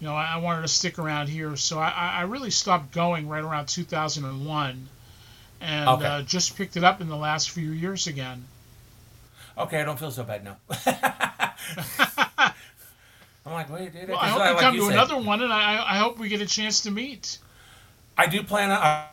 You 0.00 0.06
know, 0.06 0.14
I, 0.14 0.34
I 0.34 0.36
wanted 0.38 0.62
to 0.62 0.68
stick 0.68 0.98
around 0.98 1.28
here, 1.28 1.56
so 1.56 1.78
I, 1.78 1.88
I 2.18 2.22
really 2.22 2.50
stopped 2.50 2.92
going 2.92 3.28
right 3.28 3.42
around 3.42 3.66
2001, 3.66 4.88
and 5.62 5.88
okay. 5.88 6.04
uh, 6.04 6.22
just 6.22 6.56
picked 6.56 6.76
it 6.76 6.84
up 6.84 7.00
in 7.00 7.08
the 7.08 7.16
last 7.16 7.50
few 7.50 7.70
years 7.70 8.06
again. 8.06 8.44
Okay, 9.56 9.80
I 9.80 9.84
don't 9.84 9.98
feel 9.98 10.10
so 10.10 10.22
bad 10.22 10.44
now. 10.44 10.56
I'm 13.46 13.52
like, 13.52 13.70
wait, 13.70 13.92
dude. 13.92 14.08
Well, 14.08 14.18
I 14.18 14.28
hope 14.28 14.40
you 14.40 14.54
like 14.54 14.58
come 14.58 14.74
to 14.74 14.82
said. 14.82 14.92
another 14.92 15.16
one, 15.18 15.40
and 15.40 15.52
I, 15.52 15.84
I 15.86 15.98
hope 15.98 16.18
we 16.18 16.28
get 16.28 16.40
a 16.40 16.46
chance 16.46 16.80
to 16.82 16.90
meet. 16.90 17.38
I 18.18 18.26
do 18.26 18.42
plan 18.42 18.70
on. 18.70 18.78
I 18.78 19.06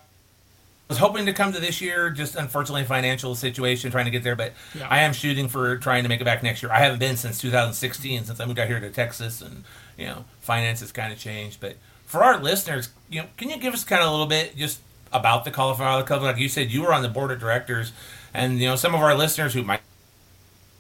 was 0.90 0.98
hoping 0.98 1.28
to 1.28 1.34
come 1.34 1.54
to 1.54 1.60
this 1.60 1.82
year, 1.82 2.10
just 2.10 2.36
unfortunately 2.36 2.84
financial 2.84 3.36
situation 3.36 3.92
trying 3.92 4.06
to 4.06 4.12
get 4.12 4.24
there, 4.24 4.36
but 4.36 4.54
yeah. 4.74 4.88
I 4.90 5.02
am 5.02 5.14
shooting 5.14 5.48
for 5.48 5.78
trying 5.78 6.04
to 6.04 6.10
make 6.10 6.20
it 6.20 6.24
back 6.24 6.42
next 6.42 6.64
year. 6.64 6.72
I 6.72 6.80
haven't 6.80 7.00
been 7.00 7.16
since 7.16 7.40
2016, 7.40 8.26
since 8.26 8.40
I 8.40 8.46
moved 8.46 8.60
out 8.60 8.68
here 8.68 8.80
to 8.80 8.90
Texas, 8.90 9.42
and 9.42 9.64
you 9.98 10.08
know, 10.08 10.26
finances 10.42 10.92
kind 10.92 11.14
of 11.14 11.20
changed. 11.20 11.60
But 11.62 11.78
for 12.06 12.24
our 12.24 12.42
listeners, 12.42 12.90
you 13.10 13.22
know, 13.22 13.28
can 13.38 13.50
you 13.50 13.58
give 13.58 13.74
us 13.74 13.84
kind 13.84 14.02
of 14.02 14.08
a 14.08 14.12
little 14.12 14.26
bit 14.26 14.56
just 14.56 14.82
about 15.12 15.46
the 15.46 15.52
Cauliflower 15.52 16.04
Club? 16.04 16.24
Like 16.24 16.38
you 16.38 16.50
said, 16.50 16.72
you 16.72 16.82
were 16.82 16.94
on 16.94 17.04
the 17.04 17.10
board 17.10 17.30
of 17.30 17.40
directors, 17.40 17.92
and 18.34 18.60
you 18.60 18.68
know, 18.68 18.76
some 18.76 18.96
of 18.96 19.02
our 19.02 19.16
listeners 19.16 19.54
who 19.54 19.62
might 19.62 19.82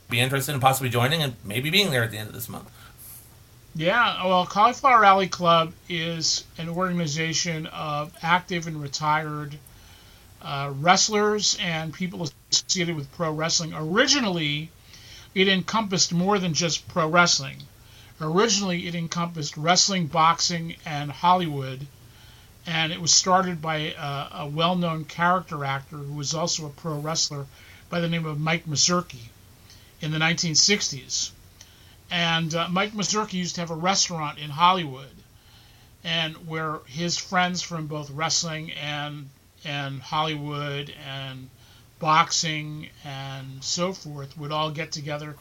be 0.10 0.20
interested 0.20 0.54
in 0.54 0.60
possibly 0.60 0.89
joining 0.89 1.22
and 1.22 1.36
maybe 1.44 1.70
being 1.70 1.92
there 1.92 2.04
at 2.04 2.10
the 2.12 2.18
end 2.18 2.30
of 2.30 2.34
this 2.34 2.50
month. 2.50 2.70
Yeah, 3.76 4.28
well, 4.28 4.46
Cauliflower 4.46 5.04
Alley 5.04 5.28
Club 5.28 5.74
is 5.90 6.44
an 6.60 6.70
organization 6.70 7.66
of 7.66 8.16
active 8.22 8.68
and 8.68 8.80
retired 8.80 9.58
uh, 10.44 10.72
wrestlers 10.76 11.58
and 11.60 11.92
people 11.92 12.30
associated 12.52 12.96
with 12.96 13.12
pro 13.14 13.32
wrestling. 13.32 13.74
Originally, 13.74 14.70
it 15.34 15.48
encompassed 15.48 16.14
more 16.14 16.38
than 16.38 16.54
just 16.54 16.88
pro 16.88 17.08
wrestling. 17.08 17.64
Originally, 18.22 18.86
it 18.86 18.94
encompassed 18.94 19.58
wrestling, 19.58 20.06
boxing, 20.06 20.76
and 20.86 21.12
Hollywood, 21.12 21.88
and 22.68 22.94
it 22.94 23.02
was 23.02 23.12
started 23.12 23.60
by 23.60 23.96
a, 23.98 24.44
a 24.44 24.48
well 24.48 24.76
known 24.76 25.04
character 25.04 25.66
actor 25.66 25.98
who 25.98 26.14
was 26.14 26.36
also 26.36 26.68
a 26.68 26.70
pro 26.70 27.00
wrestler 27.00 27.48
by 27.90 28.00
the 28.00 28.08
name 28.08 28.28
of 28.28 28.40
Mike 28.40 28.68
Mazurki 28.68 29.30
in 30.00 30.12
the 30.12 30.20
1960s. 30.20 31.32
And 32.13 32.54
uh, 32.54 32.69
Mike 32.69 32.91
Mazurki 32.93 33.39
used 33.39 33.56
to 33.56 33.62
have 33.62 33.71
a 33.71 33.76
restaurant 33.76 34.38
in 34.38 34.52
Hollywood, 34.52 35.15
and 36.04 36.47
where 36.47 36.82
his 36.86 37.17
friends 37.17 37.63
from 37.63 37.88
both 37.88 38.12
wrestling 38.12 38.71
and 38.73 39.32
and 39.65 39.99
Hollywood 39.99 40.93
and 41.04 41.49
boxing 41.97 42.89
and 43.04 43.63
so 43.63 43.93
forth 43.93 44.38
would 44.38 44.52
all 44.52 44.69
get 44.69 44.91
together 44.91 45.36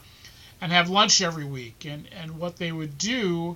and 0.61 0.71
have 0.71 0.89
lunch 0.89 1.21
every 1.21 1.45
week. 1.45 1.85
And 1.85 2.07
and 2.11 2.39
what 2.39 2.57
they 2.57 2.71
would 2.71 2.97
do 2.97 3.55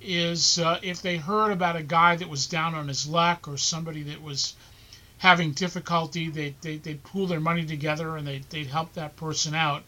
is 0.00 0.58
uh, 0.58 0.80
if 0.82 1.02
they 1.02 1.18
heard 1.18 1.52
about 1.52 1.76
a 1.76 1.82
guy 1.82 2.16
that 2.16 2.30
was 2.30 2.46
down 2.46 2.74
on 2.74 2.88
his 2.88 3.06
luck 3.06 3.48
or 3.48 3.58
somebody 3.58 4.02
that 4.04 4.22
was 4.22 4.54
having 5.18 5.52
difficulty, 5.52 6.30
they, 6.30 6.54
they, 6.62 6.78
they'd 6.78 7.04
pool 7.04 7.26
their 7.26 7.38
money 7.38 7.66
together 7.66 8.16
and 8.16 8.26
they, 8.26 8.38
they'd 8.48 8.68
help 8.68 8.94
that 8.94 9.14
person 9.16 9.54
out 9.54 9.82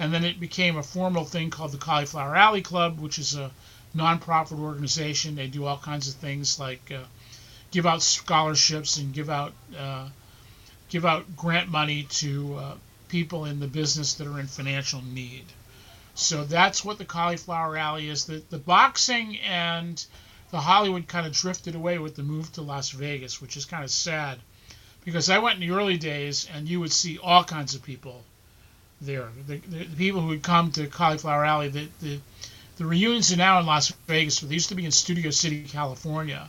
and 0.00 0.14
then 0.14 0.24
it 0.24 0.40
became 0.40 0.78
a 0.78 0.82
formal 0.82 1.26
thing 1.26 1.50
called 1.50 1.72
the 1.72 1.78
Cauliflower 1.78 2.34
Alley 2.34 2.62
Club, 2.62 2.98
which 2.98 3.18
is 3.18 3.34
a 3.34 3.50
nonprofit 3.94 4.58
organization. 4.58 5.34
They 5.34 5.46
do 5.46 5.66
all 5.66 5.76
kinds 5.76 6.08
of 6.08 6.14
things 6.14 6.58
like 6.58 6.90
uh, 6.90 7.04
give 7.70 7.84
out 7.84 8.02
scholarships 8.02 8.96
and 8.96 9.12
give 9.12 9.28
out 9.28 9.52
uh, 9.78 10.08
give 10.88 11.04
out 11.04 11.36
grant 11.36 11.68
money 11.68 12.04
to 12.04 12.54
uh, 12.54 12.74
people 13.08 13.44
in 13.44 13.60
the 13.60 13.66
business 13.66 14.14
that 14.14 14.26
are 14.26 14.40
in 14.40 14.46
financial 14.46 15.02
need. 15.02 15.44
So 16.14 16.44
that's 16.44 16.82
what 16.82 16.96
the 16.96 17.04
Cauliflower 17.04 17.76
Alley 17.76 18.08
is. 18.08 18.24
The 18.24 18.42
the 18.48 18.58
boxing 18.58 19.38
and 19.40 20.02
the 20.50 20.60
Hollywood 20.60 21.08
kind 21.08 21.26
of 21.26 21.34
drifted 21.34 21.74
away 21.74 21.98
with 21.98 22.16
the 22.16 22.22
move 22.22 22.50
to 22.52 22.62
Las 22.62 22.88
Vegas, 22.88 23.42
which 23.42 23.54
is 23.54 23.66
kind 23.66 23.84
of 23.84 23.90
sad 23.90 24.38
because 25.04 25.28
I 25.28 25.40
went 25.40 25.62
in 25.62 25.68
the 25.68 25.76
early 25.76 25.98
days 25.98 26.48
and 26.54 26.66
you 26.66 26.80
would 26.80 26.92
see 26.92 27.18
all 27.18 27.44
kinds 27.44 27.74
of 27.74 27.82
people 27.82 28.24
there. 29.00 29.28
The, 29.46 29.56
the, 29.56 29.84
the 29.84 29.96
people 29.96 30.20
who 30.20 30.28
would 30.28 30.42
come 30.42 30.70
to 30.72 30.86
Cauliflower 30.86 31.44
Alley, 31.44 31.68
the, 31.68 31.88
the, 32.00 32.20
the 32.76 32.86
reunions 32.86 33.32
are 33.32 33.36
now 33.36 33.60
in 33.60 33.66
Las 33.66 33.90
Vegas, 34.06 34.40
but 34.40 34.48
they 34.48 34.54
used 34.54 34.68
to 34.70 34.74
be 34.74 34.84
in 34.84 34.90
Studio 34.90 35.30
City, 35.30 35.62
California. 35.64 36.48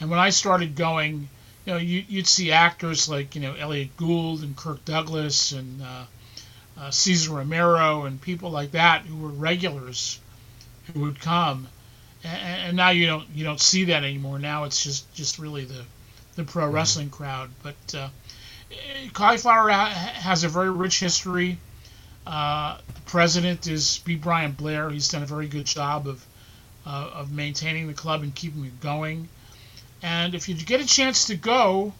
And 0.00 0.10
when 0.10 0.18
I 0.18 0.30
started 0.30 0.76
going, 0.76 1.28
you 1.66 1.72
know, 1.72 1.78
you, 1.78 2.04
would 2.16 2.26
see 2.26 2.52
actors 2.52 3.08
like, 3.08 3.34
you 3.34 3.42
know, 3.42 3.54
Elliott 3.54 3.96
Gould 3.96 4.42
and 4.42 4.56
Kirk 4.56 4.84
Douglas 4.84 5.52
and 5.52 5.82
uh, 5.82 6.04
uh, 6.78 6.90
Cesar 6.90 7.34
Romero 7.34 8.04
and 8.04 8.20
people 8.20 8.50
like 8.50 8.72
that 8.72 9.02
who 9.02 9.16
were 9.16 9.28
regulars 9.28 10.18
who 10.92 11.00
would 11.00 11.20
come. 11.20 11.68
And, 12.24 12.62
and 12.62 12.76
now 12.76 12.90
you 12.90 13.06
don't 13.06 13.28
you 13.34 13.44
don't 13.44 13.60
see 13.60 13.84
that 13.84 14.04
anymore. 14.04 14.38
Now 14.38 14.64
it's 14.64 14.82
just 14.82 15.12
just 15.14 15.38
really 15.38 15.64
the 15.64 15.84
the 16.36 16.44
pro 16.44 16.64
mm-hmm. 16.64 16.74
wrestling 16.74 17.10
crowd. 17.10 17.50
But 17.62 17.94
uh, 17.94 18.08
Cauliflower 19.12 19.70
has 19.70 20.44
a 20.44 20.48
very 20.48 20.70
rich 20.70 21.00
history. 21.00 21.58
Uh, 22.26 22.78
the 22.94 23.00
president 23.02 23.66
is 23.66 23.98
B. 24.04 24.14
Brian 24.14 24.52
Blair. 24.52 24.90
He's 24.90 25.08
done 25.08 25.22
a 25.22 25.26
very 25.26 25.48
good 25.48 25.66
job 25.66 26.06
of 26.06 26.24
uh, 26.86 27.10
of 27.14 27.32
maintaining 27.32 27.86
the 27.86 27.94
club 27.94 28.22
and 28.22 28.34
keeping 28.34 28.64
it 28.64 28.80
going. 28.80 29.28
And 30.02 30.34
if 30.34 30.48
you 30.48 30.54
get 30.54 30.80
a 30.80 30.86
chance 30.86 31.26
to 31.26 31.36
go, 31.36 31.92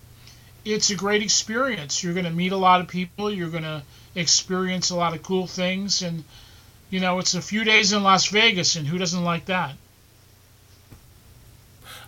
it's 0.64 0.90
a 0.90 0.96
great 0.96 1.22
experience. 1.22 2.02
You're 2.02 2.14
going 2.14 2.24
to 2.24 2.30
meet 2.30 2.52
a 2.52 2.56
lot 2.56 2.80
of 2.80 2.88
people. 2.88 3.30
You're 3.30 3.50
going 3.50 3.64
to 3.64 3.82
experience 4.14 4.90
a 4.90 4.96
lot 4.96 5.14
of 5.14 5.22
cool 5.22 5.46
things, 5.46 6.02
and 6.02 6.24
you 6.90 7.00
know 7.00 7.18
it's 7.18 7.34
a 7.34 7.42
few 7.42 7.64
days 7.64 7.92
in 7.92 8.02
Las 8.02 8.26
Vegas, 8.28 8.76
and 8.76 8.86
who 8.86 8.98
doesn't 8.98 9.24
like 9.24 9.46
that? 9.46 9.74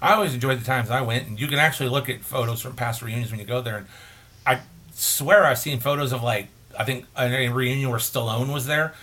I 0.01 0.15
always 0.15 0.35
enjoyed 0.35 0.61
the 0.61 0.65
times 0.65 0.91
I 0.91 1.01
went, 1.01 1.29
and 1.29 1.41
you 1.41 1.47
can 1.47 1.59
actually 1.59 1.89
look 1.89 2.09
at 2.09 2.23
photos 2.23 2.61
from 2.61 2.75
past 2.75 3.03
reunions 3.03 3.31
when 3.31 3.39
you 3.39 3.47
go 3.47 3.61
there, 3.61 3.77
and 3.77 3.87
I 4.47 4.61
swear 4.95 5.45
I've 5.45 5.59
seen 5.59 5.81
photos 5.81 6.13
of 6.13 6.23
like 6.23 6.49
I 6.79 6.85
think 6.85 7.07
a 7.17 7.49
reunion 7.49 7.91
where 7.91 7.99
Stallone 7.99 8.53
was 8.53 8.67
there. 8.67 8.95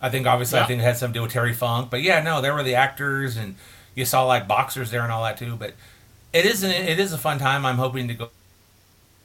I 0.00 0.08
think 0.08 0.26
obviously 0.26 0.58
yeah. 0.58 0.64
I 0.64 0.66
think 0.66 0.80
it 0.80 0.84
had 0.84 0.96
something 0.96 1.14
to 1.14 1.18
do 1.18 1.22
with 1.22 1.32
Terry 1.32 1.52
Funk, 1.52 1.90
but 1.90 2.02
yeah, 2.02 2.22
no, 2.22 2.40
there 2.40 2.54
were 2.54 2.62
the 2.62 2.74
actors 2.74 3.36
and 3.36 3.54
you 3.94 4.04
saw 4.04 4.24
like 4.24 4.48
boxers 4.48 4.90
there 4.90 5.02
and 5.02 5.12
all 5.12 5.22
that 5.22 5.36
too. 5.36 5.56
But 5.56 5.74
it 6.32 6.44
is 6.44 6.62
an, 6.62 6.70
it 6.70 6.98
is 6.98 7.12
a 7.12 7.18
fun 7.18 7.38
time. 7.38 7.64
I'm 7.64 7.76
hoping 7.76 8.08
to 8.08 8.14
go 8.14 8.30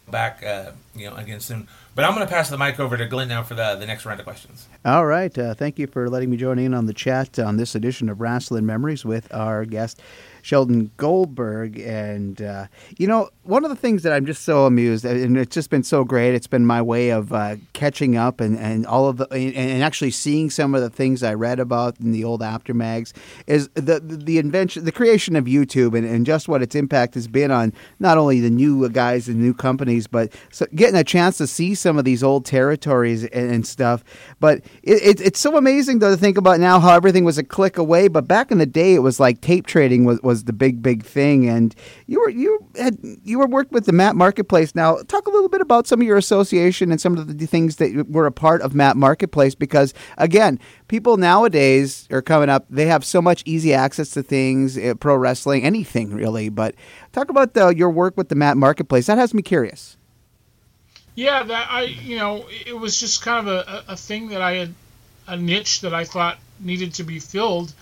back, 0.09 0.43
uh, 0.43 0.71
you 0.95 1.09
know, 1.09 1.15
again 1.15 1.39
soon. 1.39 1.67
But 1.95 2.05
I'm 2.05 2.13
going 2.13 2.25
to 2.25 2.31
pass 2.31 2.49
the 2.49 2.57
mic 2.57 2.79
over 2.79 2.95
to 2.95 3.07
Glen 3.07 3.27
now 3.27 3.41
for 3.43 3.55
the, 3.55 3.75
the 3.75 3.87
next 3.87 4.05
round 4.05 4.19
of 4.19 4.25
questions. 4.25 4.67
All 4.85 5.05
right. 5.05 5.35
Uh, 5.35 5.55
thank 5.55 5.79
you 5.79 5.87
for 5.87 6.09
letting 6.09 6.29
me 6.29 6.37
join 6.37 6.59
in 6.59 6.73
on 6.73 6.85
the 6.85 6.93
chat 6.93 7.39
on 7.39 7.57
this 7.57 7.73
edition 7.73 8.07
of 8.07 8.19
Rasslin 8.19 8.63
Memories 8.63 9.03
with 9.03 9.33
our 9.33 9.65
guest, 9.65 9.99
Sheldon 10.47 10.91
Goldberg. 10.95 11.77
And, 11.77 12.41
uh, 12.41 12.67
you 12.97 13.05
know, 13.05 13.29
one 13.43 13.65
of 13.65 13.69
the 13.69 13.75
things 13.75 14.03
that 14.03 14.13
I'm 14.13 14.25
just 14.25 14.43
so 14.43 14.65
amused, 14.65 15.03
and 15.03 15.37
it's 15.37 15.53
just 15.53 15.69
been 15.69 15.83
so 15.83 16.05
great, 16.05 16.35
it's 16.35 16.47
been 16.47 16.65
my 16.65 16.81
way 16.81 17.09
of 17.09 17.33
uh, 17.33 17.57
catching 17.73 18.15
up 18.15 18.39
and, 18.39 18.57
and 18.57 18.85
all 18.85 19.09
of 19.09 19.17
the, 19.17 19.27
and, 19.29 19.53
and, 19.53 19.83
actually 19.83 20.11
seeing 20.11 20.49
some 20.49 20.73
of 20.73 20.81
the 20.81 20.89
things 20.89 21.21
I 21.21 21.33
read 21.33 21.59
about 21.59 21.99
in 21.99 22.13
the 22.13 22.23
old 22.23 22.41
Apter 22.41 22.73
mags, 22.73 23.13
is 23.45 23.67
the, 23.73 23.99
the, 23.99 24.15
the 24.15 24.37
invention, 24.37 24.85
the 24.85 24.91
creation 24.93 25.35
of 25.35 25.45
YouTube 25.45 25.97
and, 25.97 26.07
and 26.07 26.25
just 26.25 26.47
what 26.47 26.61
its 26.61 26.75
impact 26.75 27.15
has 27.15 27.27
been 27.27 27.51
on 27.51 27.73
not 27.99 28.17
only 28.17 28.39
the 28.39 28.49
new 28.49 28.87
guys 28.89 29.27
and 29.27 29.41
new 29.41 29.53
companies, 29.53 30.07
but 30.07 30.31
so 30.49 30.65
getting 30.75 30.95
a 30.95 31.03
chance 31.03 31.37
to 31.39 31.47
see 31.47 31.75
some 31.75 31.97
of 31.97 32.05
these 32.05 32.23
old 32.23 32.45
territories 32.45 33.25
and, 33.25 33.51
and 33.51 33.67
stuff. 33.67 34.01
But 34.39 34.59
it, 34.83 35.19
it, 35.19 35.21
it's 35.21 35.39
so 35.41 35.57
amazing, 35.57 35.99
though, 35.99 36.11
to 36.11 36.17
think 36.17 36.37
about 36.37 36.61
now 36.61 36.79
how 36.79 36.95
everything 36.95 37.25
was 37.25 37.37
a 37.37 37.43
click 37.43 37.77
away. 37.77 38.07
But 38.07 38.29
back 38.29 38.49
in 38.49 38.59
the 38.59 38.65
day, 38.65 38.93
it 38.93 38.99
was 38.99 39.19
like 39.19 39.41
tape 39.41 39.67
trading 39.67 40.05
was, 40.05 40.21
was 40.21 40.36
was 40.37 40.43
the 40.43 40.53
big 40.53 40.81
big 40.81 41.03
thing. 41.03 41.49
And 41.49 41.75
you 42.05 42.19
were 42.19 42.29
you 42.29 42.59
had 42.75 42.97
you 43.23 43.39
were 43.39 43.47
worked 43.47 43.71
with 43.71 43.85
the 43.85 43.91
Mat 43.91 44.15
Marketplace. 44.15 44.75
Now 44.75 44.97
talk 45.07 45.27
a 45.27 45.31
little 45.31 45.49
bit 45.49 45.61
about 45.61 45.87
some 45.87 45.99
of 45.99 46.07
your 46.07 46.17
association 46.17 46.91
and 46.91 47.01
some 47.01 47.17
of 47.17 47.37
the 47.37 47.47
things 47.47 47.77
that 47.77 48.07
were 48.09 48.27
a 48.27 48.31
part 48.31 48.61
of 48.61 48.75
Mat 48.75 48.95
Marketplace 48.95 49.55
because 49.55 49.93
again, 50.17 50.59
people 50.87 51.17
nowadays 51.17 52.07
are 52.11 52.21
coming 52.21 52.49
up. 52.49 52.65
They 52.69 52.85
have 52.85 53.03
so 53.03 53.21
much 53.21 53.41
easy 53.45 53.73
access 53.73 54.11
to 54.11 54.21
things, 54.21 54.77
eh, 54.77 54.93
pro 54.93 55.15
wrestling, 55.15 55.63
anything 55.63 56.13
really. 56.13 56.49
But 56.49 56.75
talk 57.13 57.29
about 57.29 57.53
the, 57.53 57.69
your 57.69 57.89
work 57.89 58.15
with 58.15 58.29
the 58.29 58.35
Mat 58.35 58.57
Marketplace. 58.57 59.07
That 59.07 59.17
has 59.17 59.33
me 59.33 59.41
curious. 59.41 59.97
Yeah, 61.15 61.41
that 61.41 61.67
I 61.71 61.83
you 61.83 62.17
know 62.17 62.45
it 62.65 62.77
was 62.77 62.99
just 62.99 63.23
kind 63.23 63.47
of 63.47 63.67
a, 63.67 63.83
a 63.93 63.97
thing 63.97 64.29
that 64.29 64.41
I 64.41 64.53
had 64.53 64.73
a 65.25 65.35
niche 65.35 65.81
that 65.81 65.93
I 65.93 66.03
thought 66.03 66.37
needed 66.59 66.93
to 66.95 67.03
be 67.03 67.19
filled 67.19 67.73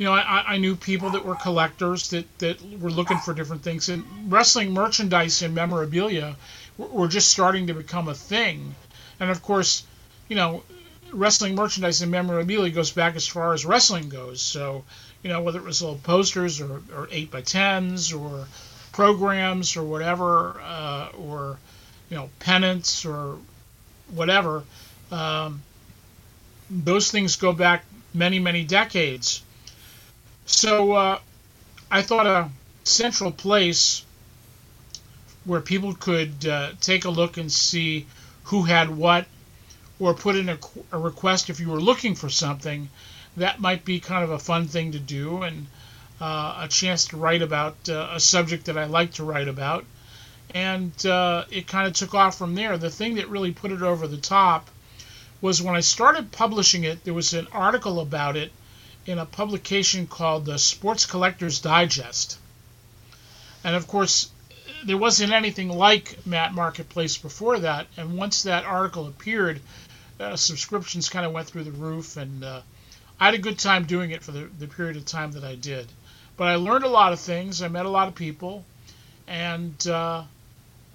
you 0.00 0.06
know, 0.06 0.14
I, 0.14 0.54
I 0.54 0.56
knew 0.56 0.76
people 0.76 1.10
that 1.10 1.26
were 1.26 1.34
collectors 1.34 2.08
that, 2.08 2.38
that 2.38 2.80
were 2.80 2.90
looking 2.90 3.18
for 3.18 3.34
different 3.34 3.62
things. 3.62 3.90
And 3.90 4.02
wrestling 4.32 4.72
merchandise 4.72 5.42
and 5.42 5.54
memorabilia 5.54 6.36
were, 6.78 7.06
just 7.06 7.30
starting 7.30 7.66
to 7.66 7.74
become 7.74 8.08
a 8.08 8.14
thing. 8.14 8.74
And 9.20 9.30
of 9.30 9.42
course, 9.42 9.82
you 10.26 10.36
know, 10.36 10.62
wrestling 11.12 11.54
merchandise 11.54 12.00
and 12.00 12.10
memorabilia 12.10 12.70
goes 12.72 12.90
back 12.90 13.14
as 13.14 13.26
far 13.26 13.52
as 13.52 13.66
wrestling 13.66 14.08
goes. 14.08 14.40
So, 14.40 14.84
you 15.22 15.28
know, 15.28 15.42
whether 15.42 15.58
it 15.58 15.66
was 15.66 15.82
little 15.82 15.98
posters 15.98 16.62
or, 16.62 16.80
or 16.96 17.06
8 17.10 17.30
by 17.30 17.42
10s 17.42 18.18
or 18.18 18.48
programs 18.92 19.76
or 19.76 19.82
whatever, 19.82 20.58
uh, 20.64 21.10
or, 21.18 21.58
you 22.08 22.16
know, 22.16 22.30
pennants 22.38 23.04
or 23.04 23.36
whatever, 24.08 24.64
um, 25.12 25.60
those 26.70 27.10
things 27.10 27.36
go 27.36 27.52
back 27.52 27.84
many, 28.14 28.38
many 28.38 28.64
decades. 28.64 29.42
So 30.52 30.92
uh, 30.92 31.18
I 31.90 32.02
thought 32.02 32.26
a 32.26 32.50
central 32.82 33.30
place 33.30 34.04
where 35.44 35.60
people 35.60 35.94
could 35.94 36.44
uh, 36.44 36.72
take 36.80 37.04
a 37.04 37.10
look 37.10 37.36
and 37.36 37.50
see 37.50 38.06
who 38.44 38.64
had 38.64 38.90
what, 38.90 39.26
or 40.00 40.12
put 40.12 40.34
in 40.34 40.48
a, 40.48 40.58
a, 40.90 40.98
request 40.98 41.50
if 41.50 41.60
you 41.60 41.70
were 41.70 41.80
looking 41.80 42.16
for 42.16 42.28
something, 42.28 42.90
that 43.36 43.60
might 43.60 43.84
be 43.84 44.00
kind 44.00 44.24
of 44.24 44.30
a 44.32 44.38
fun 44.40 44.66
thing 44.66 44.92
to 44.92 44.98
do 44.98 45.42
and 45.42 45.68
uh, 46.20 46.58
a 46.62 46.68
chance 46.68 47.06
to 47.06 47.16
write 47.16 47.42
about 47.42 47.88
uh, 47.88 48.10
a 48.12 48.20
subject 48.20 48.66
that 48.66 48.76
I 48.76 48.84
like 48.84 49.14
to 49.14 49.24
write 49.24 49.48
about. 49.48 49.86
And 50.52 51.06
uh, 51.06 51.44
it 51.50 51.68
kind 51.68 51.86
of 51.86 51.94
took 51.94 52.12
off 52.12 52.36
from 52.36 52.56
there. 52.56 52.76
The 52.76 52.90
thing 52.90 53.14
that 53.14 53.28
really 53.28 53.52
put 53.52 53.70
it 53.70 53.82
over 53.82 54.08
the 54.08 54.18
top 54.18 54.68
was 55.40 55.62
when 55.62 55.76
I 55.76 55.80
started 55.80 56.32
publishing 56.32 56.82
it, 56.82 57.04
there 57.04 57.14
was 57.14 57.34
an 57.34 57.46
article 57.52 58.00
about 58.00 58.36
it 58.36 58.52
in 59.10 59.18
a 59.18 59.26
publication 59.26 60.06
called 60.06 60.44
the 60.44 60.58
Sports 60.58 61.04
Collectors 61.04 61.60
Digest. 61.60 62.38
And 63.64 63.74
of 63.74 63.86
course, 63.86 64.30
there 64.84 64.96
wasn't 64.96 65.32
anything 65.32 65.68
like 65.68 66.24
Mat 66.26 66.54
Marketplace 66.54 67.18
before 67.18 67.58
that. 67.58 67.88
And 67.96 68.16
once 68.16 68.44
that 68.44 68.64
article 68.64 69.06
appeared, 69.06 69.60
uh, 70.18 70.36
subscriptions 70.36 71.08
kind 71.08 71.26
of 71.26 71.32
went 71.32 71.48
through 71.48 71.64
the 71.64 71.72
roof. 71.72 72.16
And 72.16 72.44
uh, 72.44 72.62
I 73.18 73.26
had 73.26 73.34
a 73.34 73.38
good 73.38 73.58
time 73.58 73.84
doing 73.84 74.12
it 74.12 74.22
for 74.22 74.32
the, 74.32 74.48
the 74.58 74.68
period 74.68 74.96
of 74.96 75.04
time 75.04 75.32
that 75.32 75.44
I 75.44 75.56
did. 75.56 75.86
But 76.36 76.48
I 76.48 76.54
learned 76.54 76.84
a 76.84 76.88
lot 76.88 77.12
of 77.12 77.20
things. 77.20 77.62
I 77.62 77.68
met 77.68 77.86
a 77.86 77.90
lot 77.90 78.08
of 78.08 78.14
people. 78.14 78.64
And 79.26 79.86
uh, 79.86 80.24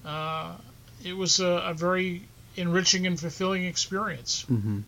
uh 0.05 0.55
it 1.03 1.15
was 1.15 1.39
a, 1.39 1.47
a, 1.47 1.73
very 1.73 2.23
enriching 2.55 3.05
and 3.05 3.19
fulfilling 3.19 3.65
experience. 3.65 4.45
Mm-hmm 4.49 4.79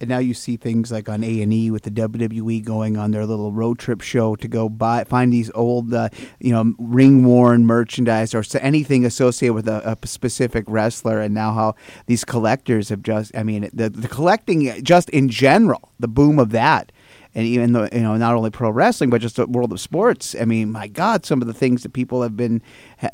and 0.00 0.08
now 0.08 0.18
you 0.18 0.34
see 0.34 0.56
things 0.56 0.92
like 0.92 1.08
on 1.08 1.24
A 1.24 1.42
and 1.42 1.52
E 1.52 1.70
with 1.70 1.82
the 1.82 1.90
WWE 1.90 2.64
going 2.64 2.96
on 2.96 3.10
their 3.10 3.26
little 3.26 3.52
road 3.52 3.78
trip 3.78 4.00
show 4.00 4.36
to 4.36 4.48
go 4.48 4.68
buy 4.68 5.04
find 5.04 5.32
these 5.32 5.50
old, 5.54 5.92
uh, 5.92 6.08
you 6.38 6.52
know, 6.52 6.74
ring 6.78 7.24
worn 7.24 7.66
merchandise 7.66 8.34
or 8.34 8.44
anything 8.60 9.04
associated 9.04 9.54
with 9.54 9.68
a, 9.68 9.96
a, 10.02 10.06
specific 10.06 10.64
wrestler, 10.68 11.20
and 11.20 11.34
now 11.34 11.52
how 11.52 11.74
these 12.06 12.24
collectors 12.24 12.88
have 12.88 13.02
just, 13.02 13.36
I 13.36 13.42
mean, 13.42 13.68
the 13.72 13.90
the 13.90 14.08
collecting 14.08 14.82
just 14.84 15.10
in 15.10 15.28
general, 15.28 15.92
the 15.98 16.08
boom 16.08 16.38
of 16.38 16.50
that 16.50 16.92
and 17.38 17.46
even 17.46 17.72
though 17.72 17.88
you 17.92 18.00
know 18.00 18.16
not 18.16 18.34
only 18.34 18.50
pro 18.50 18.68
wrestling 18.68 19.10
but 19.10 19.20
just 19.20 19.36
the 19.36 19.46
world 19.46 19.72
of 19.72 19.80
sports. 19.80 20.34
I 20.40 20.44
mean, 20.44 20.72
my 20.72 20.88
God, 20.88 21.24
some 21.24 21.40
of 21.40 21.46
the 21.46 21.54
things 21.54 21.84
that 21.84 21.92
people 21.92 22.22
have 22.22 22.36
been, 22.36 22.60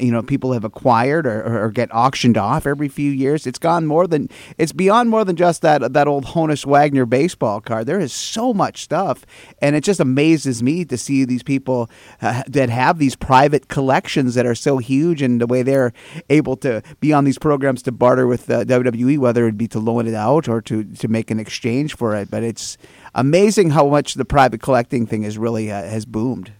you 0.00 0.10
know, 0.10 0.22
people 0.22 0.54
have 0.54 0.64
acquired 0.64 1.26
or, 1.26 1.64
or, 1.64 1.70
get 1.70 1.94
auctioned 1.94 2.38
off 2.38 2.66
every 2.66 2.88
few 2.88 3.10
years. 3.10 3.46
It's 3.46 3.58
gone 3.58 3.84
more 3.86 4.06
than 4.06 4.30
it's 4.56 4.72
beyond 4.72 5.10
more 5.10 5.26
than 5.26 5.36
just 5.36 5.60
that 5.60 5.92
that 5.92 6.08
old 6.08 6.24
Honus 6.24 6.64
Wagner 6.64 7.04
baseball 7.04 7.60
card. 7.60 7.86
There 7.86 8.00
is 8.00 8.14
so 8.14 8.54
much 8.54 8.82
stuff, 8.82 9.26
and 9.60 9.76
it 9.76 9.84
just 9.84 10.00
amazes 10.00 10.62
me 10.62 10.86
to 10.86 10.96
see 10.96 11.26
these 11.26 11.42
people 11.42 11.90
uh, 12.22 12.44
that 12.46 12.70
have 12.70 12.98
these 12.98 13.16
private 13.16 13.68
collections 13.68 14.36
that 14.36 14.46
are 14.46 14.54
so 14.54 14.78
huge, 14.78 15.20
and 15.20 15.38
the 15.38 15.46
way 15.46 15.62
they're 15.62 15.92
able 16.30 16.56
to 16.58 16.82
be 17.00 17.12
on 17.12 17.24
these 17.24 17.38
programs 17.38 17.82
to 17.82 17.92
barter 17.92 18.26
with 18.26 18.48
uh, 18.48 18.64
WWE, 18.64 19.18
whether 19.18 19.46
it 19.46 19.58
be 19.58 19.68
to 19.68 19.78
loan 19.78 20.06
it 20.06 20.14
out 20.14 20.48
or 20.48 20.62
to 20.62 20.82
to 20.82 21.08
make 21.08 21.30
an 21.30 21.38
exchange 21.38 21.94
for 21.94 22.16
it. 22.16 22.30
But 22.30 22.42
it's 22.42 22.78
amazing 23.14 23.70
how 23.70 23.88
much 23.88 24.14
the 24.14 24.24
private 24.24 24.60
collecting 24.60 25.06
thing 25.06 25.22
is 25.22 25.38
really 25.38 25.70
uh, 25.70 25.82
has 25.82 26.04
boomed. 26.04 26.52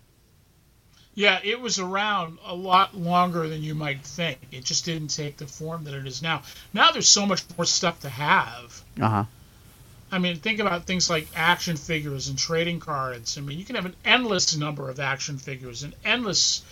Yeah, 1.15 1.39
it 1.45 1.61
was 1.61 1.79
around 1.79 2.39
a 2.45 2.55
lot 2.55 2.97
longer 2.97 3.49
than 3.49 3.63
you 3.63 3.75
might 3.75 4.05
think. 4.05 4.39
It 4.51 4.65
just 4.65 4.85
didn't 4.85 5.09
take 5.09 5.37
the 5.37 5.47
form 5.47 5.85
that 5.85 5.95
it 5.95 6.07
is 6.07 6.23
now. 6.23 6.43
Now 6.73 6.91
there's 6.91 7.09
so 7.09 7.25
much 7.25 7.45
more 7.57 7.65
stuff 7.65 8.01
to 8.01 8.09
have. 8.09 8.83
Uh 9.01 9.09
huh. 9.09 9.25
I 10.11 10.19
mean, 10.19 10.37
think 10.37 10.61
about 10.61 10.85
things 10.87 11.09
like 11.11 11.27
action 11.35 11.77
figures 11.77 12.29
and 12.29 12.39
trading 12.39 12.81
cards. 12.81 13.39
I 13.39 13.41
mean, 13.41 13.59
you 13.59 13.65
can 13.65 13.77
have 13.77 13.87
an 13.87 13.97
endless 14.05 14.57
number 14.57 14.89
of 14.91 15.01
action 15.01 15.39
figures, 15.39 15.83
an 15.83 15.95
endless 16.05 16.63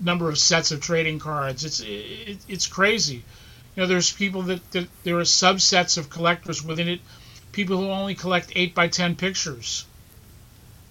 number 0.00 0.28
of 0.28 0.38
sets 0.38 0.70
of 0.70 0.80
trading 0.80 1.18
cards. 1.18 1.64
It's 1.64 1.80
it, 1.80 2.38
it's 2.48 2.66
crazy. 2.66 3.24
You 3.74 3.82
know, 3.82 3.86
there's 3.86 4.12
people 4.12 4.42
that, 4.42 4.70
that 4.72 4.88
there 5.04 5.18
are 5.18 5.22
subsets 5.22 5.98
of 5.98 6.10
collectors 6.10 6.64
within 6.64 6.88
it. 6.88 7.00
People 7.52 7.78
who 7.78 7.90
only 7.90 8.14
collect 8.14 8.52
eight 8.54 8.74
by 8.74 8.88
ten 8.88 9.16
pictures. 9.16 9.84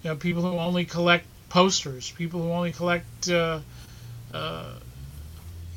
You 0.03 0.11
know, 0.11 0.15
people 0.15 0.41
who 0.41 0.57
only 0.57 0.85
collect 0.85 1.25
posters. 1.49 2.11
People 2.11 2.41
who 2.41 2.51
only 2.51 2.71
collect. 2.71 3.29
Uh, 3.29 3.59
uh, 4.33 4.73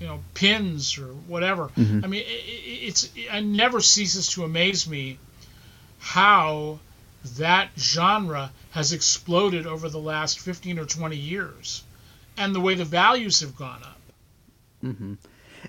you 0.01 0.07
know, 0.07 0.21
pins 0.33 0.99
or 0.99 1.09
whatever. 1.29 1.69
Mm-hmm. 1.77 2.05
I 2.05 2.09
mean, 2.09 2.23
it, 2.23 2.25
it's 2.27 3.11
it 3.15 3.43
never 3.43 3.81
ceases 3.81 4.29
to 4.29 4.45
amaze 4.45 4.89
me 4.89 5.19
how 5.99 6.79
that 7.37 7.69
genre 7.79 8.51
has 8.71 8.93
exploded 8.93 9.67
over 9.67 9.91
the 9.91 9.99
last 9.99 10.41
15 10.41 10.79
or 10.79 10.87
20 10.87 11.17
years 11.17 11.85
and 12.39 12.55
the 12.55 12.61
way 12.61 12.75
the 12.75 12.85
values 12.85 13.41
have 13.41 13.55
gone 13.57 13.83
up. 13.83 14.01
Mm-hmm. 14.83 15.15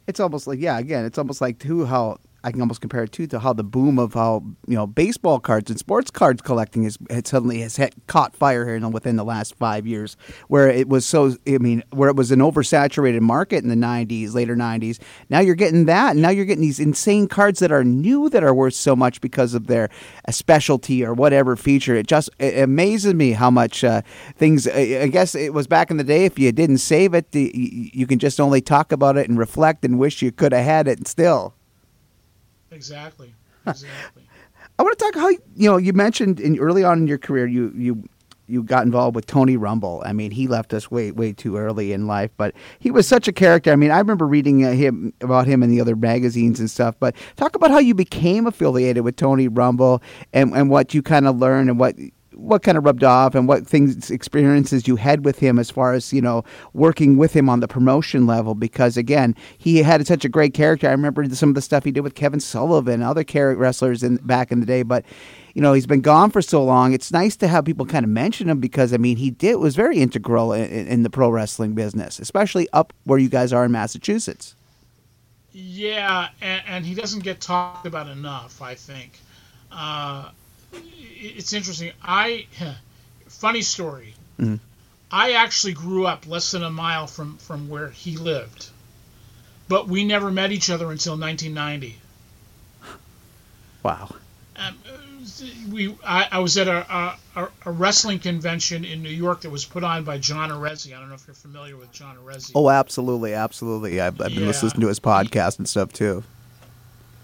It's 0.08 0.22
almost 0.22 0.48
like, 0.48 0.60
yeah, 0.60 0.80
again, 0.80 1.04
it's 1.04 1.18
almost 1.18 1.42
like 1.42 1.60
too 1.60 1.86
how 1.86 2.20
I 2.44 2.52
can 2.52 2.62
almost 2.62 2.82
compare 2.82 3.04
it 3.04 3.12
to 3.14 3.28
to 3.28 3.40
how 3.40 3.54
the 3.54 3.64
boom 3.64 4.00
of 4.00 4.14
how 4.14 4.44
you 4.68 4.76
know 4.76 4.88
baseball 4.88 5.40
cards 5.40 5.70
and 5.70 5.78
sports 5.78 6.10
cards 6.10 6.42
collecting 6.42 6.84
is 6.84 6.98
suddenly 7.24 7.62
has 7.62 7.80
caught 8.08 8.36
fire 8.36 8.66
here 8.66 8.88
within 8.90 9.16
the 9.16 9.24
last 9.24 9.56
five 9.56 9.86
years, 9.86 10.18
where 10.48 10.68
it 10.70 10.90
was 10.90 11.06
so 11.06 11.36
I 11.48 11.60
mean 11.60 11.84
where 11.92 12.10
it 12.10 12.16
was 12.16 12.32
an 12.32 12.40
oversaturated 12.40 13.22
market 13.22 13.64
in 13.64 13.70
the 13.70 13.76
'90s, 13.76 14.34
later 14.34 14.56
'90s. 14.56 15.00
Now 15.30 15.40
you're 15.40 15.56
getting 15.56 15.86
that, 15.86 16.12
and 16.12 16.22
now 16.22 16.30
you're 16.30 16.46
getting 16.46 16.64
these 16.64 16.80
insane 16.80 17.28
cards 17.28 17.60
that 17.60 17.72
are 17.72 17.84
new 17.84 18.30
that 18.30 18.44
are 18.44 18.54
worth 18.54 18.74
so 18.74 18.96
much 18.96 19.22
because 19.22 19.54
of 19.54 19.68
their 19.68 19.90
a 20.26 20.34
specialty 20.34 21.06
or 21.06 21.14
whatever 21.14 21.56
feature. 21.56 21.96
It 21.96 22.08
just 22.08 22.30
it 22.40 22.58
amazes 22.64 23.14
me 23.14 23.32
how 23.34 23.52
much 23.52 23.84
uh, 23.84 24.02
things. 24.36 24.68
I 24.68 25.08
guess 25.08 25.36
it 25.36 25.54
was 25.54 25.68
back 25.68 25.92
in 25.92 25.98
the 25.98 26.04
day 26.04 26.26
if 26.26 26.40
you 26.40 26.52
didn't 26.52 26.80
save 26.80 27.14
it, 27.14 27.28
you 27.34 28.08
can 28.08 28.20
just 28.20 28.40
only 28.40 28.62
talk 28.62 28.92
about 28.92 29.18
it 29.18 29.30
and 29.30 29.38
reflect 29.38 29.86
and 29.86 30.00
wish 30.00 30.22
you 30.22 30.32
could 30.32 30.54
have 30.54 30.66
had 30.66 30.88
it 30.88 31.08
still. 31.08 31.54
Exactly. 32.72 33.34
Exactly. 33.68 34.24
I 34.80 34.82
want 34.82 34.98
to 34.98 35.06
talk 35.06 35.14
how 35.14 35.30
you 35.30 35.70
know 35.70 35.78
you 35.78 35.94
mentioned 35.94 36.40
in 36.40 36.58
early 36.58 36.84
on 36.84 36.98
in 36.98 37.08
your 37.08 37.20
career 37.20 37.46
you 37.46 37.72
you 37.76 38.10
you 38.48 38.64
got 38.64 38.86
involved 38.86 39.16
with 39.16 39.28
Tony 39.28 39.56
Rumble. 39.56 40.02
I 40.06 40.14
mean, 40.14 40.32
he 40.32 40.48
left 40.48 40.74
us 40.74 40.90
way 40.90 41.12
way 41.12 41.32
too 41.32 41.58
early 41.58 41.94
in 41.94 42.08
life, 42.08 42.32
but 42.38 42.56
he 42.80 42.90
was 42.92 43.08
such 43.08 43.28
a 43.28 43.32
character. 43.32 43.72
I 43.72 43.76
mean, 43.76 43.92
I 43.92 44.00
remember 44.00 44.26
reading 44.26 44.66
uh, 44.66 44.72
him 44.74 45.14
about 45.22 45.46
him 45.46 45.62
in 45.62 45.70
the 45.70 45.80
Apter 45.80 45.96
magazines 45.96 46.60
and 46.60 46.70
stuff. 46.70 46.96
But 47.00 47.16
talk 47.36 47.56
about 47.56 47.72
how 47.72 47.78
you 47.78 47.94
became 47.94 48.48
affiliated 48.48 49.04
with 49.04 49.16
Tony 49.16 49.48
Rumble 49.48 50.02
and 50.34 50.52
and 50.54 50.70
what 50.70 50.94
you 50.94 51.02
kind 51.02 51.28
of 51.28 51.38
learned 51.38 51.70
and 51.70 51.80
what 51.80 51.96
what 52.42 52.64
kind 52.64 52.78
of 52.78 52.84
rubbed 52.86 53.04
off 53.04 53.36
and 53.36 53.48
what 53.48 53.68
things 53.68 54.10
experiences 54.10 54.88
you 54.88 54.96
had 54.96 55.24
with 55.24 55.40
him 55.40 55.60
as 55.60 55.70
far 55.70 55.94
as 55.94 56.12
you 56.12 56.22
know 56.22 56.44
working 56.74 57.18
with 57.18 57.34
him 57.34 57.50
on 57.50 57.60
the 57.60 57.68
promotion 57.68 58.26
level? 58.26 58.56
Because 58.56 58.98
again 58.98 59.36
he 59.58 59.78
had 59.78 60.06
such 60.08 60.26
a 60.26 60.30
great 60.30 60.54
character. 60.54 60.88
I 60.88 60.92
remember 60.92 61.28
some 61.30 61.50
of 61.50 61.56
the 61.56 61.62
stuff 61.62 61.84
he 61.84 61.92
did 61.92 62.02
with 62.02 62.16
kevin 62.16 62.40
sullivan 62.40 63.02
other 63.02 63.24
wrestlers 63.56 64.04
in 64.04 64.18
back 64.18 64.52
in 64.52 64.60
the 64.60 64.66
day. 64.66 64.84
But 64.84 65.06
you 65.54 65.62
know 65.62 65.74
he's 65.74 65.86
been 65.88 66.02
gone 66.02 66.32
for 66.32 66.42
so 66.42 66.64
long 66.64 66.94
it's 66.94 67.12
nice 67.12 67.36
to 67.36 67.48
have 67.48 67.66
people 67.66 67.86
kind 67.86 68.06
of 68.06 68.10
mention 68.10 68.50
him 68.50 68.60
because 68.60 68.94
i 68.94 68.98
mean 68.98 69.18
he 69.18 69.30
did 69.32 69.56
was 69.56 69.76
very 69.76 69.98
integral 69.98 70.54
in, 70.54 70.88
in 70.88 71.04
the 71.04 71.10
pro 71.10 71.30
wrestling 71.30 71.74
business 71.74 72.20
especially 72.20 72.70
up 72.72 72.94
where 73.04 73.20
you 73.20 73.28
guys 73.28 73.52
are 73.52 73.66
in 73.66 73.72
massachusetts. 73.72 74.56
Yeah 75.52 76.30
and, 76.42 76.64
and 76.66 76.86
he 76.86 76.96
doesn't 76.96 77.24
get 77.24 77.42
talked 77.42 77.86
about 77.86 78.08
enough 78.08 78.62
i 78.62 78.76
think. 78.76 79.20
Uh, 79.74 80.30
it's 80.74 81.54
interesting. 81.54 81.92
I 82.04 82.48
funny 83.28 83.62
story. 83.62 84.14
Mm-hmm. 84.40 84.56
I 85.12 85.34
actually 85.34 85.74
grew 85.74 86.06
up 86.06 86.26
less 86.26 86.52
than 86.52 86.64
a 86.64 86.70
mile 86.70 87.08
from 87.08 87.38
from 87.38 87.70
where 87.70 87.90
he 87.90 88.18
lived, 88.18 88.70
but 89.68 89.88
we 89.88 90.06
never 90.06 90.32
met 90.32 90.52
each 90.52 90.70
other 90.70 90.92
until 90.92 91.18
1990. 91.18 91.98
Wow. 93.84 94.16
Um, 94.56 94.78
we 95.72 95.96
I, 96.04 96.28
I, 96.32 96.40
was 96.40 96.58
at 96.58 96.68
a, 96.68 97.18
a, 97.36 97.48
a, 97.66 97.72
wrestling 97.72 98.20
convention 98.20 98.86
in 98.86 99.02
New 99.02 99.10
York 99.10 99.42
that 99.42 99.50
was 99.50 99.66
put 99.66 99.84
on 99.84 100.04
by 100.04 100.18
John 100.18 100.50
Arezzi. 100.50 100.96
I 100.96 101.00
don't 101.00 101.10
know 101.10 101.16
if 101.16 101.26
you're 101.28 101.34
familiar 101.34 101.76
with 101.78 101.92
John 101.92 102.16
Arezzi. 102.18 102.52
Oh, 102.54 102.70
absolutely, 102.70 103.34
absolutely. 103.34 104.02
I've, 104.02 104.20
I've 104.22 104.30
been 104.30 104.42
yeah. 104.42 104.48
listening 104.48 104.82
to 104.82 104.88
his 104.88 105.00
podcast 105.00 105.58
and 105.58 105.68
stuff 105.68 105.94
too. 105.94 106.24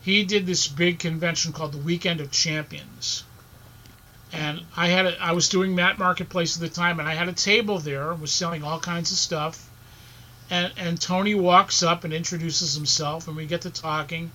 He 0.01 0.23
did 0.23 0.45
this 0.45 0.67
big 0.67 0.99
convention 0.99 1.53
called 1.53 1.73
the 1.73 1.79
Weekend 1.79 2.21
of 2.21 2.31
Champions 2.31 3.23
and 4.33 4.61
I 4.75 4.87
had 4.87 5.05
a, 5.05 5.21
I 5.21 5.31
was 5.31 5.49
doing 5.49 5.75
Mat 5.75 5.97
Marketplace 5.97 6.57
at 6.57 6.61
the 6.61 6.69
time, 6.69 6.99
and 6.99 7.07
I 7.07 7.13
had 7.13 7.29
a 7.29 7.33
table 7.33 7.79
there, 7.79 8.13
was 8.13 8.31
selling 8.31 8.63
all 8.63 8.79
kinds 8.79 9.11
of 9.11 9.17
stuff, 9.17 9.69
and 10.49 10.71
and 10.77 10.99
Tony 10.99 11.35
walks 11.35 11.83
up 11.83 12.03
and 12.03 12.13
introduces 12.13 12.75
himself, 12.75 13.27
and 13.27 13.37
we 13.37 13.45
get 13.45 13.61
to 13.61 13.69
talking, 13.69 14.31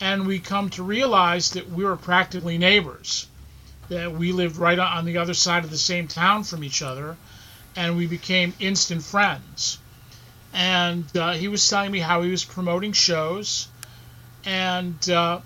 and 0.00 0.26
we 0.26 0.38
come 0.38 0.70
to 0.70 0.82
realize 0.82 1.50
that 1.50 1.70
we 1.70 1.84
were 1.84 1.96
practically 1.96 2.58
neighbors, 2.58 3.26
that 3.88 4.12
we 4.12 4.32
lived 4.32 4.56
right 4.56 4.78
on 4.78 5.04
the 5.04 5.18
other 5.18 5.34
side 5.34 5.64
of 5.64 5.70
the 5.70 5.78
same 5.78 6.08
town 6.08 6.44
from 6.44 6.64
each 6.64 6.82
other, 6.82 7.16
and 7.76 7.96
we 7.96 8.06
became 8.06 8.54
instant 8.60 9.02
friends, 9.02 9.78
and 10.54 11.04
uh, 11.16 11.32
he 11.32 11.48
was 11.48 11.68
telling 11.68 11.92
me 11.92 11.98
how 11.98 12.22
he 12.22 12.30
was 12.30 12.44
promoting 12.44 12.92
shows, 12.92 13.68
and 14.44 15.10
uh, 15.10 15.40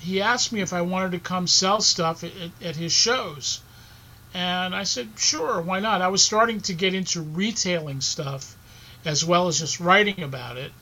he 0.00 0.22
asked 0.22 0.52
me 0.52 0.60
if 0.60 0.72
I 0.72 0.82
wanted 0.82 1.12
to 1.12 1.18
come 1.18 1.46
sell 1.46 1.80
stuff 1.80 2.24
at, 2.24 2.32
at, 2.62 2.76
his 2.76 2.92
shows. 2.92 3.60
And 4.34 4.74
I 4.74 4.84
said, 4.84 5.08
sure, 5.16 5.60
why 5.60 5.80
not? 5.80 6.02
I 6.02 6.08
was 6.08 6.22
starting 6.22 6.60
to 6.62 6.74
get 6.74 6.94
into 6.94 7.20
retailing 7.20 8.00
stuff 8.00 8.56
as 9.04 9.24
well 9.24 9.48
as 9.48 9.58
just 9.58 9.80
writing 9.80 10.22
about 10.22 10.56
it. 10.56 10.72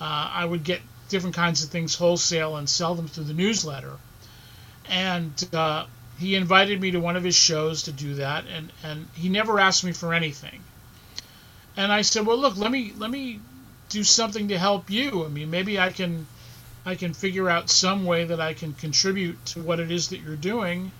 Uh, 0.00 0.30
I 0.32 0.44
would 0.44 0.64
get 0.64 0.80
different 1.08 1.34
kinds 1.34 1.64
of 1.64 1.70
things 1.70 1.94
wholesale 1.94 2.56
and 2.56 2.68
sell 2.68 2.94
them 2.94 3.08
through 3.08 3.24
the 3.24 3.34
newsletter. 3.34 3.96
And 4.88 5.48
uh, 5.52 5.86
he 6.18 6.34
invited 6.34 6.80
me 6.80 6.92
to 6.92 7.00
one 7.00 7.16
of 7.16 7.24
his 7.24 7.34
shows 7.34 7.84
to 7.84 7.92
do 7.92 8.14
that, 8.14 8.44
and, 8.46 8.72
and 8.82 9.08
he 9.14 9.28
never 9.28 9.58
asked 9.60 9.84
me 9.84 9.92
for 9.92 10.14
anything. 10.14 10.62
And 11.76 11.92
I 11.92 12.02
said, 12.02 12.26
well, 12.26 12.38
look, 12.38 12.56
let 12.56 12.70
me 12.70 12.92
let 12.96 13.10
me 13.10 13.40
do 13.88 14.02
something 14.02 14.48
to 14.48 14.58
help 14.58 14.90
you. 14.90 15.24
I 15.24 15.28
mean, 15.28 15.50
maybe 15.50 15.78
I 15.78 15.90
can 15.90 16.26
I 16.88 16.94
can 16.94 17.12
figure 17.12 17.50
out 17.50 17.68
some 17.68 18.06
way 18.06 18.24
that 18.24 18.40
I 18.40 18.54
can 18.54 18.72
contribute 18.72 19.44
to 19.52 19.60
what 19.60 19.78
it 19.78 19.90
is 19.90 20.08
that 20.08 20.20
you're 20.20 20.36
doing, 20.36 20.90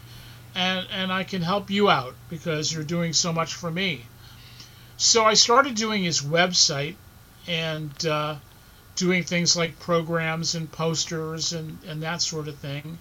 and 0.55 0.87
and 0.93 1.11
I 1.11 1.25
can 1.25 1.41
help 1.41 1.71
you 1.71 1.89
out 1.89 2.15
because 2.29 2.71
you're 2.71 2.85
doing 2.85 3.15
so 3.15 3.33
much 3.33 3.55
for 3.55 3.71
me. 3.71 4.05
So 4.99 5.25
I 5.25 5.33
started 5.33 5.77
doing 5.77 6.05
his 6.05 6.21
website 6.21 6.97
and 7.47 8.05
uh, 8.05 8.37
doing 8.97 9.23
things 9.23 9.57
like 9.57 9.81
programs 9.81 10.55
and 10.55 10.71
posters 10.71 11.55
and, 11.55 11.79
and 11.87 12.03
that 12.03 12.21
sort 12.21 12.49
of 12.49 12.57
thing. 12.59 12.99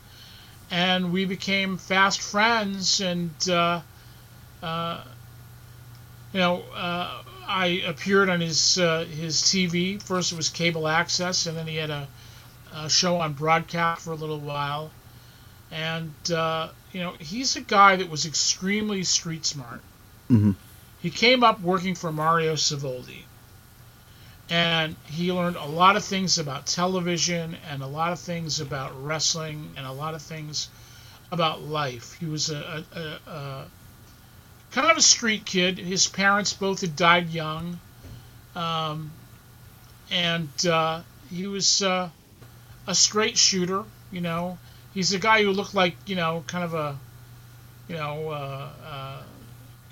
And 0.72 1.12
we 1.12 1.26
became 1.26 1.78
fast 1.78 2.22
friends, 2.22 3.02
and 3.02 3.50
uh, 3.50 3.82
uh, 4.64 5.04
you 6.32 6.40
know, 6.40 6.64
uh, 6.74 7.22
I 7.50 7.84
appeared 7.86 8.30
on 8.30 8.40
his 8.40 8.80
uh, 8.80 9.04
his 9.04 9.42
TV. 9.42 10.02
First, 10.02 10.32
it 10.32 10.36
was 10.38 10.48
cable 10.48 10.88
access, 10.88 11.48
and 11.48 11.58
then 11.58 11.68
he 11.68 11.76
had 11.76 11.90
a 11.90 12.08
uh, 12.78 12.88
show 12.88 13.18
on 13.18 13.34
broadcast 13.34 14.04
for 14.04 14.12
a 14.12 14.16
little 14.16 14.40
while. 14.40 14.92
And, 15.72 16.14
uh, 16.32 16.70
you 16.92 17.02
know, 17.02 17.14
he's 17.20 17.56
a 17.56 17.62
guy 17.62 17.96
that 17.96 18.10
was 18.10 18.26
extremely 18.26 19.04
street 19.04 19.46
smart. 19.46 19.82
Mm-hmm. 20.30 20.52
He 21.02 21.10
came 21.10 21.44
up 21.44 21.60
working 21.62 21.96
for 21.96 22.12
Mario 22.12 22.54
Savoldi. 22.54 23.24
And 24.50 24.96
he 25.08 25.34
learned 25.34 25.58
a 25.58 25.66
lot 25.66 25.98
of 25.98 26.06
things 26.06 26.38
about 26.38 26.68
television 26.68 27.58
and 27.70 27.82
a 27.82 27.88
lot 27.88 28.14
of 28.14 28.20
things 28.20 28.62
about 28.62 28.92
wrestling 29.04 29.72
and 29.76 29.86
a 29.86 29.92
lot 29.92 30.14
of 30.14 30.22
things 30.22 30.70
about 31.32 31.64
life. 31.64 32.14
He 32.14 32.28
was 32.28 32.50
a, 32.50 32.86
a, 32.96 33.30
a, 33.30 33.66
kind 34.72 34.90
of 34.90 34.98
a 34.98 35.02
street 35.02 35.46
kid. 35.46 35.78
His 35.78 36.08
parents 36.08 36.54
both 36.54 36.80
had 36.80 36.96
died 36.96 37.30
young, 37.30 37.80
um, 38.56 39.12
and 40.10 40.66
uh, 40.66 41.02
he 41.30 41.48
was 41.48 41.82
uh, 41.82 42.10
a 42.88 42.96
straight 42.96 43.38
shooter. 43.38 43.84
You 44.12 44.22
know, 44.22 44.58
he's 44.94 45.14
a 45.14 45.20
guy 45.20 45.44
who 45.44 45.52
looked 45.52 45.76
like 45.76 45.96
you 46.06 46.16
know 46.16 46.44
kind 46.48 46.64
of 46.64 46.74
a 46.74 46.98
you 47.88 47.96
know 47.96 48.30
uh, 48.30 48.70
uh, 48.86 49.22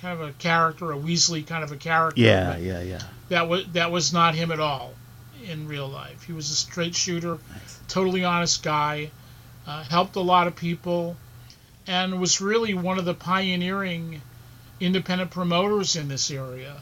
kind 0.02 0.20
of 0.20 0.30
a 0.30 0.32
character, 0.34 0.92
a 0.92 0.98
Weasley 0.98 1.46
kind 1.46 1.64
of 1.64 1.72
a 1.72 1.78
character. 1.78 2.20
Yeah, 2.22 2.58
yeah, 2.58 2.82
yeah. 2.82 3.02
That 3.30 3.48
was 3.48 3.66
that 3.74 3.92
was 3.92 4.14
not 4.14 4.36
him 4.36 4.52
at 4.52 4.60
all 4.60 4.94
in 5.46 5.68
real 5.68 5.88
life. 5.88 6.24
He 6.24 6.34
was 6.34 6.50
a 6.50 6.56
straight 6.56 6.96
shooter, 6.96 7.38
nice. 7.52 7.80
totally 7.88 8.24
honest 8.24 8.64
guy. 8.64 9.12
Uh, 9.68 9.84
helped 9.84 10.16
a 10.16 10.22
lot 10.22 10.48
of 10.48 10.56
people, 10.56 11.18
and 11.88 12.20
was 12.20 12.40
really 12.40 12.76
one 12.76 13.00
of 13.00 13.06
the 13.06 13.16
pioneering 13.16 14.22
independent 14.80 15.32
promoters 15.32 15.96
in 15.96 16.08
this 16.08 16.30
area. 16.30 16.76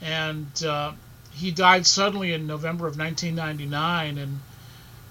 And 0.00 0.64
uh, 0.64 0.92
he 1.32 1.50
died 1.50 1.86
suddenly 1.86 2.32
in 2.32 2.46
November 2.46 2.86
of 2.86 2.98
1999. 2.98 4.18
And 4.18 4.40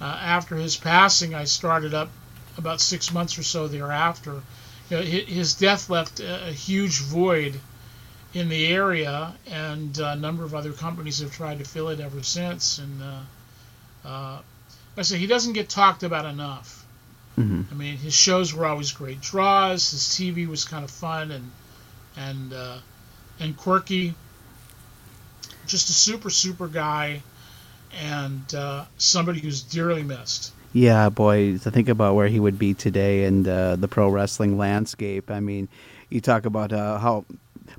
uh, 0.02 0.18
after 0.20 0.56
his 0.56 0.76
passing, 0.76 1.36
I 1.36 1.44
started 1.44 1.94
up 1.94 2.10
about 2.58 2.82
six 2.82 3.14
months 3.14 3.38
or 3.38 3.44
so 3.44 3.68
thereafter. 3.68 4.42
You 4.90 4.98
know, 4.98 5.04
his 5.04 5.54
death 5.54 5.90
left 5.90 6.20
a, 6.20 6.52
huge 6.52 7.00
void 7.00 7.60
in 8.34 8.50
the 8.50 8.68
area, 8.68 9.34
and 9.46 9.98
a 10.00 10.16
number 10.16 10.44
of 10.44 10.56
other 10.56 10.74
companies 10.74 11.20
have 11.20 11.32
tried 11.32 11.60
to 11.60 11.66
fill 11.66 11.90
it 11.90 12.00
ever 12.00 12.24
since. 12.24 12.80
And 12.80 13.02
uh, 13.02 14.08
uh, 14.08 14.42
I 14.98 15.02
say 15.04 15.18
he 15.18 15.28
doesn't 15.28 15.54
get 15.54 15.70
talked 15.70 16.04
about 16.04 16.26
enough. 16.26 16.86
Mm-hmm. 17.38 17.62
I 17.72 17.76
mean, 17.76 17.98
his 17.98 18.14
shows 18.14 18.54
were 18.54 18.66
always 18.66 18.92
great 18.92 19.22
draws. 19.22 19.92
His 19.92 20.02
TV 20.02 20.48
was 20.48 20.66
kind 20.66 20.84
of 20.84 20.92
fun 20.92 21.32
and 21.32 21.52
and 22.18 22.54
uh, 22.54 22.78
and 23.40 23.56
quirky. 23.56 24.16
Just 25.68 25.90
a 25.90 25.94
super 25.94 26.30
super 26.30 26.68
guy, 26.68 27.22
and 28.00 28.54
uh, 28.56 28.86
somebody 28.98 29.40
who's 29.40 29.62
dearly 29.62 30.04
missed. 30.04 30.54
Yeah, 30.74 31.10
boy, 31.10 31.58
to 31.58 31.72
think 31.72 31.90
about 31.90 32.16
where 32.16 32.28
he 32.28 32.40
would 32.40 32.58
be 32.58 32.74
today 32.74 33.26
in 33.26 33.48
uh, 33.48 33.76
the 33.76 33.88
pro 33.88 34.10
wrestling 34.10 34.58
landscape. 34.58 35.30
I 35.30 35.42
mean, 35.42 35.68
you 36.10 36.22
talk 36.22 36.46
about 36.46 36.72
uh, 36.72 36.98
how 36.98 37.26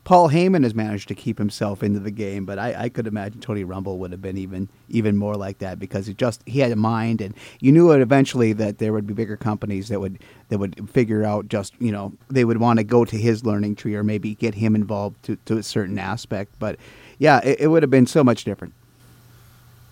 Paul 0.05 0.29
Heyman 0.31 0.63
has 0.63 0.75
managed 0.75 1.09
to 1.09 1.15
keep 1.15 1.39
himself 1.39 1.83
into 1.83 2.01
the 2.01 2.11
game, 2.11 2.45
but 2.45 2.59
I, 2.59 2.85
I, 2.85 2.89
could 2.89 3.07
imagine 3.07 3.41
Tony 3.41 3.65
Rumble 3.65 3.99
would 3.99 4.11
have 4.13 4.23
been 4.23 4.37
even 4.37 4.69
even 4.89 5.17
more 5.17 5.35
like 5.37 5.59
that 5.59 5.79
because 5.79 6.07
he 6.07 6.15
just 6.15 6.43
he 6.47 6.61
had 6.61 6.73
a 6.73 6.77
mind, 6.77 7.21
and 7.21 7.35
you 7.61 7.73
knew 7.73 7.93
it 7.93 8.01
eventually 8.01 8.53
that 8.55 8.79
there 8.79 8.93
would 8.93 9.07
be 9.07 9.15
bigger 9.15 9.37
companies 9.37 9.89
that 9.89 10.01
would 10.01 10.19
that 10.49 10.59
would 10.59 10.91
figure 10.91 11.25
out 11.25 11.49
just 11.49 11.75
you 11.79 11.93
know 11.93 12.13
they 12.29 12.45
would 12.45 12.59
want 12.59 12.79
to 12.79 12.85
go 12.85 13.05
to 13.05 13.17
his 13.17 13.45
learning 13.45 13.77
tree 13.77 13.95
or 13.95 14.05
maybe 14.05 14.35
get 14.35 14.55
him 14.55 14.75
involved 14.75 15.23
to, 15.25 15.37
to 15.45 15.59
a 15.59 15.63
certain 15.63 15.99
aspect. 15.99 16.55
But 16.59 16.79
yeah, 17.19 17.41
it, 17.45 17.61
it 17.61 17.69
would 17.69 17.83
have 17.83 17.91
been 17.91 18.07
so 18.07 18.25
much 18.25 18.45
different. 18.45 18.75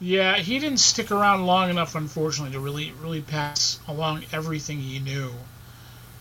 Yeah, 0.03 0.36
he 0.38 0.59
didn't 0.59 0.78
stick 0.78 1.11
around 1.11 1.44
long 1.44 1.68
enough, 1.68 1.94
unfortunately, 1.94 2.55
to 2.55 2.61
really 2.61 2.92
really 3.03 3.20
pass 3.20 3.78
along 3.86 4.24
everything 4.32 4.80
he 4.80 4.98
knew. 4.98 5.32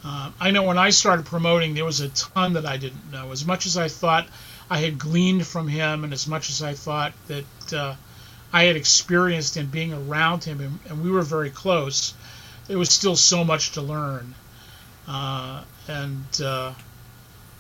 Uh, 0.03 0.32
I 0.39 0.51
know 0.51 0.63
when 0.63 0.77
I 0.77 0.89
started 0.89 1.25
promoting, 1.25 1.73
there 1.73 1.86
was 1.86 2.01
a 2.01 2.09
ton 2.09 2.53
that 2.53 2.65
I 2.65 2.75
didn't 2.75 3.11
know. 3.11 3.32
As 3.32 3.45
much 3.45 3.65
as 3.65 3.77
I 3.77 3.88
thought 3.88 4.27
I 4.69 4.80
had 4.80 4.99
gleaned 4.99 5.47
from 5.47 5.69
him, 5.69 6.03
and 6.03 6.11
as 6.11 6.27
much 6.27 6.49
as 6.49 6.61
I 6.61 6.73
thought 6.73 7.13
that 7.27 7.73
uh, 7.73 7.95
I 8.51 8.63
had 8.63 8.75
experienced 8.75 9.55
in 9.55 9.67
being 9.67 9.93
around 9.93 10.43
him, 10.43 10.59
and, 10.59 10.80
and, 10.89 11.03
we 11.03 11.09
were 11.09 11.21
very 11.21 11.49
close, 11.49 12.13
there 12.67 12.77
was 12.77 12.89
still 12.89 13.15
so 13.15 13.43
much 13.45 13.71
to 13.71 13.82
learn. 13.82 14.36
Uh, 15.07 15.63
and 15.88 16.41
uh, 16.43 16.73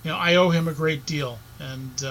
you 0.03 0.11
know, 0.11 0.17
I 0.17 0.35
owe 0.35 0.49
him 0.49 0.67
a 0.67 0.73
great 0.73 1.05
deal. 1.05 1.39
And 1.59 2.03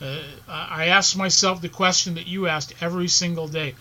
uh, 0.00 0.22
I 0.48 0.86
asked 0.86 1.16
myself 1.16 1.60
the 1.60 1.68
question 1.68 2.14
that 2.14 2.26
you 2.26 2.48
asked 2.48 2.74
every 2.80 3.08
single 3.08 3.48
day 3.48 3.74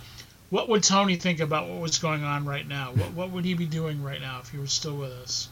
what 0.49 0.69
would 0.69 0.83
Tony 0.83 1.15
think 1.15 1.39
about 1.39 1.67
what 1.67 1.81
was 1.81 1.97
going 1.97 2.23
on 2.23 2.45
right 2.45 2.67
now? 2.67 2.91
What 2.91 3.13
what 3.13 3.31
would 3.31 3.45
he 3.45 3.55
be 3.55 3.65
doing 3.65 4.03
right 4.03 4.21
now 4.21 4.39
if 4.41 4.49
he 4.49 4.57
were 4.57 4.67
still 4.67 4.95
with 4.95 5.11
us? 5.11 5.49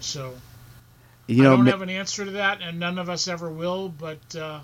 So, 0.00 0.34
you 1.26 1.42
know, 1.42 1.54
I 1.54 1.56
don't 1.56 1.66
have 1.66 1.82
an 1.82 1.90
answer 1.90 2.24
to 2.24 2.30
that, 2.32 2.60
and 2.62 2.78
none 2.78 2.98
of 2.98 3.08
us 3.08 3.26
ever 3.26 3.50
will. 3.50 3.88
But 3.88 4.36
uh, 4.36 4.60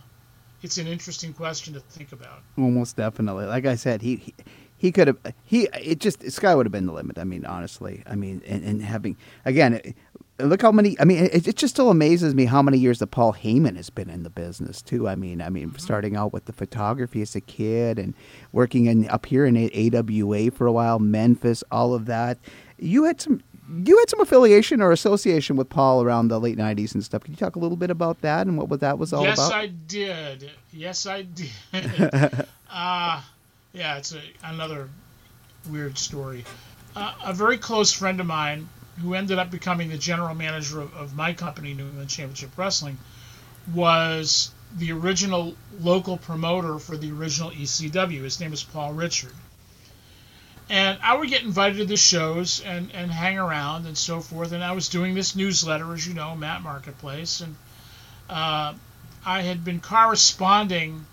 it's 0.63 0.79
an 0.79 0.87
interesting 0.87 1.33
question 1.33 1.75
to 1.75 1.81
think 1.81 2.13
about. 2.13 2.43
Almost 2.59 2.97
definitely. 2.97 3.47
Like 3.47 3.67
I 3.67 3.75
said, 3.75 4.03
he, 4.03 4.17
he 4.17 4.35
he 4.77 4.93
could 4.93 5.09
have 5.09 5.19
he 5.45 5.67
it 5.81 5.99
just 5.99 6.31
sky 6.31 6.55
would 6.55 6.67
have 6.67 6.73
been 6.73 6.85
the 6.85 6.93
limit 6.93 7.17
i 7.17 7.25
mean 7.25 7.47
honestly 7.47 8.03
i 8.07 8.15
mean 8.15 8.43
and, 8.47 8.63
and 8.65 8.83
having 8.83 9.17
again 9.47 9.95
look 10.41 10.63
how 10.63 10.73
many 10.73 10.99
i 11.01 11.05
mean 11.05 11.25
it, 11.25 11.47
it, 11.47 11.57
just 11.57 11.75
still 11.75 11.91
amazes 11.91 12.35
me 12.35 12.45
how 12.45 12.61
many 12.61 12.77
years 12.77 12.99
that 12.99 13.09
paul 13.09 13.33
heyman 13.33 13.77
has 13.77 13.91
been 13.91 14.11
in 14.11 14.23
the 14.25 14.31
business 14.31 14.83
too. 14.83 15.09
I 15.09 15.15
mean 15.15 15.41
i 15.41 15.49
mean 15.49 15.69
mm-hmm. 15.69 15.79
starting 15.79 16.17
out 16.17 16.33
with 16.33 16.47
the 16.47 16.53
photography 16.53 17.23
as 17.23 17.37
a 17.37 17.41
kid 17.41 17.99
and 17.99 18.15
working 18.53 18.87
in 18.87 19.09
up 19.09 19.27
here 19.27 19.47
in 19.47 19.57
awa 19.57 20.51
for 20.51 20.67
a 20.67 20.73
while 20.73 20.99
memphis 20.99 21.63
all 21.71 21.95
of 21.95 22.07
that. 22.07 22.39
You 22.79 23.05
had 23.05 23.21
some 23.21 23.43
you 23.83 23.99
had 23.99 24.11
some 24.11 24.21
affiliation 24.21 24.83
or 24.83 24.93
association 24.93 25.57
with 25.57 25.69
paul 25.69 26.03
around 26.03 26.29
the 26.29 26.41
late 26.41 26.59
90s 26.59 26.95
and 26.95 27.05
stuff. 27.05 27.23
Can 27.23 27.33
you 27.33 27.39
talk 27.39 27.57
a 27.57 27.61
little 27.61 27.77
bit 27.77 27.91
about 27.91 28.21
that 28.23 28.47
and 28.47 28.59
what 28.59 28.81
that 28.81 28.99
was 28.99 29.13
all 29.13 29.23
yes, 29.23 29.39
about? 29.39 29.51
Yes 29.51 29.55
i 29.55 29.67
did. 29.87 30.51
Yes 30.73 31.07
i 31.07 31.23
did. 31.23 32.47
Uh 32.77 33.23
yeah, 33.75 33.99
it's 33.99 34.15
a, 34.15 34.21
another 34.45 34.89
weird 35.69 35.99
story. 35.99 36.45
Uh, 36.97 37.13
a 37.25 37.33
very 37.33 37.59
close 37.59 37.93
friend 37.93 38.21
of 38.21 38.27
mine, 38.27 38.69
who 39.01 39.15
ended 39.15 39.39
up 39.39 39.51
becoming 39.51 39.89
the 39.89 39.99
general 39.99 40.35
manager 40.35 40.81
of, 40.81 40.95
of 40.95 41.15
my 41.15 41.33
company, 41.33 41.75
New 41.75 41.87
England 41.87 42.11
Championship 42.11 42.51
Wrestling, 42.57 42.99
was 43.73 44.51
the 44.77 44.93
original 44.93 45.55
local 45.81 46.17
promoter 46.17 46.79
for 46.79 46.97
the 46.97 47.11
original 47.13 47.51
ECW. 47.51 48.23
His 48.23 48.41
name 48.41 48.51
was 48.51 48.63
Paul 48.63 48.93
Richard. 48.93 49.33
And 50.69 50.99
I 51.03 51.17
would 51.17 51.29
get 51.29 51.43
invited 51.43 51.79
to 51.79 51.85
the 51.85 51.97
shows 51.97 52.61
and, 52.63 52.91
and 52.93 53.11
hang 53.11 53.39
around 53.39 53.87
and 53.87 53.97
so 53.97 54.21
forth. 54.21 54.53
And 54.53 54.65
I 54.65 54.73
was 54.73 54.89
doing 54.89 55.15
this 55.15 55.37
newsletter, 55.37 55.93
as 55.93 56.07
you 56.07 56.15
know, 56.15 56.35
Mat 56.35 56.63
Marketplace. 56.63 57.41
And 57.41 57.55
uh, 58.31 58.75
I 59.27 59.43
had 59.43 59.65
been 59.65 59.81
corresponding 59.81 61.05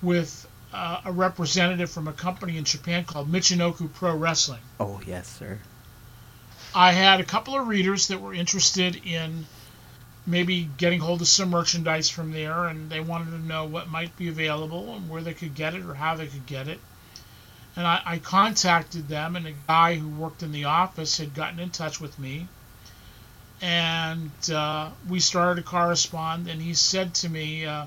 with 0.00 0.46
uh, 0.72 1.02
a 1.04 1.12
representative 1.12 1.90
from 1.90 2.08
a 2.08 2.12
company 2.12 2.56
in 2.56 2.64
Japan 2.64 3.04
called 3.04 3.30
Michinoku 3.30 3.92
Pro 3.92 4.16
Wrestling. 4.16 4.60
Oh, 4.80 5.00
yes, 5.06 5.28
sir. 5.28 5.58
I 6.74 6.90
had 6.90 7.20
a 7.20 7.24
couple 7.24 7.58
of 7.58 7.68
readers 7.68 8.08
that 8.08 8.20
were 8.20 8.34
interested 8.34 9.06
in 9.06 9.46
maybe 10.26 10.68
getting 10.76 10.98
hold 10.98 11.20
of 11.20 11.28
some 11.28 11.50
merchandise 11.50 12.08
from 12.10 12.32
there, 12.32 12.64
and 12.64 12.90
they 12.90 12.98
wanted 12.98 13.30
to 13.30 13.38
know 13.38 13.64
what 13.64 13.88
might 13.88 14.16
be 14.16 14.28
available 14.28 14.94
and 14.94 15.08
where 15.08 15.22
they 15.22 15.34
could 15.34 15.54
get 15.54 15.74
it 15.74 15.84
or 15.84 15.94
how 15.94 16.16
they 16.16 16.26
could 16.26 16.46
get 16.46 16.66
it. 16.66 16.80
And 17.76 17.86
I, 17.86 18.02
I 18.04 18.18
contacted 18.18 19.06
them, 19.06 19.36
and 19.36 19.46
a 19.46 19.52
guy 19.68 19.94
who 19.94 20.08
worked 20.08 20.42
in 20.42 20.50
the 20.50 20.64
office 20.64 21.18
had 21.18 21.34
gotten 21.34 21.60
in 21.60 21.70
touch 21.70 22.00
with 22.00 22.18
me. 22.18 22.48
And 23.60 24.32
uh, 24.52 24.90
we 25.08 25.20
started 25.20 25.62
to 25.62 25.68
correspond, 25.68 26.48
and 26.48 26.60
he 26.60 26.74
said 26.74 27.14
to 27.14 27.28
me, 27.28 27.66
uh, 27.66 27.86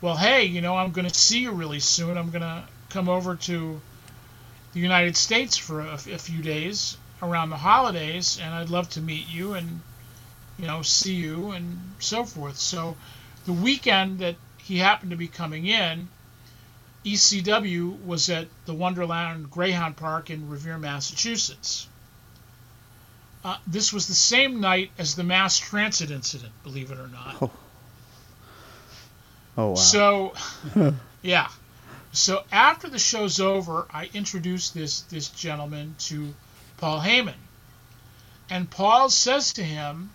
well, 0.00 0.16
hey, 0.16 0.44
you 0.44 0.62
know, 0.62 0.76
I'm 0.76 0.92
going 0.92 1.08
to 1.08 1.14
see 1.14 1.40
you 1.40 1.52
really 1.52 1.80
soon. 1.80 2.16
I'm 2.16 2.30
going 2.30 2.42
to 2.42 2.64
come 2.88 3.08
over 3.08 3.36
to 3.36 3.80
the 4.72 4.80
United 4.80 5.16
States 5.16 5.56
for 5.56 5.80
a, 5.80 5.94
a, 5.94 6.18
few 6.18 6.42
days 6.42 6.96
around 7.22 7.50
the 7.50 7.56
holidays, 7.56 8.38
and 8.42 8.52
I'd 8.52 8.68
love 8.68 8.90
to 8.90 9.00
meet 9.00 9.28
you 9.28 9.54
and, 9.54 9.80
you 10.58 10.66
know, 10.66 10.82
see 10.82 11.14
you 11.14 11.52
and 11.52 11.78
so 12.00 12.24
forth. 12.24 12.58
So 12.58 12.96
the 13.46 13.52
weekend 13.52 14.18
that 14.18 14.36
he 14.58 14.78
happened 14.78 15.12
to 15.12 15.16
be 15.16 15.28
coming 15.28 15.66
in, 15.66 16.08
ECW 17.04 18.04
was 18.04 18.28
at 18.28 18.48
the 18.66 18.74
Wonderland 18.74 19.50
Greyhound 19.50 19.96
Park 19.96 20.30
in 20.30 20.48
Revere, 20.48 20.78
Massachusetts. 20.78 21.88
Uh, 23.44 23.56
this 23.66 23.92
was 23.92 24.06
the 24.06 24.14
same 24.14 24.60
night 24.60 24.90
as 24.98 25.16
the 25.16 25.24
mass 25.24 25.58
transit 25.58 26.10
incident, 26.10 26.52
believe 26.62 26.90
it 26.90 26.98
or 26.98 27.08
not. 27.08 27.36
Oh. 27.42 27.50
Oh 29.56 29.68
wow. 29.70 29.74
So 29.74 30.32
yeah. 31.22 31.48
So 32.12 32.44
after 32.52 32.88
the 32.88 32.98
show's 32.98 33.40
over, 33.40 33.86
I 33.90 34.08
introduced 34.14 34.74
this 34.74 35.02
this 35.02 35.28
gentleman 35.28 35.94
to 36.00 36.34
Paul 36.82 37.02
Heyman. 37.02 37.38
And 38.50 38.68
Paul 38.68 39.08
says 39.08 39.52
to 39.52 39.62
him, 39.62 40.10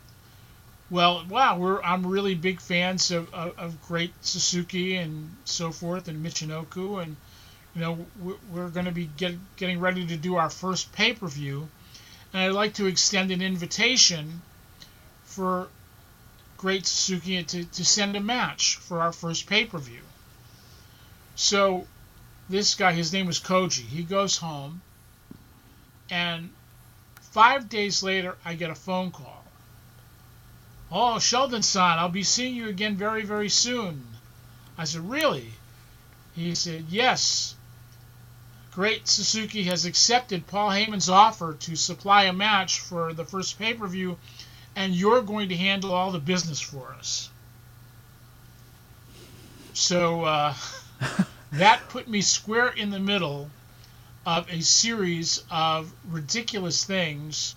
"Well, 0.90 1.26
wow, 1.30 1.80
I'm 1.82 2.06
really 2.06 2.36
big 2.36 2.60
fans 2.60 3.10
of, 3.10 3.34
of, 3.34 3.58
of 3.58 3.88
great 3.88 4.12
Sasuke 4.22 5.02
and 5.02 5.34
so 5.46 5.72
forth, 5.72 6.10
and 6.10 6.26
Michinoku, 6.26 7.02
and 7.02 7.16
you 7.74 7.80
know 7.80 8.06
we're, 8.20 8.36
we're 8.52 8.70
going 8.70 8.86
to 8.86 8.92
be 8.92 9.06
get, 9.06 9.36
getting 9.56 9.80
ready 9.80 10.06
to 10.08 10.18
do 10.18 10.36
our 10.36 10.50
first 10.50 10.92
pay 10.92 11.14
per 11.14 11.28
view, 11.30 11.70
and 12.34 12.42
I'd 12.42 12.52
like 12.52 12.74
to 12.74 12.86
extend 12.88 13.32
an 13.32 13.42
invitation 13.42 14.42
for 15.24 15.70
Great 16.58 16.84
Sasuke 16.84 17.48
to, 17.48 17.64
to 17.64 17.86
send 17.86 18.18
a 18.18 18.20
match 18.20 18.76
for 18.76 19.00
our 19.00 19.14
first 19.14 19.48
pay 19.48 19.64
per 19.64 19.78
view. 19.78 20.04
So 21.38 21.88
this 22.50 22.76
guy, 22.76 22.92
his 22.92 23.14
name 23.14 23.26
was 23.26 23.40
Koji, 23.40 23.88
he 23.88 24.04
goes 24.04 24.36
home, 24.36 24.82
and 26.10 26.50
five 27.22 27.70
days 27.70 28.04
later, 28.04 28.36
I 28.46 28.56
get 28.56 28.70
a 28.70 28.76
phone 28.76 29.12
call. 29.12 29.44
Oh, 30.92 31.20
Sheldon 31.20 31.64
san, 31.64 32.00
I'll 32.00 32.10
be 32.10 32.24
seeing 32.24 32.56
you 32.56 32.70
again 32.70 32.96
very, 32.96 33.24
very 33.24 33.50
soon. 33.50 34.08
I 34.78 34.86
said, 34.86 35.10
Really? 35.10 35.54
He 36.36 36.56
said, 36.56 36.86
Yes. 36.90 37.56
Great 38.72 39.06
Sasuke 39.06 39.66
has 39.66 39.86
accepted 39.86 40.46
Paul 40.48 40.70
Heyman's 40.70 41.10
offer 41.10 41.56
to 41.62 41.76
supply 41.76 42.24
a 42.24 42.34
match 42.34 42.80
for 42.80 43.12
the 43.12 43.26
first 43.26 43.58
pay 43.58 43.74
per 43.74 43.88
view, 43.88 44.18
and 44.76 44.94
you're 44.94 45.24
going 45.24 45.50
to 45.50 45.58
handle 45.58 45.94
all 45.94 46.12
the 46.12 46.20
business 46.20 46.62
for 46.62 46.94
us. 46.94 47.30
So 49.74 50.24
uh, 50.24 50.54
that 51.54 51.90
put 51.90 52.08
me 52.08 52.22
square 52.22 52.70
in 52.70 52.92
the 52.92 53.00
middle 53.00 53.50
of 54.28 54.46
a 54.52 54.62
series 54.62 55.42
of 55.50 55.90
ridiculous 56.10 56.84
things, 56.84 57.56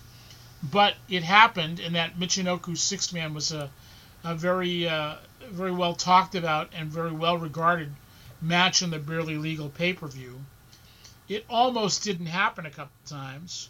but 0.63 0.93
it 1.09 1.21
happened, 1.21 1.81
and 1.81 1.95
that 1.95 2.17
Michinoku 2.17 2.77
six 2.77 3.11
man 3.11 3.33
was 3.33 3.51
a, 3.51 3.69
a 4.23 4.33
very 4.35 4.87
uh, 4.87 5.15
very 5.49 5.73
well 5.73 5.93
talked 5.93 6.33
about 6.33 6.69
and 6.73 6.89
very 6.89 7.11
well 7.11 7.37
regarded 7.37 7.91
match 8.41 8.81
in 8.81 8.89
the 8.89 8.99
barely 8.99 9.37
legal 9.37 9.67
pay 9.67 9.91
per 9.91 10.07
view. 10.07 10.39
It 11.27 11.45
almost 11.49 12.03
didn't 12.03 12.27
happen 12.27 12.65
a 12.65 12.69
couple 12.69 12.93
times. 13.05 13.69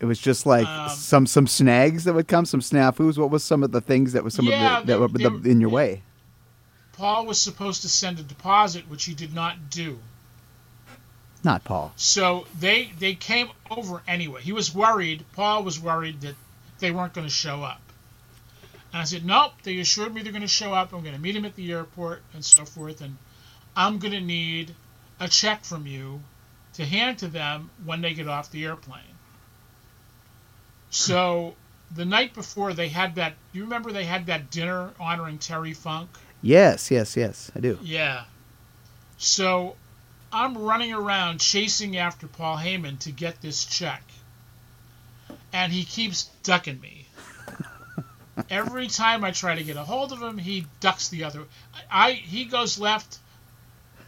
It 0.00 0.06
was 0.06 0.18
just 0.18 0.44
like 0.44 0.66
Um, 0.66 0.88
some 0.88 1.26
some 1.26 1.46
snags 1.46 2.02
that 2.02 2.14
would 2.14 2.26
come, 2.26 2.46
some 2.46 2.60
snafus. 2.60 3.16
What 3.16 3.30
was 3.30 3.44
some 3.44 3.62
of 3.62 3.70
the 3.70 3.80
things 3.80 4.12
that 4.12 4.24
was 4.24 4.34
some 4.34 4.46
Yeah, 4.46 4.80
of 4.80 4.86
the, 4.86 4.92
that 4.92 5.00
were 5.00 5.40
they- 5.40 5.50
in 5.50 5.60
your 5.60 5.70
way? 5.70 6.02
Paul 6.94 7.26
was 7.26 7.40
supposed 7.40 7.82
to 7.82 7.88
send 7.88 8.18
a 8.18 8.22
deposit, 8.24 8.88
which 8.88 9.04
he 9.04 9.14
did 9.14 9.32
not 9.32 9.70
do. 9.70 10.00
Not 11.46 11.62
Paul. 11.62 11.92
So 11.94 12.44
they 12.58 12.90
they 12.98 13.14
came 13.14 13.50
over 13.70 14.02
anyway. 14.08 14.40
He 14.42 14.50
was 14.50 14.74
worried. 14.74 15.24
Paul 15.32 15.62
was 15.62 15.78
worried 15.78 16.20
that 16.22 16.34
they 16.80 16.90
weren't 16.90 17.14
going 17.14 17.28
to 17.28 17.32
show 17.32 17.62
up. 17.62 17.80
And 18.92 19.00
I 19.00 19.04
said, 19.04 19.24
nope. 19.24 19.52
They 19.62 19.78
assured 19.78 20.12
me 20.12 20.22
they're 20.22 20.32
going 20.32 20.42
to 20.42 20.48
show 20.48 20.74
up. 20.74 20.92
I'm 20.92 21.02
going 21.02 21.14
to 21.14 21.20
meet 21.20 21.36
him 21.36 21.44
at 21.44 21.54
the 21.54 21.70
airport 21.70 22.22
and 22.34 22.44
so 22.44 22.64
forth. 22.64 23.00
And 23.00 23.16
I'm 23.76 24.00
going 24.00 24.12
to 24.12 24.20
need 24.20 24.74
a 25.20 25.28
check 25.28 25.64
from 25.64 25.86
you 25.86 26.20
to 26.74 26.84
hand 26.84 27.20
to 27.20 27.28
them 27.28 27.70
when 27.84 28.00
they 28.00 28.12
get 28.12 28.26
off 28.26 28.50
the 28.50 28.64
airplane. 28.64 29.14
So 30.90 31.54
the 31.94 32.04
night 32.04 32.34
before 32.34 32.72
they 32.72 32.88
had 32.88 33.14
that. 33.14 33.34
You 33.52 33.62
remember 33.62 33.92
they 33.92 34.04
had 34.04 34.26
that 34.26 34.50
dinner 34.50 34.90
honoring 34.98 35.38
Terry 35.38 35.74
Funk. 35.74 36.10
Yes, 36.42 36.90
yes, 36.90 37.16
yes, 37.16 37.52
I 37.54 37.60
do. 37.60 37.78
Yeah. 37.82 38.24
So 39.16 39.76
I'm 40.32 40.58
running 40.58 40.92
around 40.92 41.40
chasing 41.40 41.96
after 41.96 42.26
Paul 42.26 42.56
Heyman 42.56 42.98
to 43.00 43.12
get 43.12 43.40
this 43.40 43.64
check. 43.64 44.02
And 45.52 45.72
he 45.72 45.84
keeps 45.84 46.24
ducking 46.42 46.80
me. 46.80 47.06
Every 48.50 48.88
time 48.88 49.24
I 49.24 49.30
try 49.30 49.54
to 49.54 49.64
get 49.64 49.76
a 49.76 49.84
hold 49.84 50.12
of 50.12 50.22
him, 50.22 50.38
he 50.38 50.66
ducks 50.80 51.08
the 51.08 51.24
other. 51.24 51.44
I 51.90 52.12
he 52.12 52.44
goes 52.44 52.78
left 52.78 53.18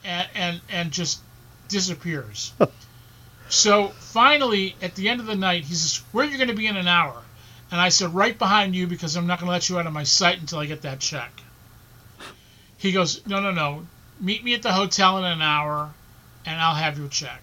and 0.05 0.29
and, 0.35 0.61
and 0.69 0.91
just 0.93 1.21
disappears. 1.69 2.53
so 3.49 3.89
finally, 3.89 4.77
at 4.83 4.95
the 4.95 5.09
end 5.09 5.21
of 5.21 5.27
the 5.27 5.37
night, 5.37 5.65
he 5.65 5.75
says, 5.75 6.03
"Where 6.13 6.27
are 6.27 6.29
you 6.29 6.37
going 6.37 6.49
to 6.49 6.55
be 6.55 6.67
in 6.67 6.77
an 6.77 6.89
hour?" 6.89 7.23
And 7.71 7.81
I 7.81 7.89
said, 7.89 8.15
"Right 8.15 8.39
behind 8.39 8.75
you, 8.75 8.87
because 8.87 9.17
I'm 9.17 9.27
not 9.27 9.39
going 9.39 9.49
to 9.49 9.53
let 9.53 9.69
you 9.69 9.79
out 9.79 9.87
of 9.87 9.93
my 9.93 10.05
sight 10.05 10.41
until 10.41 10.59
I 10.59 10.67
get 10.67 10.83
that 10.83 11.01
check." 11.01 11.31
He 12.79 12.93
goes, 12.93 13.27
no, 13.27 13.41
no, 13.41 13.51
no. 13.51 13.87
Meet 14.21 14.45
me 14.45 14.55
at 14.55 14.63
the 14.63 14.73
hotel 14.73 15.19
in 15.19 15.25
an 15.25 15.43
hour, 15.43 15.93
and 16.47 16.61
I'll 16.61 16.75
have 16.75 16.99
your 16.99 17.09
check. 17.09 17.43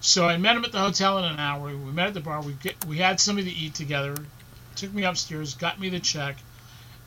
So 0.00 0.26
I 0.26 0.36
met 0.36 0.56
him 0.56 0.64
at 0.64 0.72
the 0.72 0.78
hotel 0.78 1.18
in 1.18 1.24
an 1.24 1.38
hour. 1.38 1.68
We 1.68 1.92
met 1.92 2.08
at 2.08 2.14
the 2.14 2.20
bar. 2.20 2.42
We 2.42 2.54
get, 2.54 2.84
we 2.86 2.98
had 2.98 3.20
something 3.20 3.44
to 3.44 3.50
eat 3.50 3.74
together. 3.74 4.16
Took 4.74 4.92
me 4.92 5.04
upstairs, 5.04 5.54
got 5.54 5.78
me 5.78 5.90
the 5.90 6.00
check, 6.00 6.36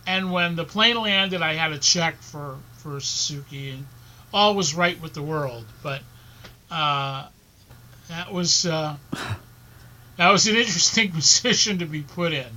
and 0.08 0.32
when 0.32 0.56
the 0.56 0.66
plane 0.66 0.98
landed, 0.98 1.42
I 1.42 1.54
had 1.54 1.72
a 1.72 1.80
check 1.80 2.22
for 2.22 2.58
for 2.78 2.98
Sasuke, 2.98 3.74
and 3.74 3.86
all 4.34 4.56
was 4.56 4.76
right 4.76 5.02
with 5.02 5.14
the 5.14 5.24
world. 5.24 5.66
But 5.82 6.02
uh, 6.70 7.28
that 8.08 8.32
was 8.32 8.66
uh, 8.66 8.98
that 10.18 10.30
was 10.32 10.48
an 10.48 10.56
interesting 10.56 11.12
position 11.14 11.80
to 11.80 11.86
be 11.86 12.02
put 12.02 12.34
in. 12.34 12.48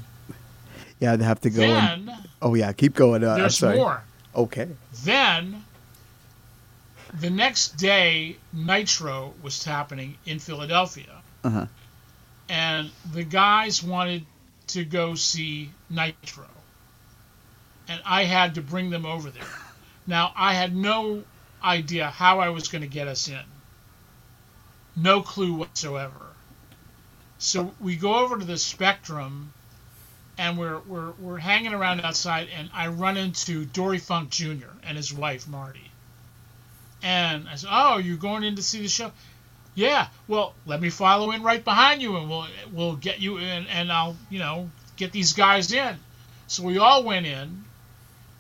Yeah, 1.01 1.12
I'd 1.12 1.23
have 1.23 1.41
to 1.43 1.51
go. 1.51 1.62
and, 1.62 2.11
oh 2.43 2.55
yeah, 2.55 2.73
keep 2.73 2.95
going. 2.95 3.25
Uh, 3.25 3.31
I'm 3.31 3.41
there's 3.41 3.59
sorry. 3.59 3.77
more. 3.77 4.03
Okay. 4.35 4.69
Then, 5.05 5.64
the 7.14 7.30
next 7.30 7.76
day, 7.76 8.36
Nitro 8.52 9.34
was 9.42 9.64
happening 9.64 10.16
in 10.26 10.38
Philadelphia. 10.38 11.22
Uh-huh. 11.44 11.66
And 12.48 12.90
the 13.12 13.24
guys 13.24 13.82
wanted 13.82 14.24
to 14.68 14.84
go 14.84 15.14
see 15.14 15.70
Nitro. 15.90 16.46
And 17.88 18.00
I 18.04 18.24
had 18.24 18.54
to 18.56 18.62
bring 18.62 18.90
them 18.90 19.06
over 19.06 19.30
there. 19.30 19.42
Now, 20.06 20.32
I 20.36 20.54
had 20.54 20.74
no 20.74 21.24
idea 21.62 22.11
how 22.11 22.40
I 22.40 22.50
was 22.50 22.68
going 22.68 22.82
to 22.82 22.88
get 22.88 23.09
us 23.09 23.28
in. 23.28 23.44
No 24.96 25.22
clue 25.22 25.54
whatsoever. 25.54 26.26
So 27.38 27.74
we 27.80 27.96
go 27.96 28.16
over 28.16 28.38
to 28.38 28.44
the 28.44 28.59
Spectrum 28.59 29.52
and 30.38 30.56
we're 30.56 30.78
we're 30.80 31.11
we're 31.20 31.38
hanging 31.38 31.74
around 31.74 32.00
outside, 32.00 32.48
and 32.56 32.70
I 32.72 32.88
run 32.88 33.16
into 33.16 33.64
Dory 33.64 33.98
Funk 33.98 34.30
Jr. 34.30 34.70
and 34.84 34.96
his 34.96 35.12
wife 35.12 35.48
Marti. 35.48 35.88
And 37.03 37.49
I 37.49 37.55
said, 37.55 37.70
"Oh, 37.72 37.99
you're 37.99 38.16
going 38.16 38.44
in 38.44 38.57
to 38.57 38.62
see 38.62 38.82
the 38.82 38.88
show? 38.88 39.12
Yeah. 39.74 40.09
Well, 40.26 40.55
let 40.66 40.80
me 40.80 40.90
follow 40.90 41.30
in 41.30 41.42
right 41.42 41.64
behind 41.64 42.03
you, 42.03 42.16
and 42.16 42.28
we'll 42.28 42.46
we'll 42.72 42.96
get 42.96 43.20
you 43.20 43.38
in, 43.38 43.66
and 43.66 43.92
I'll 43.92 44.16
you 44.30 44.38
know 44.38 44.70
get 44.96 45.12
these 45.12 45.32
guys 45.32 45.72
in." 45.72 45.96
So 46.49 46.62
we 46.62 46.78
all 46.78 47.05
went 47.05 47.26
in 47.26 47.64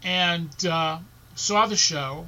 and 0.02 0.66
uh, 0.66 0.98
saw 1.34 1.66
the 1.66 1.76
show. 1.76 2.26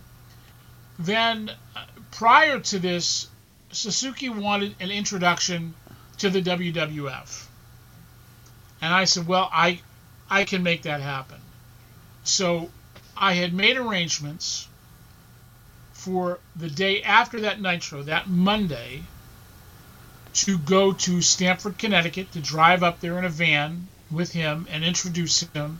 Then, 0.98 1.50
uh, 1.74 1.84
prior 2.10 2.60
to 2.60 2.78
this, 2.78 3.28
Sasuke 3.72 4.36
wanted 4.36 4.74
an 4.80 4.90
introduction 4.90 5.74
to 6.18 6.28
the 6.28 6.42
WWF. 6.42 7.46
And 8.82 8.92
I 8.92 9.04
said, 9.04 9.26
well, 9.26 9.48
I, 9.52 9.80
I 10.28 10.44
can 10.44 10.62
make 10.62 10.82
that 10.82 11.00
happen. 11.00 11.40
So 12.24 12.70
I 13.16 13.34
had 13.34 13.54
made 13.54 13.76
arrangements 13.76 14.68
for 16.00 16.38
the 16.56 16.70
day 16.70 17.02
after 17.02 17.42
that 17.42 17.60
Nitro, 17.60 18.02
that 18.04 18.26
Monday, 18.26 19.02
to 20.32 20.56
go 20.56 20.92
to 20.92 21.20
Stamford, 21.20 21.76
Connecticut, 21.76 22.32
to 22.32 22.40
drive 22.40 22.82
up 22.82 23.00
there 23.00 23.18
in 23.18 23.26
a 23.26 23.28
van 23.28 23.86
with 24.10 24.32
him 24.32 24.66
and 24.70 24.82
introduce 24.82 25.40
him 25.40 25.78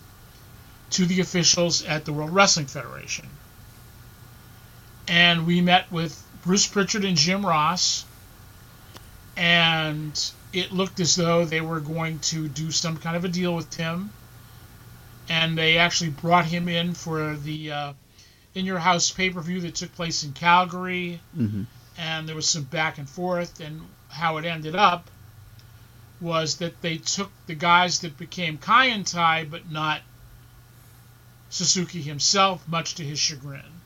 to 0.90 1.06
the 1.06 1.20
officials 1.20 1.82
at 1.84 2.04
the 2.04 2.12
World 2.12 2.34
Wrestling 2.34 2.66
Federation. 2.66 3.26
And 5.08 5.46
we 5.46 5.62
met 5.62 5.90
with 5.90 6.22
Bruce 6.42 6.66
Pritchard 6.66 7.06
and 7.06 7.16
Jim 7.16 7.46
Ross, 7.46 8.04
and 9.38 10.32
it 10.52 10.70
looked 10.70 11.00
as 11.00 11.16
though 11.16 11.46
they 11.46 11.62
were 11.62 11.80
going 11.80 12.18
to 12.18 12.46
do 12.46 12.70
some 12.70 12.98
kind 12.98 13.16
of 13.16 13.24
a 13.24 13.28
deal 13.28 13.54
with 13.54 13.70
Tim. 13.70 14.10
And 15.30 15.56
they 15.56 15.78
actually 15.78 16.10
brought 16.10 16.44
him 16.44 16.68
in 16.68 16.92
for 16.92 17.36
the 17.36 17.72
uh, 17.72 17.92
In 18.54 18.64
Your 18.64 18.78
House 18.78 19.10
pay 19.10 19.30
per 19.30 19.40
view 19.40 19.60
that 19.62 19.76
took 19.76 19.94
place 19.94 20.24
in 20.24 20.32
Calgary. 20.32 21.20
Mhm. 21.36 21.66
And 21.98 22.28
there 22.28 22.36
was 22.36 22.48
some 22.48 22.64
back 22.64 22.98
and 22.98 23.08
forth. 23.08 23.60
And 23.60 23.86
how 24.08 24.38
it 24.38 24.44
ended 24.44 24.74
up 24.74 25.10
was 26.20 26.56
that 26.56 26.80
they 26.82 26.98
took 26.98 27.30
the 27.46 27.54
guys 27.54 28.00
that 28.00 28.18
became 28.18 28.58
Kai 28.58 28.88
En 28.88 29.04
Tai, 29.04 29.44
but 29.44 29.70
not 29.70 30.02
Sasuke 31.50 32.02
himself, 32.02 32.66
much 32.68 32.94
to 32.96 33.04
his 33.04 33.18
chagrin. 33.18 33.80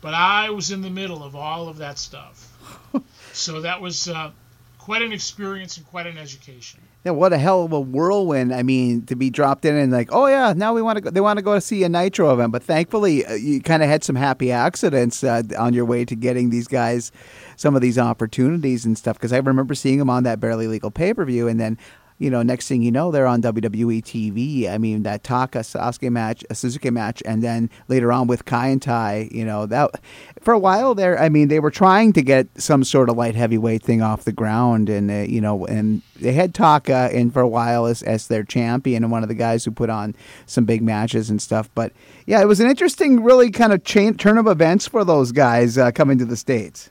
But 0.00 0.14
I 0.14 0.50
was 0.50 0.70
in 0.70 0.82
the 0.82 0.90
middle 0.90 1.24
of 1.24 1.34
all 1.34 1.68
of 1.68 1.78
that 1.78 1.98
stuff. 1.98 2.52
so 3.32 3.62
that 3.62 3.80
was 3.80 4.08
uh, 4.08 4.30
quite 4.78 5.02
an 5.02 5.12
experience 5.12 5.78
and 5.78 5.86
quite 5.86 6.06
an 6.06 6.18
education. 6.18 6.80
Yeah, 7.06 7.12
what 7.12 7.32
a 7.32 7.38
hell 7.38 7.62
of 7.62 7.72
a 7.72 7.80
whirlwind! 7.80 8.52
I 8.52 8.64
mean, 8.64 9.06
to 9.06 9.14
be 9.14 9.30
dropped 9.30 9.64
in 9.64 9.76
and 9.76 9.92
like, 9.92 10.08
oh 10.10 10.26
yeah, 10.26 10.52
now 10.56 10.74
we 10.74 10.82
want 10.82 10.96
to 10.96 11.00
go. 11.00 11.10
They 11.10 11.20
want 11.20 11.36
to 11.36 11.42
go 11.42 11.54
to 11.54 11.60
see 11.60 11.84
a 11.84 11.88
Nitro 11.88 12.32
event, 12.32 12.50
but 12.50 12.64
thankfully, 12.64 13.24
uh, 13.24 13.34
you 13.34 13.60
kind 13.60 13.84
of 13.84 13.88
had 13.88 14.02
some 14.02 14.16
happy 14.16 14.50
accidents 14.50 15.22
uh, 15.22 15.42
on 15.56 15.72
your 15.72 15.84
way 15.84 16.04
to 16.04 16.16
getting 16.16 16.50
these 16.50 16.66
guys 16.66 17.12
some 17.54 17.76
of 17.76 17.80
these 17.80 17.96
opportunities 17.96 18.84
and 18.84 18.98
stuff. 18.98 19.16
Because 19.16 19.32
I 19.32 19.36
remember 19.36 19.76
seeing 19.76 20.00
them 20.00 20.10
on 20.10 20.24
that 20.24 20.40
barely 20.40 20.66
legal 20.66 20.90
pay 20.90 21.14
per 21.14 21.24
view, 21.24 21.46
and 21.46 21.60
then. 21.60 21.78
You 22.18 22.30
know, 22.30 22.42
next 22.42 22.68
thing 22.68 22.82
you 22.82 22.90
know, 22.90 23.10
they're 23.10 23.26
on 23.26 23.42
WWE 23.42 24.02
TV. 24.02 24.70
I 24.70 24.78
mean, 24.78 25.02
that 25.02 25.22
Taka 25.22 25.58
Sasuke 25.58 26.10
match, 26.10 26.42
a 26.48 26.54
Sasuke 26.54 26.90
match, 26.90 27.22
and 27.26 27.42
then 27.42 27.68
later 27.88 28.10
on 28.10 28.26
with 28.26 28.46
Kai 28.46 28.70
En 28.70 28.80
Tai. 28.80 29.28
You 29.30 29.44
know, 29.44 29.66
that 29.66 29.90
for 30.40 30.54
a 30.54 30.58
while 30.58 30.94
there. 30.94 31.18
I 31.18 31.28
mean, 31.28 31.48
they 31.48 31.60
were 31.60 31.70
trying 31.70 32.12
to 32.14 32.22
get 32.22 32.48
some 32.56 32.84
sort 32.84 33.10
of 33.10 33.16
light 33.16 33.34
heavyweight 33.34 33.82
thing 33.82 34.00
off 34.00 34.24
the 34.24 34.32
ground, 34.32 34.88
and 34.88 35.10
uh, 35.10 35.14
you 35.14 35.40
know, 35.40 35.66
and 35.66 36.00
they 36.18 36.32
had 36.32 36.54
Taka 36.54 37.10
in 37.12 37.30
for 37.30 37.42
a 37.42 37.48
while 37.48 37.86
as 37.86 38.02
as 38.02 38.28
their 38.28 38.44
champion 38.44 39.02
and 39.04 39.12
one 39.12 39.22
of 39.22 39.28
the 39.28 39.34
guys 39.34 39.64
who 39.64 39.70
put 39.70 39.90
on 39.90 40.14
some 40.46 40.64
big 40.64 40.82
matches 40.82 41.28
and 41.28 41.42
stuff. 41.42 41.68
But 41.74 41.92
yeah, 42.24 42.40
it 42.40 42.46
was 42.46 42.60
an 42.60 42.70
interesting, 42.70 43.22
really 43.22 43.50
kind 43.50 43.72
of 43.72 43.84
chain, 43.84 44.14
turn 44.14 44.38
of 44.38 44.46
events 44.46 44.88
for 44.88 45.04
those 45.04 45.32
guys 45.32 45.76
uh, 45.76 45.90
coming 45.90 46.18
to 46.18 46.24
the 46.24 46.36
states. 46.36 46.90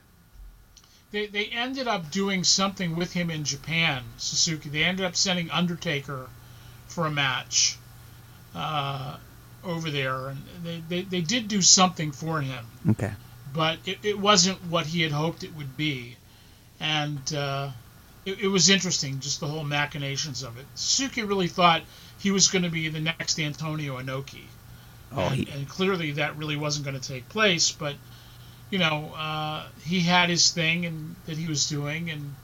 They, 1.16 1.28
they 1.28 1.46
ended 1.46 1.88
up 1.88 2.12
doing 2.12 2.44
something 2.44 2.96
with 2.96 3.14
him 3.14 3.30
in 3.30 3.44
Japan, 3.46 4.04
Sasuke. 4.20 4.64
They 4.64 4.84
ended 4.84 5.06
up 5.06 5.16
sending 5.16 5.50
Undertaker 5.50 6.28
for 6.88 7.06
a 7.08 7.12
match. 7.12 7.78
uh, 8.54 9.18
over 9.64 9.90
there, 9.90 10.28
and 10.30 10.38
they, 10.64 10.84
they, 10.90 11.02
they 11.02 11.22
did 11.22 11.48
do 11.48 11.62
something 11.62 12.12
for 12.12 12.40
him. 12.42 12.64
Okay. 12.92 13.12
But 13.54 13.80
it, 13.86 13.98
it 14.04 14.20
wasn't 14.20 14.60
what 14.70 14.86
he 14.86 15.02
had 15.02 15.12
hoped 15.12 15.44
it 15.44 15.56
would 15.56 15.76
be, 15.76 16.16
and 16.80 17.34
uh, 17.34 17.72
it, 18.26 18.42
it 18.42 18.48
was 18.48 18.70
interesting, 18.70 19.20
just 19.22 19.40
the 19.40 19.48
whole 19.48 19.64
machinations 19.64 20.44
of 20.44 20.58
it. 20.60 20.66
Sasuke 20.76 21.28
really 21.28 21.48
thought 21.48 21.82
he 22.20 22.30
was 22.32 22.48
going 22.50 22.64
to 22.64 22.70
be 22.70 22.90
the 22.90 23.00
next 23.00 23.40
Antonio 23.40 23.98
Inoki. 24.00 24.44
Oh, 25.12 25.22
and, 25.22 25.36
he- 25.36 25.52
and 25.52 25.68
clearly 25.68 26.12
that 26.12 26.38
really 26.38 26.58
wasn't 26.58 26.86
going 26.86 27.00
to 27.00 27.08
take 27.08 27.28
place. 27.30 27.72
But 27.72 27.96
you 28.76 28.80
know, 28.80 29.14
uh, 29.16 29.64
he 29.86 30.02
had 30.02 30.30
his 30.30 30.52
thing 30.52 30.86
and 30.86 31.16
that 31.28 31.38
he 31.38 31.48
was 31.48 31.70
doing, 31.70 32.10
and 32.12 32.36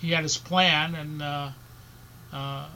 he 0.00 0.12
had 0.12 0.22
his 0.22 0.36
plan, 0.36 0.94
and 0.94 1.20
uh, 1.20 1.48
uh, 2.32 2.68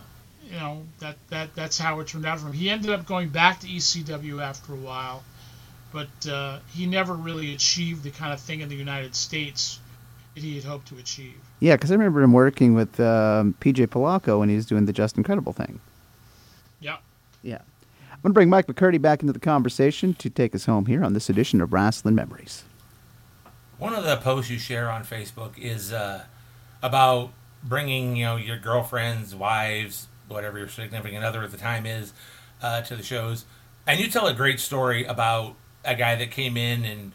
you 0.45 0.57
know 0.57 0.82
that 0.99 1.14
that 1.28 1.55
that's 1.55 1.78
how 1.78 2.01
it 2.01 2.09
turned 2.09 2.26
out 2.26 2.41
for 2.41 2.49
him. 2.49 2.53
He 2.53 2.68
ended 2.68 2.91
up 2.91 3.07
going 3.07 3.28
back 3.28 3.61
to 3.61 3.68
ECW 3.68 4.43
after 4.43 4.72
a 4.72 4.76
while, 4.76 5.22
but 5.93 6.09
uh, 6.28 6.59
he 6.74 6.86
never 6.86 7.14
really 7.14 7.55
achieved 7.55 8.03
the 8.03 8.11
kind 8.11 8.32
of 8.32 8.41
thing 8.41 8.61
in 8.61 8.68
the 8.68 8.74
United 8.74 9.14
States 9.14 9.78
that 10.34 10.43
he 10.43 10.57
had 10.57 10.64
hoped 10.64 10.88
to 10.88 10.99
achieve. 10.99 11.38
Yeah, 11.61 11.76
because 11.76 11.93
I 11.93 11.95
remember 11.95 12.22
him 12.22 12.32
working 12.32 12.74
with 12.74 12.99
um, 12.99 13.55
PJ 13.61 13.86
Polaco 13.86 14.41
when 14.41 14.49
he 14.49 14.57
was 14.57 14.66
doing 14.66 14.86
the 14.86 14.93
Justin 14.93 15.22
Credible 15.22 15.53
thing. 15.53 15.78
Yeah. 16.80 16.97
Yeah. 17.45 17.61
I'm 18.11 18.22
going 18.22 18.30
to 18.30 18.34
bring 18.34 18.51
Mike 18.51 18.66
McCurdy 18.66 19.01
back 19.01 19.20
into 19.20 19.32
the 19.32 19.38
conversation 19.38 20.12
to 20.14 20.28
take 20.28 20.57
us 20.57 20.66
home 20.66 20.86
here 20.86 21.05
on 21.05 21.12
this 21.12 21.30
edition 21.30 21.61
of 21.61 21.70
Rasslin 21.70 22.14
Memories. 22.14 22.64
One 23.81 23.95
of 23.95 24.05
the 24.05 24.18
posts 24.18 24.51
you 24.51 24.59
share 24.59 24.91
on 24.91 25.05
Facebook 25.05 25.57
is 25.57 25.91
uh, 25.91 26.24
about 26.83 27.33
bringing, 27.64 28.14
you 28.14 28.26
know, 28.26 28.37
your 28.37 28.59
girlfriends, 28.59 29.35
wives, 29.35 30.07
whatever 30.28 30.59
your 30.59 30.68
significant 30.68 31.24
other 31.24 31.43
at 31.43 31.51
the 31.51 31.57
time 31.57 31.87
is, 31.87 32.12
uh, 32.61 32.83
to 32.83 32.95
the 32.95 33.03
shows, 33.03 33.47
and 33.87 33.99
you 33.99 34.09
tell 34.09 34.26
a 34.26 34.35
great 34.35 34.61
story 34.61 35.07
about 35.07 35.55
a 35.83 35.95
guy 35.95 36.14
that 36.14 36.31
came 36.31 36.59
in 36.59 36.85
and 36.85 37.12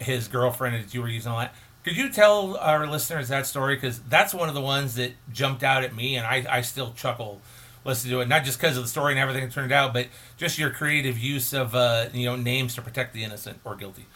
his 0.00 0.26
girlfriend 0.26 0.74
that 0.74 0.92
you 0.92 1.00
were 1.00 1.08
using 1.08 1.30
a 1.30 1.34
lot. 1.36 1.54
Could 1.84 1.96
you 1.96 2.10
tell 2.10 2.56
our 2.56 2.84
listeners 2.88 3.28
that 3.28 3.46
story? 3.46 3.76
Because 3.76 4.00
that's 4.00 4.34
one 4.34 4.48
of 4.48 4.56
the 4.56 4.60
ones 4.60 4.96
that 4.96 5.12
jumped 5.32 5.62
out 5.62 5.84
at 5.84 5.94
me, 5.94 6.16
and 6.16 6.26
I, 6.26 6.44
I 6.50 6.60
still 6.62 6.92
chuckle 6.96 7.40
listen 7.84 8.10
to 8.10 8.20
it. 8.22 8.28
Not 8.28 8.42
just 8.42 8.58
because 8.60 8.76
of 8.76 8.82
the 8.82 8.88
story 8.88 9.12
and 9.12 9.20
everything 9.20 9.44
that 9.44 9.52
turned 9.52 9.70
out, 9.70 9.94
but 9.94 10.08
just 10.36 10.58
your 10.58 10.70
creative 10.70 11.16
use 11.16 11.52
of 11.52 11.76
uh, 11.76 12.08
you 12.12 12.26
know 12.26 12.34
names 12.34 12.74
to 12.74 12.82
protect 12.82 13.14
the 13.14 13.22
innocent 13.22 13.60
or 13.64 13.76
guilty. 13.76 14.06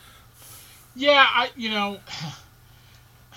Yeah, 0.97 1.24
I 1.28 1.51
you 1.57 1.70
know, 1.70 1.99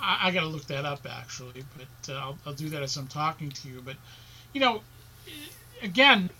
I, 0.00 0.28
I 0.28 0.30
got 0.30 0.40
to 0.40 0.46
look 0.46 0.66
that 0.68 0.86
up 0.86 1.06
actually, 1.08 1.62
but 1.76 2.12
uh, 2.12 2.18
I'll, 2.18 2.38
I'll 2.46 2.54
do 2.54 2.70
that 2.70 2.82
as 2.82 2.96
I'm 2.96 3.06
talking 3.06 3.50
to 3.50 3.68
you. 3.68 3.82
But 3.84 3.96
you 4.54 4.62
know, 4.62 4.80
eh, 5.28 5.30
again, 5.82 6.30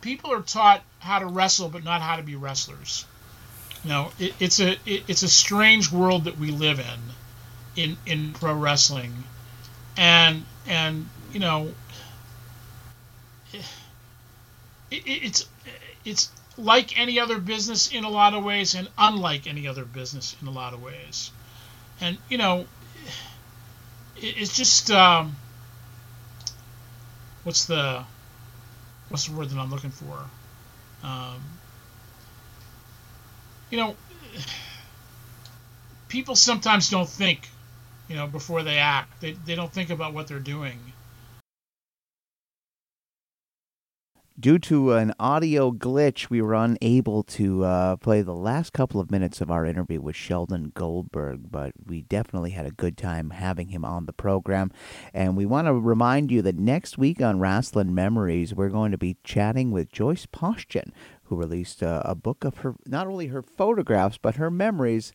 people 0.00 0.32
are 0.32 0.40
taught 0.40 0.82
how 0.98 1.18
to 1.18 1.26
wrestle, 1.26 1.68
but 1.68 1.84
not 1.84 2.00
how 2.00 2.16
to 2.16 2.22
be 2.22 2.36
wrestlers. 2.36 3.04
You 3.84 3.90
know, 3.90 4.12
it, 4.18 4.34
it's 4.40 4.60
a 4.60 4.72
it, 4.86 5.04
it's 5.08 5.22
a 5.22 5.28
strange 5.28 5.92
world 5.92 6.24
that 6.24 6.38
we 6.38 6.50
live 6.50 6.80
in, 6.80 7.84
in 7.84 7.96
in 8.06 8.32
pro 8.32 8.54
wrestling, 8.54 9.12
and 9.98 10.46
and 10.66 11.06
you 11.34 11.40
know, 11.40 11.68
eh, 13.52 13.58
it, 14.90 15.06
it, 15.06 15.24
it's 15.24 15.42
eh, 15.66 15.70
it's 16.06 16.30
like 16.60 16.98
any 16.98 17.18
other 17.18 17.38
business 17.38 17.90
in 17.92 18.04
a 18.04 18.08
lot 18.08 18.34
of 18.34 18.44
ways 18.44 18.74
and 18.74 18.88
unlike 18.98 19.46
any 19.46 19.66
other 19.66 19.84
business 19.84 20.36
in 20.40 20.48
a 20.48 20.50
lot 20.50 20.74
of 20.74 20.82
ways. 20.82 21.30
And 22.00 22.18
you 22.28 22.38
know 22.38 22.66
it's 24.16 24.56
just 24.56 24.90
um, 24.90 25.36
what's 27.44 27.64
the 27.66 28.04
what's 29.08 29.26
the 29.26 29.36
word 29.36 29.50
that 29.50 29.58
i'm 29.58 29.70
looking 29.70 29.90
for? 29.90 30.18
Um, 31.02 31.42
you 33.70 33.78
know 33.78 33.96
people 36.08 36.36
sometimes 36.36 36.90
don't 36.90 37.08
think 37.08 37.48
you 38.08 38.16
know 38.16 38.26
before 38.26 38.62
they 38.62 38.78
act. 38.78 39.20
They, 39.20 39.32
they 39.32 39.54
don't 39.54 39.72
think 39.72 39.90
about 39.90 40.12
what 40.14 40.28
they're 40.28 40.38
doing 40.38 40.89
Due 44.40 44.58
to 44.58 44.92
an 44.92 45.12
audio 45.20 45.70
glitch, 45.70 46.30
we 46.30 46.40
were 46.40 46.54
unable 46.54 47.22
to 47.22 47.62
uh, 47.62 47.96
play 47.96 48.22
the 48.22 48.34
last 48.34 48.72
couple 48.72 48.98
of 48.98 49.10
minutes 49.10 49.42
of 49.42 49.50
our 49.50 49.66
interview 49.66 50.00
with 50.00 50.16
Sheldon 50.16 50.72
Goldberg, 50.74 51.50
but 51.50 51.72
we 51.84 52.00
definitely 52.02 52.52
had 52.52 52.64
a 52.64 52.70
good 52.70 52.96
time 52.96 53.30
having 53.30 53.68
him 53.68 53.84
on 53.84 54.06
the 54.06 54.14
program. 54.14 54.72
And 55.12 55.36
we 55.36 55.44
want 55.44 55.66
to 55.66 55.74
remind 55.74 56.30
you 56.30 56.40
that 56.42 56.56
next 56.56 56.96
week 56.96 57.20
on 57.20 57.38
Rasslin 57.38 57.90
Memories, 57.90 58.54
we're 58.54 58.70
going 58.70 58.92
to 58.92 58.98
be 58.98 59.18
chatting 59.24 59.72
with 59.72 59.92
Joyce 59.92 60.24
Poshchen, 60.24 60.90
who 61.24 61.36
released 61.36 61.82
uh, 61.82 62.02
a 62.04 62.14
book 62.16 62.42
of 62.42 62.58
her 62.58 62.74
not 62.86 63.06
only 63.06 63.28
her 63.28 63.40
photographs 63.40 64.18
but 64.20 64.34
her 64.34 64.50
memories 64.50 65.12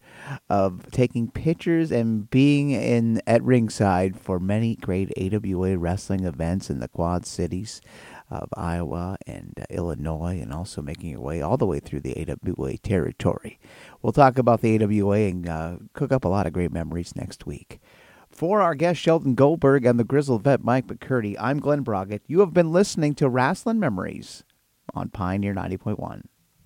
of 0.50 0.90
taking 0.90 1.30
pictures 1.30 1.92
and 1.92 2.30
being 2.30 2.72
in 2.72 3.22
at 3.28 3.44
ringside 3.44 4.18
for 4.18 4.40
many 4.40 4.78
great 4.78 5.12
AWA 5.18 5.78
wrestling 5.78 6.24
events 6.24 6.70
in 6.70 6.80
the 6.80 6.88
Quad 6.88 7.26
Cities 7.26 7.82
of 8.30 8.50
Iowa 8.56 9.18
and 9.28 9.54
uh, 9.60 9.66
Illinois, 9.70 10.40
and 10.42 10.52
also 10.52 10.82
making 10.82 11.12
your 11.12 11.22
way 11.22 11.42
all 11.42 11.58
the 11.58 11.66
way 11.66 11.80
through 11.80 12.02
the 12.02 12.16
AWA 12.18 12.78
territory. 12.78 13.60
We'll 14.02 14.14
talk 14.14 14.38
about 14.38 14.62
the 14.62 14.82
AWA 14.82 15.18
and 15.18 15.48
uh, 15.48 15.78
cook 15.94 16.12
up 16.12 16.26
a 16.26 16.30
lot 16.30 16.48
of 16.48 16.54
great 16.54 16.72
memories 16.72 17.16
next 17.16 17.46
week. 17.46 17.80
For 18.30 18.62
our 18.62 18.76
guest 18.76 19.00
Sheldon 19.00 19.36
Goldberg 19.36 19.86
and 19.86 20.00
the 20.00 20.04
grizzled 20.04 20.44
vet 20.44 20.64
Mike 20.64 20.88
McCurdy, 20.88 21.36
I'm 21.40 21.60
Glen 21.60 21.84
Broggett. 21.84 22.22
You 22.28 22.42
have 22.42 22.54
been 22.54 22.72
listening 22.72 23.16
to 23.16 23.30
Rasslin 23.30 23.78
Memories 23.78 24.44
on 24.94 25.10
Pioneer 25.10 25.54
90.1. 25.54 26.24